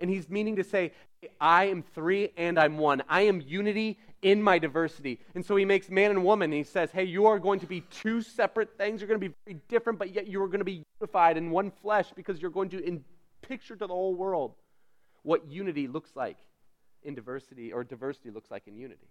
And 0.00 0.10
He's 0.10 0.28
meaning 0.28 0.56
to 0.56 0.64
say, 0.64 0.92
I 1.40 1.64
am 1.64 1.82
three 1.82 2.30
and 2.36 2.58
I'm 2.58 2.76
one. 2.76 3.02
I 3.08 3.22
am 3.22 3.40
unity 3.40 3.98
in 4.22 4.42
my 4.42 4.58
diversity. 4.58 5.20
And 5.34 5.44
so 5.44 5.56
he 5.56 5.64
makes 5.64 5.88
man 5.88 6.10
and 6.10 6.24
woman, 6.24 6.52
and 6.52 6.58
he 6.58 6.64
says, 6.64 6.90
Hey, 6.90 7.04
you 7.04 7.26
are 7.26 7.38
going 7.38 7.60
to 7.60 7.66
be 7.66 7.80
two 7.90 8.20
separate 8.20 8.76
things. 8.76 9.00
You're 9.00 9.08
going 9.08 9.20
to 9.20 9.28
be 9.28 9.34
very 9.46 9.60
different, 9.68 9.98
but 9.98 10.14
yet 10.14 10.26
you 10.26 10.42
are 10.42 10.48
going 10.48 10.60
to 10.60 10.64
be 10.64 10.84
unified 11.00 11.36
in 11.36 11.50
one 11.50 11.70
flesh 11.70 12.08
because 12.14 12.40
you're 12.40 12.50
going 12.50 12.68
to 12.70 12.84
in, 12.84 13.04
picture 13.42 13.76
to 13.76 13.86
the 13.86 13.94
whole 13.94 14.14
world 14.14 14.52
what 15.26 15.50
unity 15.50 15.88
looks 15.88 16.14
like 16.14 16.38
in 17.02 17.16
diversity, 17.16 17.72
or 17.72 17.82
diversity 17.82 18.30
looks 18.30 18.48
like 18.48 18.68
in 18.68 18.76
unity. 18.76 19.08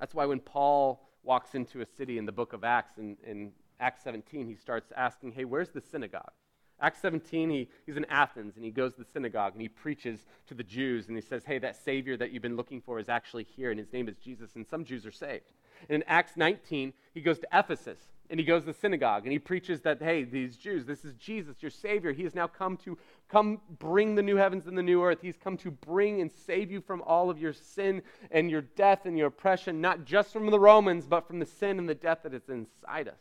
That's 0.00 0.12
why 0.12 0.26
when 0.26 0.40
Paul 0.40 1.08
walks 1.22 1.54
into 1.54 1.80
a 1.80 1.86
city 1.86 2.18
in 2.18 2.26
the 2.26 2.32
book 2.32 2.52
of 2.52 2.64
Acts, 2.64 2.98
in, 2.98 3.16
in 3.24 3.52
Acts 3.78 4.02
17, 4.02 4.48
he 4.48 4.56
starts 4.56 4.90
asking, 4.96 5.32
Hey, 5.32 5.44
where's 5.44 5.70
the 5.70 5.80
synagogue? 5.80 6.32
Acts 6.80 7.00
17, 7.02 7.50
he, 7.50 7.68
he's 7.86 7.96
in 7.96 8.04
Athens 8.06 8.56
and 8.56 8.64
he 8.64 8.72
goes 8.72 8.94
to 8.94 9.02
the 9.02 9.10
synagogue 9.12 9.52
and 9.52 9.62
he 9.62 9.68
preaches 9.68 10.26
to 10.48 10.54
the 10.54 10.64
Jews 10.64 11.06
and 11.06 11.16
he 11.16 11.22
says, 11.22 11.44
Hey, 11.44 11.58
that 11.60 11.76
Savior 11.76 12.16
that 12.16 12.32
you've 12.32 12.42
been 12.42 12.56
looking 12.56 12.80
for 12.80 12.98
is 12.98 13.08
actually 13.08 13.44
here 13.44 13.70
and 13.70 13.78
his 13.78 13.92
name 13.92 14.08
is 14.08 14.18
Jesus. 14.18 14.56
And 14.56 14.66
some 14.66 14.84
Jews 14.84 15.06
are 15.06 15.12
saved. 15.12 15.52
And 15.88 16.02
in 16.02 16.08
Acts 16.08 16.36
19, 16.36 16.92
he 17.14 17.20
goes 17.20 17.38
to 17.38 17.48
Ephesus 17.52 18.00
and 18.30 18.40
he 18.40 18.46
goes 18.46 18.62
to 18.62 18.66
the 18.66 18.78
synagogue 18.78 19.24
and 19.24 19.32
he 19.32 19.38
preaches 19.38 19.82
that, 19.82 20.00
Hey, 20.00 20.24
these 20.24 20.56
Jews, 20.56 20.86
this 20.86 21.04
is 21.04 21.14
Jesus, 21.14 21.62
your 21.62 21.70
Savior. 21.70 22.12
He 22.12 22.24
has 22.24 22.34
now 22.34 22.46
come 22.46 22.76
to 22.78 22.96
come 23.28 23.60
bring 23.78 24.14
the 24.14 24.22
new 24.22 24.36
heavens 24.36 24.66
and 24.66 24.76
the 24.76 24.82
new 24.82 25.02
earth. 25.02 25.18
He's 25.20 25.36
come 25.36 25.56
to 25.58 25.70
bring 25.70 26.20
and 26.20 26.30
save 26.30 26.70
you 26.70 26.80
from 26.80 27.02
all 27.02 27.30
of 27.30 27.38
your 27.38 27.52
sin 27.52 28.02
and 28.30 28.50
your 28.50 28.62
death 28.62 29.06
and 29.06 29.18
your 29.18 29.28
oppression, 29.28 29.80
not 29.80 30.04
just 30.04 30.32
from 30.32 30.50
the 30.50 30.60
Romans, 30.60 31.06
but 31.06 31.26
from 31.26 31.38
the 31.38 31.46
sin 31.46 31.78
and 31.78 31.88
the 31.88 31.94
death 31.94 32.20
that 32.22 32.34
is 32.34 32.48
inside 32.48 33.08
us. 33.08 33.20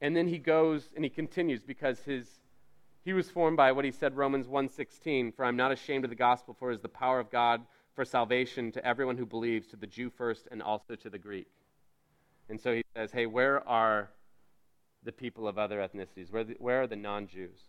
And 0.00 0.16
then 0.16 0.28
he 0.28 0.38
goes 0.38 0.88
and 0.94 1.04
he 1.04 1.10
continues 1.10 1.62
because 1.62 2.00
his 2.00 2.26
he 3.02 3.12
was 3.14 3.30
formed 3.30 3.56
by 3.56 3.72
what 3.72 3.84
he 3.84 3.90
said 3.90 4.16
Romans 4.16 4.46
1:16 4.46 5.34
for 5.34 5.44
I'm 5.44 5.56
not 5.56 5.72
ashamed 5.72 6.04
of 6.04 6.10
the 6.10 6.16
gospel 6.16 6.54
for 6.58 6.70
it 6.70 6.74
is 6.74 6.80
the 6.80 6.88
power 6.88 7.18
of 7.18 7.30
God 7.30 7.62
for 7.94 8.04
salvation 8.04 8.70
to 8.72 8.86
everyone 8.86 9.16
who 9.16 9.26
believes 9.26 9.66
to 9.68 9.76
the 9.76 9.86
Jew 9.86 10.10
first 10.10 10.46
and 10.50 10.62
also 10.62 10.94
to 10.94 11.10
the 11.10 11.18
Greek. 11.18 11.48
And 12.50 12.60
so 12.60 12.74
he 12.74 12.82
says, 12.96 13.12
"Hey, 13.12 13.26
where 13.26 13.66
are 13.66 14.10
the 15.04 15.12
people 15.12 15.46
of 15.46 15.56
other 15.56 15.78
ethnicities? 15.78 16.32
Where, 16.32 16.44
the, 16.44 16.56
where 16.58 16.82
are 16.82 16.86
the 16.86 16.96
non-Jews?" 16.96 17.60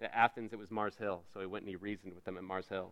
At 0.00 0.10
Athens 0.14 0.52
it 0.52 0.58
was 0.58 0.70
Mars 0.70 0.96
Hill, 0.98 1.22
so 1.32 1.40
he 1.40 1.46
went 1.46 1.62
and 1.64 1.70
he 1.70 1.76
reasoned 1.76 2.14
with 2.14 2.24
them 2.24 2.36
at 2.36 2.42
Mars 2.42 2.68
Hill. 2.68 2.90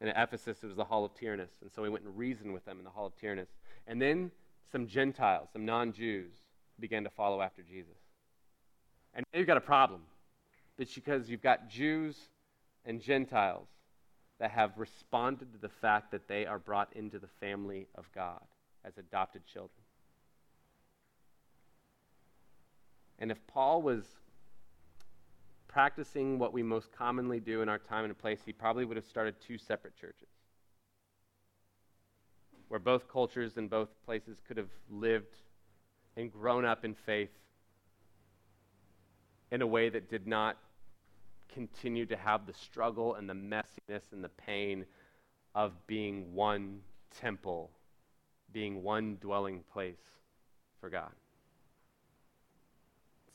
And 0.00 0.10
at 0.10 0.16
Ephesus 0.16 0.62
it 0.62 0.66
was 0.66 0.76
the 0.76 0.84
Hall 0.84 1.04
of 1.04 1.14
Tyrannus, 1.14 1.52
and 1.60 1.70
so 1.70 1.84
he 1.84 1.90
went 1.90 2.04
and 2.04 2.16
reasoned 2.16 2.52
with 2.52 2.64
them 2.64 2.78
in 2.78 2.84
the 2.84 2.90
Hall 2.90 3.06
of 3.06 3.16
Tyrannus. 3.16 3.48
And 3.86 4.00
then 4.00 4.30
some 4.70 4.86
Gentiles, 4.86 5.48
some 5.52 5.64
non-Jews 5.64 6.32
began 6.80 7.04
to 7.04 7.10
follow 7.10 7.40
after 7.40 7.62
Jesus. 7.62 7.96
And 9.14 9.24
now 9.32 9.38
you've 9.38 9.46
got 9.46 9.56
a 9.56 9.62
problem. 9.62 10.02
It's 10.78 10.94
because 10.94 11.30
you've 11.30 11.42
got 11.42 11.68
Jews 11.68 12.16
and 12.84 13.00
Gentiles 13.00 13.68
that 14.38 14.50
have 14.50 14.76
responded 14.76 15.52
to 15.52 15.58
the 15.58 15.70
fact 15.70 16.10
that 16.10 16.28
they 16.28 16.44
are 16.44 16.58
brought 16.58 16.92
into 16.94 17.18
the 17.18 17.28
family 17.40 17.86
of 17.94 18.10
God 18.14 18.42
as 18.84 18.98
adopted 18.98 19.46
children. 19.46 19.85
And 23.18 23.30
if 23.30 23.46
Paul 23.46 23.82
was 23.82 24.04
practicing 25.68 26.38
what 26.38 26.52
we 26.52 26.62
most 26.62 26.92
commonly 26.92 27.40
do 27.40 27.62
in 27.62 27.68
our 27.68 27.78
time 27.78 28.04
and 28.04 28.16
place, 28.16 28.40
he 28.44 28.52
probably 28.52 28.84
would 28.84 28.96
have 28.96 29.06
started 29.06 29.34
two 29.40 29.58
separate 29.58 29.96
churches 29.96 30.28
where 32.68 32.80
both 32.80 33.08
cultures 33.08 33.56
and 33.56 33.70
both 33.70 33.88
places 34.04 34.40
could 34.46 34.56
have 34.56 34.70
lived 34.90 35.36
and 36.16 36.32
grown 36.32 36.64
up 36.64 36.84
in 36.84 36.94
faith 36.94 37.30
in 39.50 39.62
a 39.62 39.66
way 39.66 39.88
that 39.88 40.10
did 40.10 40.26
not 40.26 40.56
continue 41.52 42.04
to 42.06 42.16
have 42.16 42.46
the 42.46 42.52
struggle 42.52 43.14
and 43.14 43.28
the 43.28 43.34
messiness 43.34 44.12
and 44.12 44.24
the 44.24 44.28
pain 44.30 44.84
of 45.54 45.72
being 45.86 46.34
one 46.34 46.80
temple, 47.20 47.70
being 48.52 48.82
one 48.82 49.16
dwelling 49.20 49.62
place 49.72 50.20
for 50.80 50.90
God. 50.90 51.12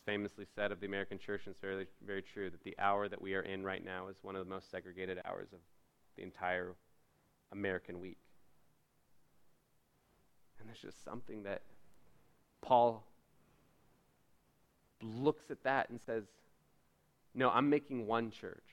It's 0.01 0.05
famously 0.07 0.45
said 0.55 0.71
of 0.71 0.79
the 0.79 0.87
American 0.87 1.19
church, 1.19 1.41
and 1.45 1.53
it's 1.53 1.61
very, 1.61 1.85
very 2.03 2.23
true, 2.23 2.49
that 2.49 2.63
the 2.63 2.73
hour 2.79 3.07
that 3.07 3.21
we 3.21 3.35
are 3.35 3.41
in 3.41 3.63
right 3.63 3.85
now 3.85 4.07
is 4.07 4.15
one 4.23 4.35
of 4.35 4.43
the 4.43 4.49
most 4.49 4.71
segregated 4.71 5.21
hours 5.25 5.49
of 5.53 5.59
the 6.17 6.23
entire 6.23 6.73
American 7.51 7.99
week. 7.99 8.17
And 10.59 10.67
there's 10.67 10.81
just 10.81 11.03
something 11.03 11.43
that 11.43 11.61
Paul 12.61 13.03
looks 15.03 15.51
at 15.51 15.63
that 15.65 15.91
and 15.91 15.99
says, 16.03 16.23
No, 17.35 17.51
I'm 17.51 17.69
making 17.69 18.07
one 18.07 18.31
church. 18.31 18.65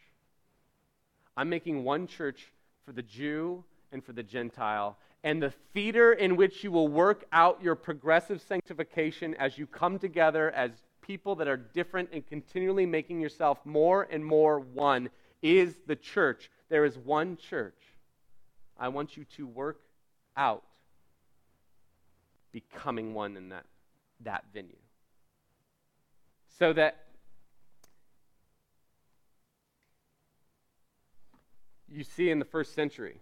I'm 1.37 1.51
making 1.51 1.85
one 1.85 2.07
church 2.07 2.53
for 2.87 2.93
the 2.93 3.03
Jew 3.03 3.65
and 3.93 4.03
for 4.03 4.15
the 4.15 4.23
Gentile, 4.23 4.97
and 5.23 5.43
the 5.43 5.53
theater 5.75 6.15
in 6.15 6.37
which 6.37 6.65
you 6.65 6.73
will 6.73 6.89
work 6.89 7.27
out 7.33 7.63
your 7.63 7.75
progressive 7.75 8.41
sanctification 8.41 9.35
as 9.35 9.59
you 9.59 9.67
come 9.67 9.99
together 9.99 10.51
as 10.53 10.71
people 11.09 11.35
that 11.37 11.49
are 11.49 11.57
different 11.57 12.11
and 12.13 12.25
continually 12.27 12.85
making 12.85 13.19
yourself 13.19 13.59
more 13.65 14.07
and 14.11 14.23
more 14.23 14.61
one 14.61 15.09
is 15.43 15.75
the 15.87 15.97
church. 15.97 16.51
There 16.69 16.85
is 16.85 16.99
one 16.99 17.39
church. 17.39 17.81
I 18.79 18.89
want 18.89 19.17
you 19.17 19.25
to 19.37 19.47
work 19.47 19.81
out 20.37 20.63
becoming 22.53 23.15
one 23.15 23.37
in 23.39 23.49
that 23.49 23.65
that 24.21 24.45
venue. 24.53 24.77
So 26.59 26.75
that 26.75 27.07
you 31.89 32.05
see 32.05 32.31
in 32.31 32.39
the 32.39 32.45
first 32.45 32.75
century, 32.75 33.17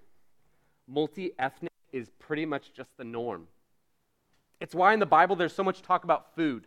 multi 0.88 1.32
ethnic 1.38 1.70
is 1.92 2.10
pretty 2.18 2.46
much 2.46 2.72
just 2.74 2.90
the 2.96 3.04
norm. 3.04 3.46
It's 4.58 4.74
why 4.74 4.92
in 4.92 4.98
the 4.98 5.06
Bible 5.06 5.36
there's 5.36 5.54
so 5.54 5.62
much 5.62 5.82
talk 5.82 6.02
about 6.02 6.34
food. 6.34 6.66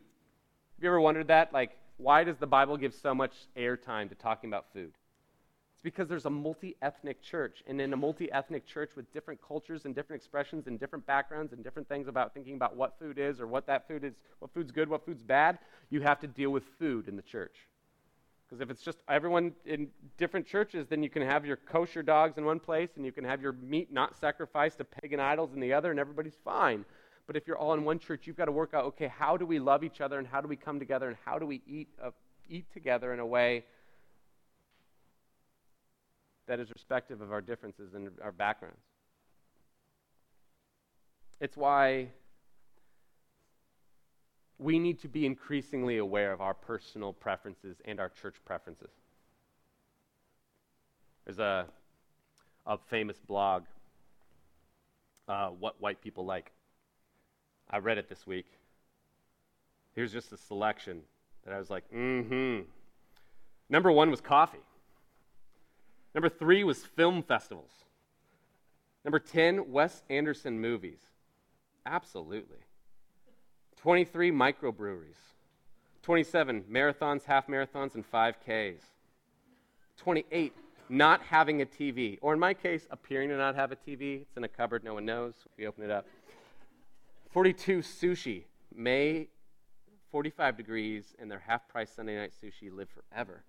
Have 0.79 0.83
you 0.85 0.91
ever 0.91 1.01
wondered 1.01 1.27
that? 1.27 1.51
Like, 1.51 1.71
why 1.97 2.23
does 2.23 2.37
the 2.37 2.47
Bible 2.47 2.77
give 2.77 2.93
so 2.93 3.13
much 3.13 3.33
airtime 3.57 4.07
to 4.07 4.15
talking 4.15 4.49
about 4.49 4.67
food? 4.71 4.93
It's 5.73 5.83
because 5.83 6.07
there's 6.07 6.25
a 6.25 6.29
multi 6.29 6.77
ethnic 6.81 7.21
church. 7.21 7.61
And 7.67 7.81
in 7.81 7.91
a 7.91 7.97
multi 7.97 8.31
ethnic 8.31 8.65
church 8.65 8.91
with 8.95 9.11
different 9.11 9.41
cultures 9.45 9.83
and 9.83 9.93
different 9.93 10.21
expressions 10.21 10.67
and 10.67 10.79
different 10.79 11.05
backgrounds 11.05 11.51
and 11.51 11.65
different 11.65 11.89
things 11.89 12.07
about 12.07 12.33
thinking 12.33 12.53
about 12.53 12.77
what 12.77 12.97
food 12.97 13.17
is 13.17 13.41
or 13.41 13.47
what 13.47 13.67
that 13.67 13.89
food 13.89 14.05
is, 14.05 14.13
what 14.39 14.53
food's 14.53 14.71
good, 14.71 14.87
what 14.87 15.05
food's 15.05 15.21
bad, 15.21 15.59
you 15.89 15.99
have 15.99 16.21
to 16.21 16.27
deal 16.27 16.49
with 16.49 16.63
food 16.79 17.09
in 17.09 17.17
the 17.17 17.23
church. 17.23 17.57
Because 18.47 18.61
if 18.61 18.69
it's 18.69 18.81
just 18.81 18.99
everyone 19.09 19.51
in 19.65 19.89
different 20.17 20.47
churches, 20.47 20.87
then 20.87 21.03
you 21.03 21.09
can 21.09 21.23
have 21.23 21.45
your 21.45 21.57
kosher 21.57 22.03
dogs 22.03 22.37
in 22.37 22.45
one 22.45 22.61
place 22.61 22.91
and 22.95 23.05
you 23.05 23.11
can 23.11 23.25
have 23.25 23.41
your 23.41 23.51
meat 23.51 23.91
not 23.91 24.15
sacrificed 24.15 24.77
to 24.77 24.85
pagan 24.85 25.19
idols 25.19 25.51
in 25.53 25.59
the 25.59 25.73
other, 25.73 25.91
and 25.91 25.99
everybody's 25.99 26.37
fine. 26.45 26.85
But 27.29 27.35
if 27.35 27.45
you're 27.45 27.59
all 27.59 27.75
in 27.75 27.83
one 27.83 27.99
church, 27.99 28.25
you've 28.25 28.37
got 28.37 28.45
to 28.45 28.51
work 28.51 28.73
out 28.73 28.85
okay, 28.85 29.07
how 29.07 29.37
do 29.37 29.45
we 29.45 29.59
love 29.59 29.83
each 29.83 30.01
other 30.01 30.17
and 30.17 30.27
how 30.27 30.41
do 30.41 30.47
we 30.47 30.55
come 30.55 30.79
together 30.79 31.07
and 31.09 31.15
how 31.23 31.37
do 31.37 31.45
we 31.45 31.61
eat, 31.67 31.87
uh, 32.03 32.09
eat 32.49 32.65
together 32.73 33.13
in 33.13 33.19
a 33.19 33.25
way 33.25 33.65
that 36.47 36.59
is 36.59 36.71
respective 36.71 37.21
of 37.21 37.31
our 37.31 37.39
differences 37.39 37.93
and 37.93 38.09
our 38.23 38.31
backgrounds. 38.31 38.79
It's 41.39 41.55
why 41.55 42.07
we 44.57 44.79
need 44.79 44.99
to 45.01 45.07
be 45.07 45.27
increasingly 45.27 45.99
aware 45.99 46.31
of 46.31 46.41
our 46.41 46.55
personal 46.55 47.13
preferences 47.13 47.77
and 47.85 47.99
our 47.99 48.09
church 48.09 48.37
preferences. 48.43 48.89
There's 51.25 51.37
a, 51.37 51.67
a 52.65 52.79
famous 52.89 53.19
blog, 53.19 53.65
uh, 55.27 55.49
What 55.49 55.79
White 55.79 56.01
People 56.01 56.25
Like. 56.25 56.51
I 57.69 57.77
read 57.77 57.97
it 57.97 58.09
this 58.09 58.25
week. 58.25 58.47
Here's 59.95 60.11
just 60.11 60.31
a 60.31 60.37
selection 60.37 61.01
that 61.45 61.53
I 61.53 61.57
was 61.57 61.69
like, 61.69 61.83
mm 61.91 62.25
hmm. 62.25 62.59
Number 63.69 63.91
one 63.91 64.09
was 64.09 64.21
coffee. 64.21 64.59
Number 66.15 66.29
three 66.29 66.63
was 66.63 66.83
film 66.83 67.21
festivals. 67.21 67.71
Number 69.05 69.19
10, 69.19 69.71
Wes 69.71 70.03
Anderson 70.09 70.59
movies. 70.59 70.99
Absolutely. 71.85 72.57
23, 73.77 74.31
microbreweries. 74.31 75.19
27, 76.01 76.63
marathons, 76.71 77.23
half 77.25 77.47
marathons, 77.47 77.95
and 77.95 78.09
5Ks. 78.11 78.81
28, 79.97 80.53
not 80.89 81.21
having 81.21 81.61
a 81.61 81.65
TV. 81.65 82.17
Or 82.21 82.33
in 82.33 82.39
my 82.39 82.53
case, 82.53 82.87
appearing 82.89 83.29
to 83.29 83.37
not 83.37 83.55
have 83.55 83.71
a 83.71 83.75
TV. 83.75 84.21
It's 84.21 84.37
in 84.37 84.43
a 84.43 84.47
cupboard, 84.47 84.83
no 84.83 84.95
one 84.95 85.05
knows. 85.05 85.33
We 85.57 85.67
open 85.67 85.83
it 85.83 85.91
up. 85.91 86.05
42, 87.29 87.79
sushi. 87.79 88.43
May 88.75 89.27
45 90.11 90.57
degrees, 90.57 91.15
and 91.19 91.29
their 91.29 91.39
half 91.39 91.67
price 91.67 91.91
Sunday 91.95 92.15
night 92.15 92.31
sushi 92.43 92.71
live 92.71 92.89
forever. 92.89 93.43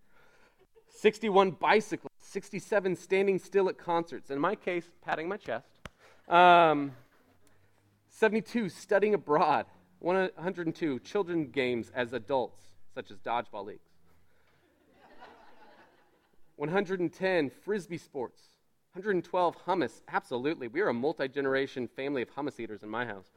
61 0.98 1.52
bicycles, 1.52 2.10
67 2.18 2.96
standing 2.96 3.38
still 3.38 3.68
at 3.68 3.78
concerts. 3.78 4.30
In 4.30 4.38
my 4.38 4.54
case, 4.54 4.84
patting 5.02 5.28
my 5.28 5.36
chest. 5.36 5.68
Um, 6.28 6.92
72 8.08 8.68
studying 8.68 9.14
abroad. 9.14 9.66
102 10.00 10.98
children 11.00 11.50
games 11.50 11.90
as 11.94 12.12
adults, 12.12 12.62
such 12.94 13.10
as 13.10 13.18
dodgeball 13.18 13.66
leagues. 13.66 13.88
110 16.56 17.50
frisbee 17.64 17.98
sports. 17.98 18.42
112 18.92 19.56
hummus. 19.66 20.00
Absolutely. 20.08 20.68
We 20.68 20.80
are 20.80 20.88
a 20.88 20.94
multi 20.94 21.28
generation 21.28 21.86
family 21.86 22.22
of 22.22 22.34
hummus 22.34 22.58
eaters 22.58 22.82
in 22.82 22.88
my 22.88 23.06
house. 23.06 23.30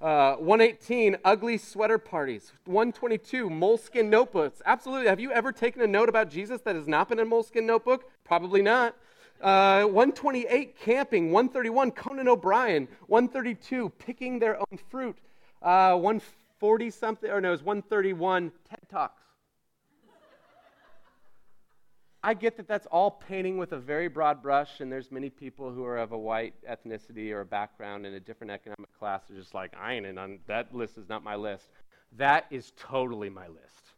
Uh, 0.00 0.36
118, 0.36 1.16
ugly 1.24 1.58
sweater 1.58 1.98
parties. 1.98 2.52
122, 2.66 3.50
moleskin 3.50 4.08
notebooks. 4.08 4.62
Absolutely. 4.64 5.08
Have 5.08 5.18
you 5.18 5.32
ever 5.32 5.50
taken 5.50 5.82
a 5.82 5.88
note 5.88 6.08
about 6.08 6.30
Jesus 6.30 6.60
that 6.62 6.76
has 6.76 6.86
not 6.86 7.08
been 7.08 7.18
in 7.18 7.26
a 7.26 7.28
moleskin 7.28 7.66
notebook? 7.66 8.08
Probably 8.24 8.62
not. 8.62 8.94
Uh, 9.40 9.84
128, 9.84 10.78
camping. 10.78 11.32
131, 11.32 11.90
Conan 11.92 12.28
O'Brien. 12.28 12.86
132, 13.08 13.88
picking 13.98 14.38
their 14.38 14.58
own 14.58 14.78
fruit. 14.88 15.18
Uh, 15.62 15.96
140 15.96 16.90
something, 16.90 17.30
or 17.30 17.40
no, 17.40 17.48
it 17.48 17.52
was 17.52 17.62
131, 17.64 18.52
TED 18.68 18.78
Talks. 18.88 19.22
I 22.22 22.34
get 22.34 22.56
that 22.56 22.66
that's 22.66 22.86
all 22.86 23.12
painting 23.12 23.58
with 23.58 23.72
a 23.72 23.78
very 23.78 24.08
broad 24.08 24.42
brush, 24.42 24.80
and 24.80 24.90
there's 24.90 25.12
many 25.12 25.30
people 25.30 25.70
who 25.70 25.84
are 25.84 25.98
of 25.98 26.10
a 26.10 26.18
white 26.18 26.54
ethnicity 26.68 27.32
or 27.32 27.42
a 27.42 27.46
background 27.46 28.04
in 28.06 28.14
a 28.14 28.20
different 28.20 28.50
economic 28.50 28.92
class 28.98 29.30
are 29.30 29.36
just 29.36 29.54
like, 29.54 29.72
I 29.80 29.94
ain't 29.94 30.04
in 30.04 30.40
that 30.48 30.74
list 30.74 30.98
is 30.98 31.08
not 31.08 31.22
my 31.22 31.36
list. 31.36 31.68
That 32.16 32.46
is 32.50 32.72
totally 32.76 33.30
my 33.30 33.46
list. 33.46 33.92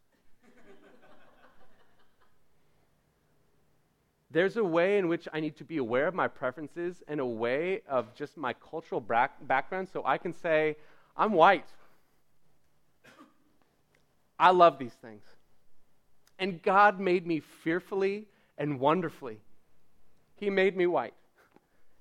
there's 4.30 4.58
a 4.58 4.64
way 4.64 4.98
in 4.98 5.08
which 5.08 5.26
I 5.32 5.40
need 5.40 5.56
to 5.56 5.64
be 5.64 5.78
aware 5.78 6.06
of 6.06 6.14
my 6.14 6.28
preferences 6.28 7.02
and 7.08 7.20
a 7.20 7.26
way 7.26 7.80
of 7.88 8.14
just 8.14 8.36
my 8.36 8.52
cultural 8.52 9.00
back- 9.00 9.46
background 9.46 9.88
so 9.90 10.02
I 10.04 10.18
can 10.18 10.34
say, 10.34 10.76
I'm 11.16 11.32
white. 11.32 11.68
I 14.38 14.50
love 14.50 14.78
these 14.78 14.92
things. 14.92 15.22
And 16.40 16.62
God 16.62 16.98
made 16.98 17.26
me 17.26 17.38
fearfully 17.38 18.24
and 18.56 18.80
wonderfully. 18.80 19.38
He 20.36 20.48
made 20.48 20.74
me 20.74 20.86
white. 20.86 21.14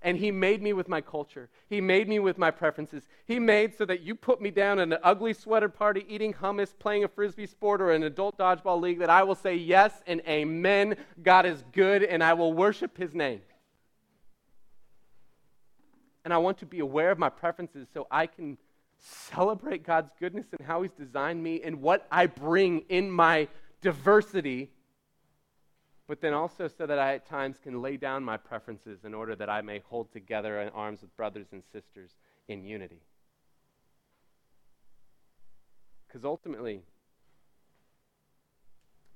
And 0.01 0.17
He 0.17 0.31
made 0.31 0.63
me 0.63 0.71
with 0.71 0.87
my 0.87 1.01
culture. 1.01 1.49
He 1.67 1.81
made 1.81 2.07
me 2.07 2.19
with 2.19 2.37
my 2.37 2.49
preferences. 2.49 3.03
He 3.25 3.37
made 3.37 3.75
so 3.75 3.83
that 3.85 4.01
you 4.01 4.15
put 4.15 4.41
me 4.41 4.49
down 4.49 4.79
in 4.79 4.93
an 4.93 4.99
ugly 5.03 5.33
sweater 5.33 5.67
party, 5.67 6.05
eating 6.07 6.33
hummus, 6.33 6.73
playing 6.79 7.03
a 7.03 7.09
frisbee 7.09 7.47
sport, 7.47 7.81
or 7.81 7.91
an 7.91 8.03
adult 8.03 8.37
dodgeball 8.37 8.79
league, 8.79 8.99
that 8.99 9.09
I 9.09 9.23
will 9.23 9.35
say 9.35 9.55
yes 9.55 9.91
and 10.07 10.21
amen. 10.25 10.95
God 11.21 11.45
is 11.45 11.61
good, 11.73 12.01
and 12.01 12.23
I 12.23 12.33
will 12.33 12.53
worship 12.53 12.97
His 12.97 13.13
name. 13.13 13.41
And 16.23 16.33
I 16.33 16.37
want 16.37 16.59
to 16.59 16.65
be 16.65 16.79
aware 16.79 17.11
of 17.11 17.19
my 17.19 17.29
preferences 17.29 17.89
so 17.93 18.07
I 18.09 18.25
can 18.25 18.57
celebrate 18.99 19.83
God's 19.83 20.11
goodness 20.17 20.45
and 20.57 20.65
how 20.65 20.81
He's 20.81 20.93
designed 20.93 21.43
me 21.43 21.61
and 21.61 21.81
what 21.81 22.07
I 22.09 22.27
bring 22.27 22.85
in 22.87 23.11
my 23.11 23.49
diversity, 23.81 24.71
but 26.07 26.21
then 26.21 26.33
also 26.33 26.67
so 26.67 26.85
that 26.85 26.99
I 26.99 27.15
at 27.15 27.25
times 27.25 27.57
can 27.61 27.81
lay 27.81 27.97
down 27.97 28.23
my 28.23 28.37
preferences 28.37 28.99
in 29.03 29.13
order 29.13 29.35
that 29.35 29.49
I 29.49 29.61
may 29.61 29.79
hold 29.79 30.11
together 30.11 30.61
in 30.61 30.69
arms 30.69 31.01
with 31.01 31.15
brothers 31.15 31.47
and 31.51 31.63
sisters 31.71 32.11
in 32.47 32.63
unity. 32.63 33.01
Because 36.07 36.25
ultimately, 36.25 36.81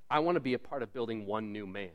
I 0.10 0.20
want 0.20 0.36
to 0.36 0.40
be 0.40 0.54
a 0.54 0.60
part 0.60 0.84
of 0.84 0.94
building 0.94 1.26
one 1.26 1.52
new 1.52 1.66
man. 1.66 1.90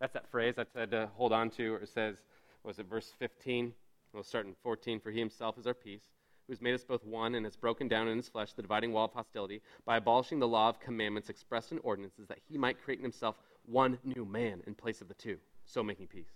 That's 0.00 0.14
that 0.14 0.30
phrase 0.30 0.54
I 0.58 0.64
said 0.72 0.90
to 0.92 1.10
hold 1.14 1.32
on 1.32 1.50
to, 1.50 1.74
or 1.74 1.78
it 1.78 1.90
says, 1.90 2.16
was 2.64 2.78
it 2.78 2.86
verse 2.88 3.12
15? 3.18 3.74
We'll 4.12 4.22
start 4.22 4.46
in 4.46 4.54
14. 4.62 5.00
For 5.00 5.10
he 5.10 5.18
himself 5.18 5.58
is 5.58 5.66
our 5.66 5.74
peace 5.74 6.04
who 6.48 6.52
has 6.54 6.62
made 6.62 6.74
us 6.74 6.82
both 6.82 7.04
one 7.04 7.34
and 7.34 7.44
has 7.44 7.56
broken 7.56 7.88
down 7.88 8.08
in 8.08 8.16
his 8.16 8.28
flesh 8.28 8.54
the 8.54 8.62
dividing 8.62 8.90
wall 8.90 9.04
of 9.04 9.12
hostility 9.12 9.60
by 9.84 9.98
abolishing 9.98 10.38
the 10.38 10.48
law 10.48 10.70
of 10.70 10.80
commandments 10.80 11.28
expressed 11.28 11.72
in 11.72 11.78
ordinances 11.80 12.26
that 12.26 12.38
he 12.48 12.56
might 12.56 12.82
create 12.82 12.98
in 12.98 13.04
himself 13.04 13.36
one 13.66 13.98
new 14.02 14.24
man 14.24 14.62
in 14.66 14.74
place 14.74 15.02
of 15.02 15.08
the 15.08 15.14
two, 15.14 15.36
so 15.66 15.82
making 15.82 16.06
peace. 16.06 16.30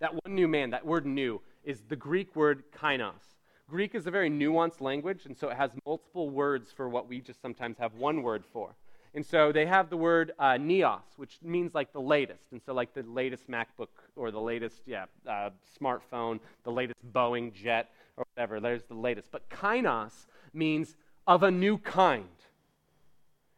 That 0.00 0.12
one 0.12 0.34
new 0.34 0.48
man, 0.48 0.70
that 0.70 0.84
word 0.84 1.06
new, 1.06 1.40
is 1.62 1.82
the 1.88 1.94
Greek 1.94 2.34
word 2.34 2.64
kainos. 2.72 3.36
Greek 3.68 3.94
is 3.94 4.08
a 4.08 4.10
very 4.10 4.28
nuanced 4.28 4.80
language, 4.80 5.26
and 5.26 5.36
so 5.36 5.48
it 5.48 5.56
has 5.56 5.70
multiple 5.86 6.28
words 6.28 6.72
for 6.72 6.88
what 6.88 7.08
we 7.08 7.20
just 7.20 7.40
sometimes 7.40 7.78
have 7.78 7.94
one 7.94 8.22
word 8.22 8.44
for. 8.52 8.74
And 9.14 9.24
so 9.24 9.50
they 9.50 9.64
have 9.64 9.88
the 9.88 9.96
word 9.96 10.32
uh, 10.38 10.58
neos, 10.58 11.00
which 11.16 11.38
means 11.42 11.74
like 11.74 11.92
the 11.92 12.00
latest. 12.00 12.52
And 12.52 12.60
so, 12.60 12.74
like 12.74 12.92
the 12.92 13.02
latest 13.02 13.48
MacBook 13.50 13.88
or 14.14 14.30
the 14.30 14.40
latest, 14.40 14.82
yeah, 14.84 15.06
uh, 15.26 15.50
smartphone, 15.80 16.38
the 16.64 16.70
latest 16.70 16.98
Boeing 17.14 17.54
jet 17.54 17.88
or 18.16 18.24
whatever. 18.34 18.60
There's 18.60 18.84
the 18.84 18.94
latest. 18.94 19.30
But 19.30 19.48
kainos 19.50 20.26
means 20.52 20.96
of 21.26 21.42
a 21.42 21.50
new 21.50 21.78
kind. 21.78 22.24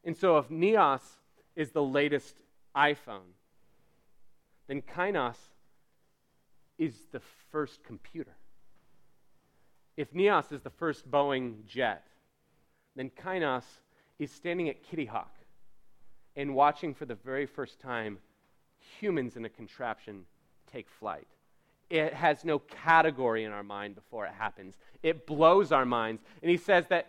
And 0.05 0.17
so 0.17 0.39
if 0.39 0.49
neos 0.49 1.03
is 1.57 1.71
the 1.71 1.83
latest 1.83 2.37
iPhone, 2.77 3.35
then 4.67 4.83
kainos 4.83 5.37
is 6.79 6.95
the 7.13 7.21
first 7.51 7.83
computer. 7.85 8.37
If 9.97 10.13
neos 10.13 10.53
is 10.53 10.63
the 10.63 10.71
first 10.71 11.11
Boeing 11.11 11.67
jet, 11.67 12.07
then 12.95 13.11
kainos 13.11 13.65
is 14.19 14.31
standing 14.31 14.69
at 14.69 14.83
Kitty 14.83 15.07
Hawk 15.07 15.35
and 16.37 16.55
watching 16.55 16.95
for 16.95 17.05
the 17.05 17.17
very 17.17 17.47
first 17.47 17.81
time 17.81 18.19
humans 19.01 19.37
in 19.37 19.45
a 19.45 19.49
contraption 19.49 20.25
take 20.73 20.89
flight 20.89 21.27
it 21.91 22.13
has 22.13 22.45
no 22.45 22.59
category 22.59 23.45
in 23.45 23.53
our 23.53 23.63
mind 23.63 23.95
before 23.95 24.27
it 24.27 24.33
happens. 24.33 24.77
It 25.03 25.27
blows 25.27 25.73
our 25.73 25.87
minds. 25.87 26.23
And 26.43 26.51
he 26.51 26.57
says 26.57 26.87
that 26.89 27.09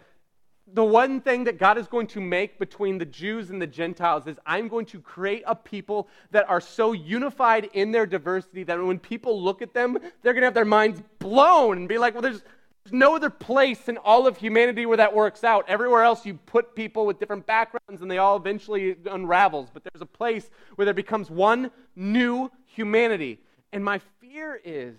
the 0.73 0.83
one 0.83 1.19
thing 1.21 1.45
that 1.45 1.57
God 1.57 1.77
is 1.77 1.87
going 1.87 2.07
to 2.07 2.21
make 2.21 2.59
between 2.59 2.97
the 2.97 3.05
Jews 3.05 3.49
and 3.49 3.61
the 3.61 3.67
Gentiles 3.67 4.27
is 4.27 4.37
I'm 4.45 4.67
going 4.67 4.85
to 4.87 4.99
create 4.99 5.43
a 5.47 5.55
people 5.55 6.07
that 6.31 6.47
are 6.49 6.61
so 6.61 6.91
unified 6.91 7.69
in 7.73 7.91
their 7.91 8.05
diversity 8.05 8.63
that 8.63 8.81
when 8.81 8.99
people 8.99 9.41
look 9.41 9.61
at 9.61 9.73
them, 9.73 9.97
they're 10.21 10.33
going 10.33 10.41
to 10.41 10.47
have 10.47 10.53
their 10.53 10.65
minds 10.65 11.01
blown 11.17 11.77
and 11.77 11.87
be 11.87 11.97
like, 11.97 12.13
well, 12.13 12.21
there's, 12.21 12.43
there's 12.83 12.93
no 12.93 13.15
other 13.15 13.29
place 13.29 13.89
in 13.89 13.97
all 13.97 14.27
of 14.27 14.37
humanity 14.37 14.85
where 14.85 14.97
that 14.97 15.13
works 15.13 15.43
out. 15.43 15.65
Everywhere 15.67 16.03
else, 16.03 16.25
you 16.25 16.35
put 16.35 16.75
people 16.75 17.05
with 17.05 17.19
different 17.19 17.45
backgrounds 17.47 18.01
and 18.01 18.09
they 18.09 18.19
all 18.19 18.37
eventually 18.37 18.95
unravels. 19.09 19.69
But 19.73 19.83
there's 19.83 20.01
a 20.01 20.07
place 20.07 20.49
where 20.75 20.85
there 20.85 20.93
becomes 20.93 21.31
one 21.31 21.71
new 21.95 22.51
humanity. 22.65 23.39
And 23.71 23.83
my 23.83 23.99
fear 24.19 24.59
is 24.63 24.97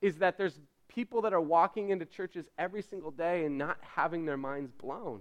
is 0.00 0.16
that 0.18 0.36
there's 0.36 0.58
people 0.88 1.22
that 1.22 1.32
are 1.32 1.40
walking 1.40 1.90
into 1.90 2.04
churches 2.04 2.46
every 2.58 2.82
single 2.82 3.10
day 3.10 3.44
and 3.46 3.56
not 3.56 3.78
having 3.80 4.24
their 4.24 4.36
minds 4.36 4.70
blown 4.72 5.20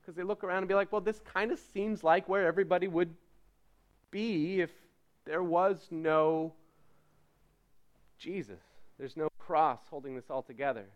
because 0.00 0.16
they 0.16 0.22
look 0.22 0.42
around 0.42 0.58
and 0.58 0.68
be 0.68 0.74
like, 0.74 0.90
well, 0.90 1.00
this 1.00 1.20
kind 1.20 1.52
of 1.52 1.58
seems 1.72 2.02
like 2.02 2.28
where 2.28 2.46
everybody 2.46 2.88
would 2.88 3.14
be 4.10 4.60
if 4.60 4.70
there 5.24 5.42
was 5.42 5.86
no 5.90 6.52
Jesus. 8.18 8.60
There's 8.98 9.16
no 9.16 9.28
cross 9.38 9.78
holding 9.88 10.16
this 10.16 10.28
all 10.28 10.42
together. 10.42 10.86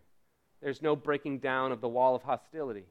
There's 0.61 0.81
no 0.81 0.95
breaking 0.95 1.39
down 1.39 1.71
of 1.71 1.81
the 1.81 1.87
wall 1.87 2.15
of 2.15 2.23
hostility. 2.23 2.85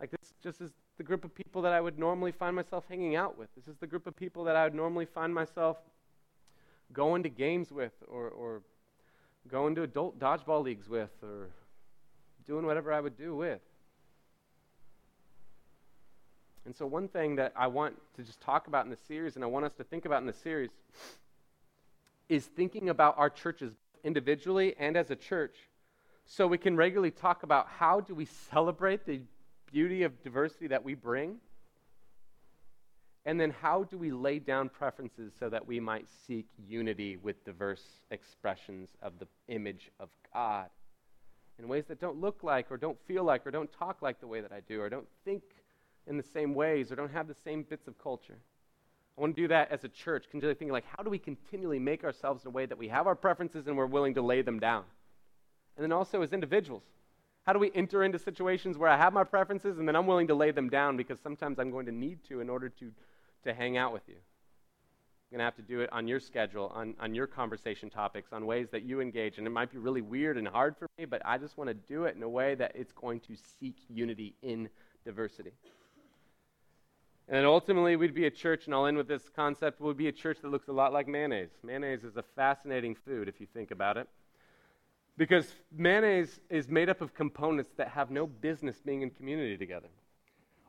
Like 0.00 0.10
this 0.10 0.32
just 0.42 0.60
is 0.60 0.70
the 0.98 1.04
group 1.04 1.24
of 1.24 1.34
people 1.34 1.62
that 1.62 1.72
I 1.72 1.80
would 1.80 1.98
normally 1.98 2.32
find 2.32 2.56
myself 2.56 2.84
hanging 2.88 3.16
out 3.16 3.38
with. 3.38 3.48
This 3.54 3.68
is 3.68 3.76
the 3.78 3.86
group 3.86 4.06
of 4.06 4.16
people 4.16 4.44
that 4.44 4.56
I 4.56 4.64
would 4.64 4.74
normally 4.74 5.06
find 5.06 5.34
myself 5.34 5.76
going 6.92 7.22
to 7.22 7.28
games 7.28 7.70
with 7.70 7.92
or, 8.08 8.28
or 8.28 8.62
going 9.48 9.74
to 9.74 9.82
adult 9.82 10.18
dodgeball 10.18 10.62
leagues 10.62 10.88
with 10.88 11.10
or 11.22 11.50
doing 12.46 12.66
whatever 12.66 12.92
I 12.92 13.00
would 13.00 13.16
do 13.16 13.34
with. 13.34 13.60
And 16.64 16.74
so, 16.76 16.86
one 16.86 17.08
thing 17.08 17.36
that 17.36 17.52
I 17.56 17.66
want 17.66 17.96
to 18.16 18.22
just 18.22 18.40
talk 18.40 18.68
about 18.68 18.84
in 18.84 18.90
the 18.90 18.96
series, 19.08 19.34
and 19.34 19.44
I 19.44 19.48
want 19.48 19.64
us 19.64 19.74
to 19.74 19.84
think 19.84 20.04
about 20.04 20.20
in 20.20 20.26
the 20.26 20.32
series, 20.32 20.70
is 22.28 22.46
thinking 22.46 22.88
about 22.88 23.18
our 23.18 23.28
churches 23.28 23.72
individually 24.04 24.74
and 24.78 24.96
as 24.96 25.10
a 25.10 25.16
church 25.16 25.56
so 26.24 26.46
we 26.46 26.58
can 26.58 26.76
regularly 26.76 27.10
talk 27.10 27.42
about 27.42 27.66
how 27.68 28.00
do 28.00 28.14
we 28.14 28.24
celebrate 28.24 29.04
the 29.06 29.20
beauty 29.70 30.02
of 30.02 30.22
diversity 30.22 30.68
that 30.68 30.84
we 30.84 30.94
bring 30.94 31.36
And 33.24 33.40
then 33.40 33.54
how 33.60 33.84
do 33.84 33.96
we 33.96 34.10
lay 34.10 34.40
down 34.40 34.68
preferences 34.68 35.32
so 35.38 35.48
that 35.48 35.66
we 35.66 35.78
might 35.78 36.06
seek 36.26 36.46
unity 36.68 37.16
with 37.16 37.44
diverse 37.44 37.84
expressions 38.10 38.90
of 39.00 39.18
the 39.20 39.28
image 39.48 39.90
of 40.00 40.08
God 40.34 40.70
in 41.58 41.68
ways 41.68 41.84
that 41.86 42.00
don't 42.00 42.20
look 42.20 42.42
like 42.42 42.70
or 42.70 42.76
don't 42.76 42.98
feel 43.06 43.22
like 43.22 43.46
or 43.46 43.52
don't 43.52 43.72
talk 43.72 44.02
like 44.02 44.20
the 44.20 44.26
way 44.26 44.40
that 44.40 44.52
I 44.52 44.60
do 44.60 44.80
or 44.80 44.88
don't 44.88 45.06
think 45.24 45.42
in 46.08 46.16
the 46.16 46.22
same 46.22 46.54
ways 46.54 46.90
or 46.90 46.96
don't 46.96 47.12
have 47.12 47.28
the 47.28 47.36
same 47.44 47.62
bits 47.62 47.86
of 47.86 47.96
culture? 47.98 48.38
I 49.16 49.20
want 49.20 49.36
to 49.36 49.42
do 49.42 49.48
that 49.48 49.70
as 49.70 49.84
a 49.84 49.88
church, 49.88 50.24
continually 50.30 50.54
thinking 50.54 50.72
like, 50.72 50.86
how 50.96 51.02
do 51.02 51.10
we 51.10 51.18
continually 51.18 51.78
make 51.78 52.02
ourselves 52.02 52.44
in 52.44 52.48
a 52.48 52.50
way 52.50 52.66
that 52.66 52.78
we 52.78 52.88
have 52.88 53.06
our 53.06 53.14
preferences 53.14 53.66
and 53.68 53.76
we're 53.76 53.86
willing 53.86 54.14
to 54.14 54.22
lay 54.22 54.42
them 54.42 54.58
down? 54.58 54.84
And 55.76 55.84
then 55.84 55.92
also 55.92 56.22
as 56.22 56.32
individuals, 56.32 56.82
how 57.44 57.52
do 57.52 57.58
we 57.58 57.70
enter 57.74 58.04
into 58.04 58.18
situations 58.18 58.78
where 58.78 58.88
I 58.88 58.96
have 58.96 59.12
my 59.12 59.24
preferences 59.24 59.78
and 59.78 59.86
then 59.86 59.96
I'm 59.96 60.06
willing 60.06 60.28
to 60.28 60.34
lay 60.34 60.50
them 60.50 60.68
down 60.68 60.96
because 60.96 61.18
sometimes 61.20 61.58
I'm 61.58 61.70
going 61.70 61.86
to 61.86 61.92
need 61.92 62.24
to 62.28 62.40
in 62.40 62.48
order 62.48 62.68
to, 62.68 62.90
to 63.44 63.54
hang 63.54 63.76
out 63.76 63.92
with 63.92 64.02
you? 64.08 64.16
You're 65.30 65.38
going 65.38 65.40
to 65.40 65.44
have 65.44 65.56
to 65.56 65.62
do 65.62 65.80
it 65.80 65.90
on 65.92 66.06
your 66.06 66.20
schedule, 66.20 66.70
on, 66.74 66.94
on 67.00 67.14
your 67.14 67.26
conversation 67.26 67.88
topics, 67.88 68.32
on 68.32 68.44
ways 68.44 68.68
that 68.70 68.82
you 68.82 69.00
engage. 69.00 69.38
And 69.38 69.46
it 69.46 69.50
might 69.50 69.72
be 69.72 69.78
really 69.78 70.02
weird 70.02 70.36
and 70.36 70.46
hard 70.46 70.76
for 70.76 70.86
me, 70.98 71.06
but 71.06 71.22
I 71.24 71.38
just 71.38 71.56
want 71.56 71.68
to 71.68 71.74
do 71.74 72.04
it 72.04 72.16
in 72.16 72.22
a 72.22 72.28
way 72.28 72.54
that 72.54 72.72
it's 72.74 72.92
going 72.92 73.20
to 73.20 73.34
seek 73.58 73.76
unity 73.88 74.34
in 74.42 74.68
diversity. 75.04 75.52
And 77.28 77.46
ultimately, 77.46 77.96
we'd 77.96 78.14
be 78.14 78.26
a 78.26 78.30
church, 78.30 78.66
and 78.66 78.74
I'll 78.74 78.84
end 78.84 78.98
with 78.98 79.08
this 79.08 79.30
concept, 79.34 79.80
would 79.80 79.96
be 79.96 80.08
a 80.08 80.12
church 80.12 80.38
that 80.42 80.50
looks 80.50 80.68
a 80.68 80.72
lot 80.72 80.92
like 80.92 81.08
mayonnaise. 81.08 81.50
Mayonnaise 81.62 82.04
is 82.04 82.18
a 82.18 82.22
fascinating 82.22 82.94
food 82.94 83.26
if 83.26 83.40
you 83.40 83.46
think 83.46 83.70
about 83.70 83.96
it. 83.96 84.08
Because 85.16 85.50
mayonnaise 85.74 86.40
is 86.50 86.68
made 86.68 86.90
up 86.90 87.00
of 87.00 87.14
components 87.14 87.70
that 87.76 87.88
have 87.88 88.10
no 88.10 88.26
business 88.26 88.80
being 88.84 89.02
in 89.02 89.10
community 89.10 89.56
together 89.56 89.88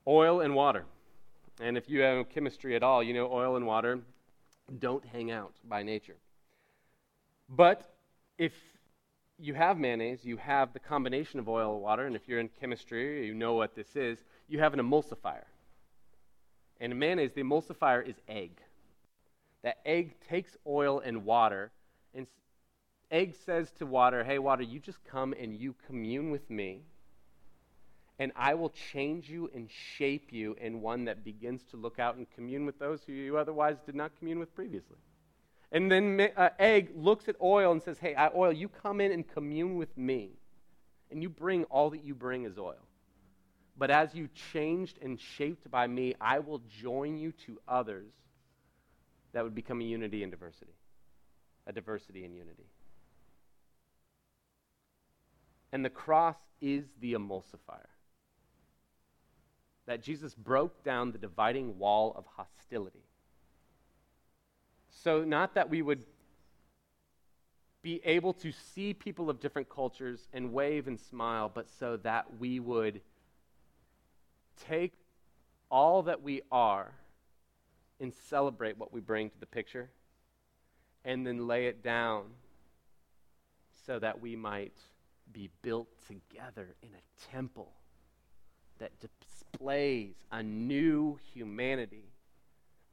oil 0.08 0.42
and 0.42 0.54
water. 0.54 0.86
And 1.60 1.78
if 1.78 1.90
you 1.90 2.02
have 2.02 2.30
chemistry 2.30 2.76
at 2.76 2.84
all, 2.84 3.04
you 3.04 3.14
know 3.14 3.32
oil 3.32 3.56
and 3.56 3.66
water 3.66 4.00
don't 4.80 5.06
hang 5.06 5.32
out 5.32 5.54
by 5.64 5.84
nature. 5.84 6.18
But 7.50 7.94
if 8.38 8.54
you 9.38 9.54
have 9.54 9.78
mayonnaise, 9.78 10.24
you 10.24 10.38
have 10.38 10.74
the 10.74 10.80
combination 10.80 11.40
of 11.40 11.50
oil 11.50 11.74
and 11.74 11.82
water, 11.82 12.06
and 12.06 12.16
if 12.16 12.28
you're 12.28 12.40
in 12.40 12.50
chemistry, 12.60 13.26
you 13.26 13.34
know 13.34 13.54
what 13.54 13.76
this 13.76 13.96
is, 13.96 14.24
you 14.48 14.60
have 14.60 14.74
an 14.74 14.80
emulsifier. 14.80 15.46
And 16.80 16.94
in 16.94 17.00
mayonnaise, 17.00 17.34
the 17.34 17.44
emulsifier 17.44 18.08
is 18.08 18.16
egg. 18.28 18.62
That 19.64 19.78
egg 19.86 20.16
takes 20.28 20.58
oil 20.68 21.00
and 21.00 21.26
water, 21.26 21.72
and 22.14 22.28
egg 23.12 23.36
says 23.46 23.72
to 23.80 23.86
water, 23.86 24.24
Hey, 24.24 24.40
water, 24.40 24.64
you 24.64 24.80
just 24.80 25.04
come 25.04 25.34
and 25.40 25.56
you 25.56 25.76
commune 25.88 26.32
with 26.32 26.50
me, 26.50 26.84
and 28.24 28.32
I 28.38 28.54
will 28.54 28.70
change 28.92 29.30
you 29.30 29.52
and 29.54 29.70
shape 29.70 30.32
you 30.32 30.56
in 30.62 30.80
one 30.80 31.04
that 31.06 31.26
begins 31.26 31.62
to 31.72 31.78
look 31.78 32.00
out 32.00 32.16
and 32.16 32.26
commune 32.32 32.66
with 32.66 32.80
those 32.80 33.02
who 33.06 33.12
you 33.12 33.38
otherwise 33.38 33.76
did 33.86 33.96
not 33.96 34.18
commune 34.18 34.40
with 34.40 34.56
previously. 34.56 34.96
And 35.74 35.92
then 35.92 36.30
uh, 36.38 36.50
egg 36.58 36.92
looks 36.96 37.28
at 37.28 37.36
oil 37.42 37.74
and 37.74 37.84
says, 37.84 38.00
Hey, 38.00 38.16
oil, 38.34 38.54
you 38.54 38.70
come 38.70 39.02
in 39.02 39.12
and 39.12 39.28
commune 39.28 39.76
with 39.76 39.98
me, 39.98 40.30
and 41.12 41.22
you 41.22 41.28
bring 41.28 41.66
all 41.66 41.90
that 41.90 42.06
you 42.06 42.16
bring 42.16 42.46
as 42.46 42.58
oil. 42.58 42.88
But 43.78 43.92
as 43.92 44.16
you 44.16 44.30
changed 44.54 45.00
and 45.02 45.20
shaped 45.20 45.70
by 45.70 45.86
me, 45.88 46.16
I 46.22 46.40
will 46.40 46.62
join 46.82 47.18
you 47.18 47.34
to 47.46 47.60
others 47.68 48.14
that 49.34 49.44
would 49.44 49.56
become 49.56 49.82
a 49.82 49.84
unity 49.84 50.24
and 50.24 50.32
diversity, 50.32 50.76
a 51.68 51.74
diversity 51.74 52.24
and 52.24 52.34
unity. 52.34 52.68
And 55.74 55.84
the 55.84 55.90
cross 55.90 56.38
is 56.62 56.86
the 57.02 57.16
emulsifier. 57.16 57.93
That 59.86 60.02
Jesus 60.02 60.34
broke 60.34 60.84
down 60.84 61.12
the 61.12 61.18
dividing 61.18 61.78
wall 61.78 62.14
of 62.16 62.26
hostility. 62.26 63.04
So, 64.90 65.24
not 65.24 65.56
that 65.56 65.70
we 65.70 65.82
would 65.82 66.06
be 67.82 68.00
able 68.06 68.34
to 68.34 68.52
see 68.74 68.94
people 68.94 69.30
of 69.30 69.42
different 69.42 69.70
cultures 69.70 70.28
and 70.32 70.54
wave 70.54 70.88
and 70.88 70.98
smile, 70.98 71.52
but 71.54 71.70
so 71.70 71.98
that 71.98 72.26
we 72.40 72.60
would 72.60 73.02
take 74.68 74.94
all 75.70 76.04
that 76.04 76.22
we 76.22 76.42
are 76.52 76.92
and 78.00 78.14
celebrate 78.30 78.78
what 78.78 78.94
we 78.94 79.02
bring 79.02 79.30
to 79.30 79.40
the 79.40 79.46
picture 79.46 79.90
and 81.04 81.28
then 81.28 81.48
lay 81.48 81.68
it 81.68 81.84
down 81.84 82.24
so 83.86 84.00
that 84.00 84.22
we 84.22 84.36
might 84.36 84.78
be 85.32 85.50
built 85.62 85.88
together 86.08 86.76
in 86.82 86.90
a 86.90 87.32
temple 87.32 87.72
that 88.80 88.92
displays 89.54 90.16
a 90.32 90.42
new 90.42 91.20
humanity 91.34 92.06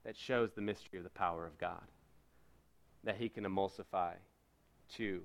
that 0.04 0.16
shows 0.16 0.50
the 0.54 0.60
mystery 0.60 0.98
of 0.98 1.04
the 1.04 1.10
power 1.10 1.46
of 1.46 1.58
God, 1.58 1.82
that 3.04 3.16
He 3.16 3.28
can 3.28 3.44
emulsify 3.44 4.12
two 4.94 5.22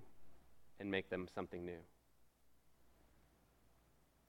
and 0.80 0.90
make 0.90 1.10
them 1.10 1.28
something 1.34 1.66
new. 1.66 1.80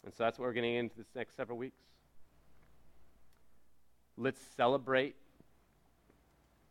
And 0.05 0.15
so 0.15 0.25
that's 0.25 0.39
what 0.39 0.47
we're 0.47 0.53
getting 0.53 0.75
into 0.75 0.97
this 0.97 1.09
next 1.15 1.37
several 1.37 1.59
weeks. 1.59 1.83
Let's 4.17 4.41
celebrate 4.57 5.17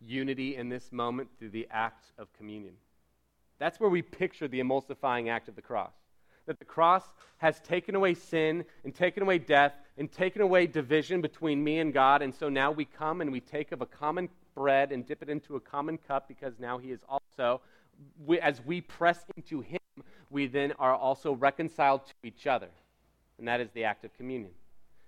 unity 0.06 0.56
in 0.56 0.70
this 0.70 0.92
moment 0.92 1.30
through 1.38 1.50
the 1.50 1.68
act 1.70 2.12
of 2.18 2.32
communion. 2.34 2.74
That's 3.60 3.80
where 3.80 3.90
we 3.90 4.02
picture 4.02 4.48
the 4.48 4.60
emulsifying 4.60 5.30
act 5.30 5.48
of 5.48 5.56
the 5.56 5.62
cross. 5.62 5.94
That 6.46 6.60
the 6.60 6.66
cross 6.66 7.04
has 7.38 7.60
taken 7.62 7.96
away 7.96 8.14
sin 8.14 8.66
and 8.84 8.94
taken 8.94 9.24
away 9.24 9.40
death 9.40 9.74
and 9.98 10.12
taken 10.12 10.42
away 10.42 10.68
division 10.68 11.22
between 11.22 11.64
me 11.64 11.80
and 11.80 11.94
God. 11.94 12.22
And 12.22 12.34
so 12.34 12.50
now 12.50 12.72
we 12.72 12.86
come 12.86 13.22
and 13.22 13.32
we 13.32 13.40
take 13.40 13.72
of 13.72 13.82
a 13.82 13.86
common 13.86 14.30
bread 14.56 14.92
and 14.92 15.06
dip 15.06 15.22
it 15.22 15.30
into 15.30 15.56
a 15.56 15.60
common 15.60 15.98
cup 15.98 16.28
because 16.28 16.54
now 16.60 16.78
He 16.78 16.92
is 16.92 17.02
also, 17.10 17.62
we, 18.26 18.40
as 18.40 18.64
we 18.66 18.82
press 18.82 19.24
into 19.36 19.62
Him, 19.62 19.80
we 20.30 20.48
then 20.48 20.74
are 20.80 20.96
also 20.96 21.34
reconciled 21.34 22.06
to 22.06 22.14
each 22.24 22.48
other. 22.48 22.70
And 23.38 23.48
that 23.48 23.62
is 23.62 23.70
the 23.74 23.84
act 23.84 24.06
of 24.06 24.16
communion. 24.16 24.52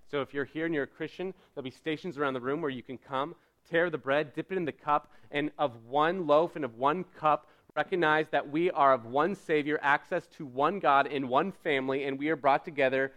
So 0.10 0.22
if 0.22 0.34
you're 0.34 0.46
here 0.46 0.66
and 0.66 0.74
you're 0.74 0.84
a 0.84 0.88
Christian, 0.88 1.34
there'll 1.54 1.64
be 1.64 1.72
stations 1.72 2.18
around 2.18 2.34
the 2.34 2.42
room 2.42 2.62
where 2.62 2.72
you 2.72 2.84
can 2.84 2.98
come, 2.98 3.36
tear 3.70 3.90
the 3.90 3.98
bread, 3.98 4.34
dip 4.34 4.52
it 4.52 4.58
in 4.58 4.66
the 4.66 4.72
cup, 4.72 5.12
and 5.32 5.52
of 5.58 5.86
one 5.86 6.28
loaf 6.28 6.56
and 6.56 6.64
of 6.64 6.78
one 6.78 7.04
cup, 7.20 7.50
recognize 7.78 8.28
that 8.30 8.50
we 8.50 8.72
are 8.72 8.92
of 8.92 9.06
one 9.06 9.36
Savior, 9.36 9.80
access 9.84 10.26
to 10.38 10.46
one 10.48 10.80
God 10.80 11.06
in 11.06 11.28
one 11.28 11.52
family, 11.52 12.06
and 12.06 12.18
we 12.18 12.30
are 12.30 12.36
brought 12.36 12.66
together 12.66 13.14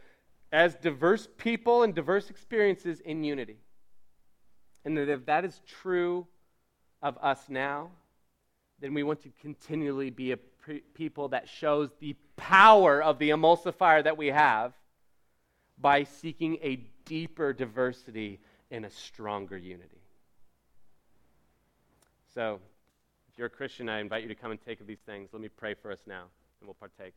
as 0.53 0.75
diverse 0.75 1.27
people 1.39 1.83
and 1.83 1.95
diverse 1.95 2.29
experiences 2.29 3.01
in 3.01 3.25
unity. 3.25 3.57
And 4.85 4.99
that 4.99 5.09
if 5.09 5.25
that 5.27 5.47
is 5.47 5.63
true 5.67 6.27
of 7.03 7.17
us 7.23 7.41
now, 7.49 7.91
then 8.81 8.93
we 8.93 9.03
want 9.03 9.23
to 9.23 9.31
continually 9.41 10.11
be 10.11 10.33
a 10.33 10.37
pre- 10.37 10.81
people 10.93 11.29
that 11.29 11.49
shows 11.49 11.89
the 11.99 12.15
power 12.37 13.03
of 13.03 13.19
the 13.19 13.31
emulsifier 13.31 14.05
that 14.05 14.19
we 14.19 14.27
have 14.27 14.75
by 15.79 16.05
seeking 16.05 16.59
a 16.63 16.77
deeper 17.07 17.55
diversity 17.55 18.39
and 18.71 18.85
a 18.85 18.91
stronger 18.91 19.57
unity. 19.57 20.03
So, 22.35 22.61
you're 23.41 23.47
a 23.47 23.51
Christian, 23.51 23.89
I 23.89 24.01
invite 24.01 24.21
you 24.21 24.29
to 24.29 24.35
come 24.35 24.51
and 24.51 24.61
take 24.61 24.83
of 24.83 24.87
these 24.87 25.01
things. 25.07 25.31
Let 25.33 25.41
me 25.41 25.49
pray 25.49 25.73
for 25.73 25.91
us 25.91 26.01
now, 26.07 26.25
and 26.61 26.69
we'll 26.69 26.75
partake. 26.75 27.15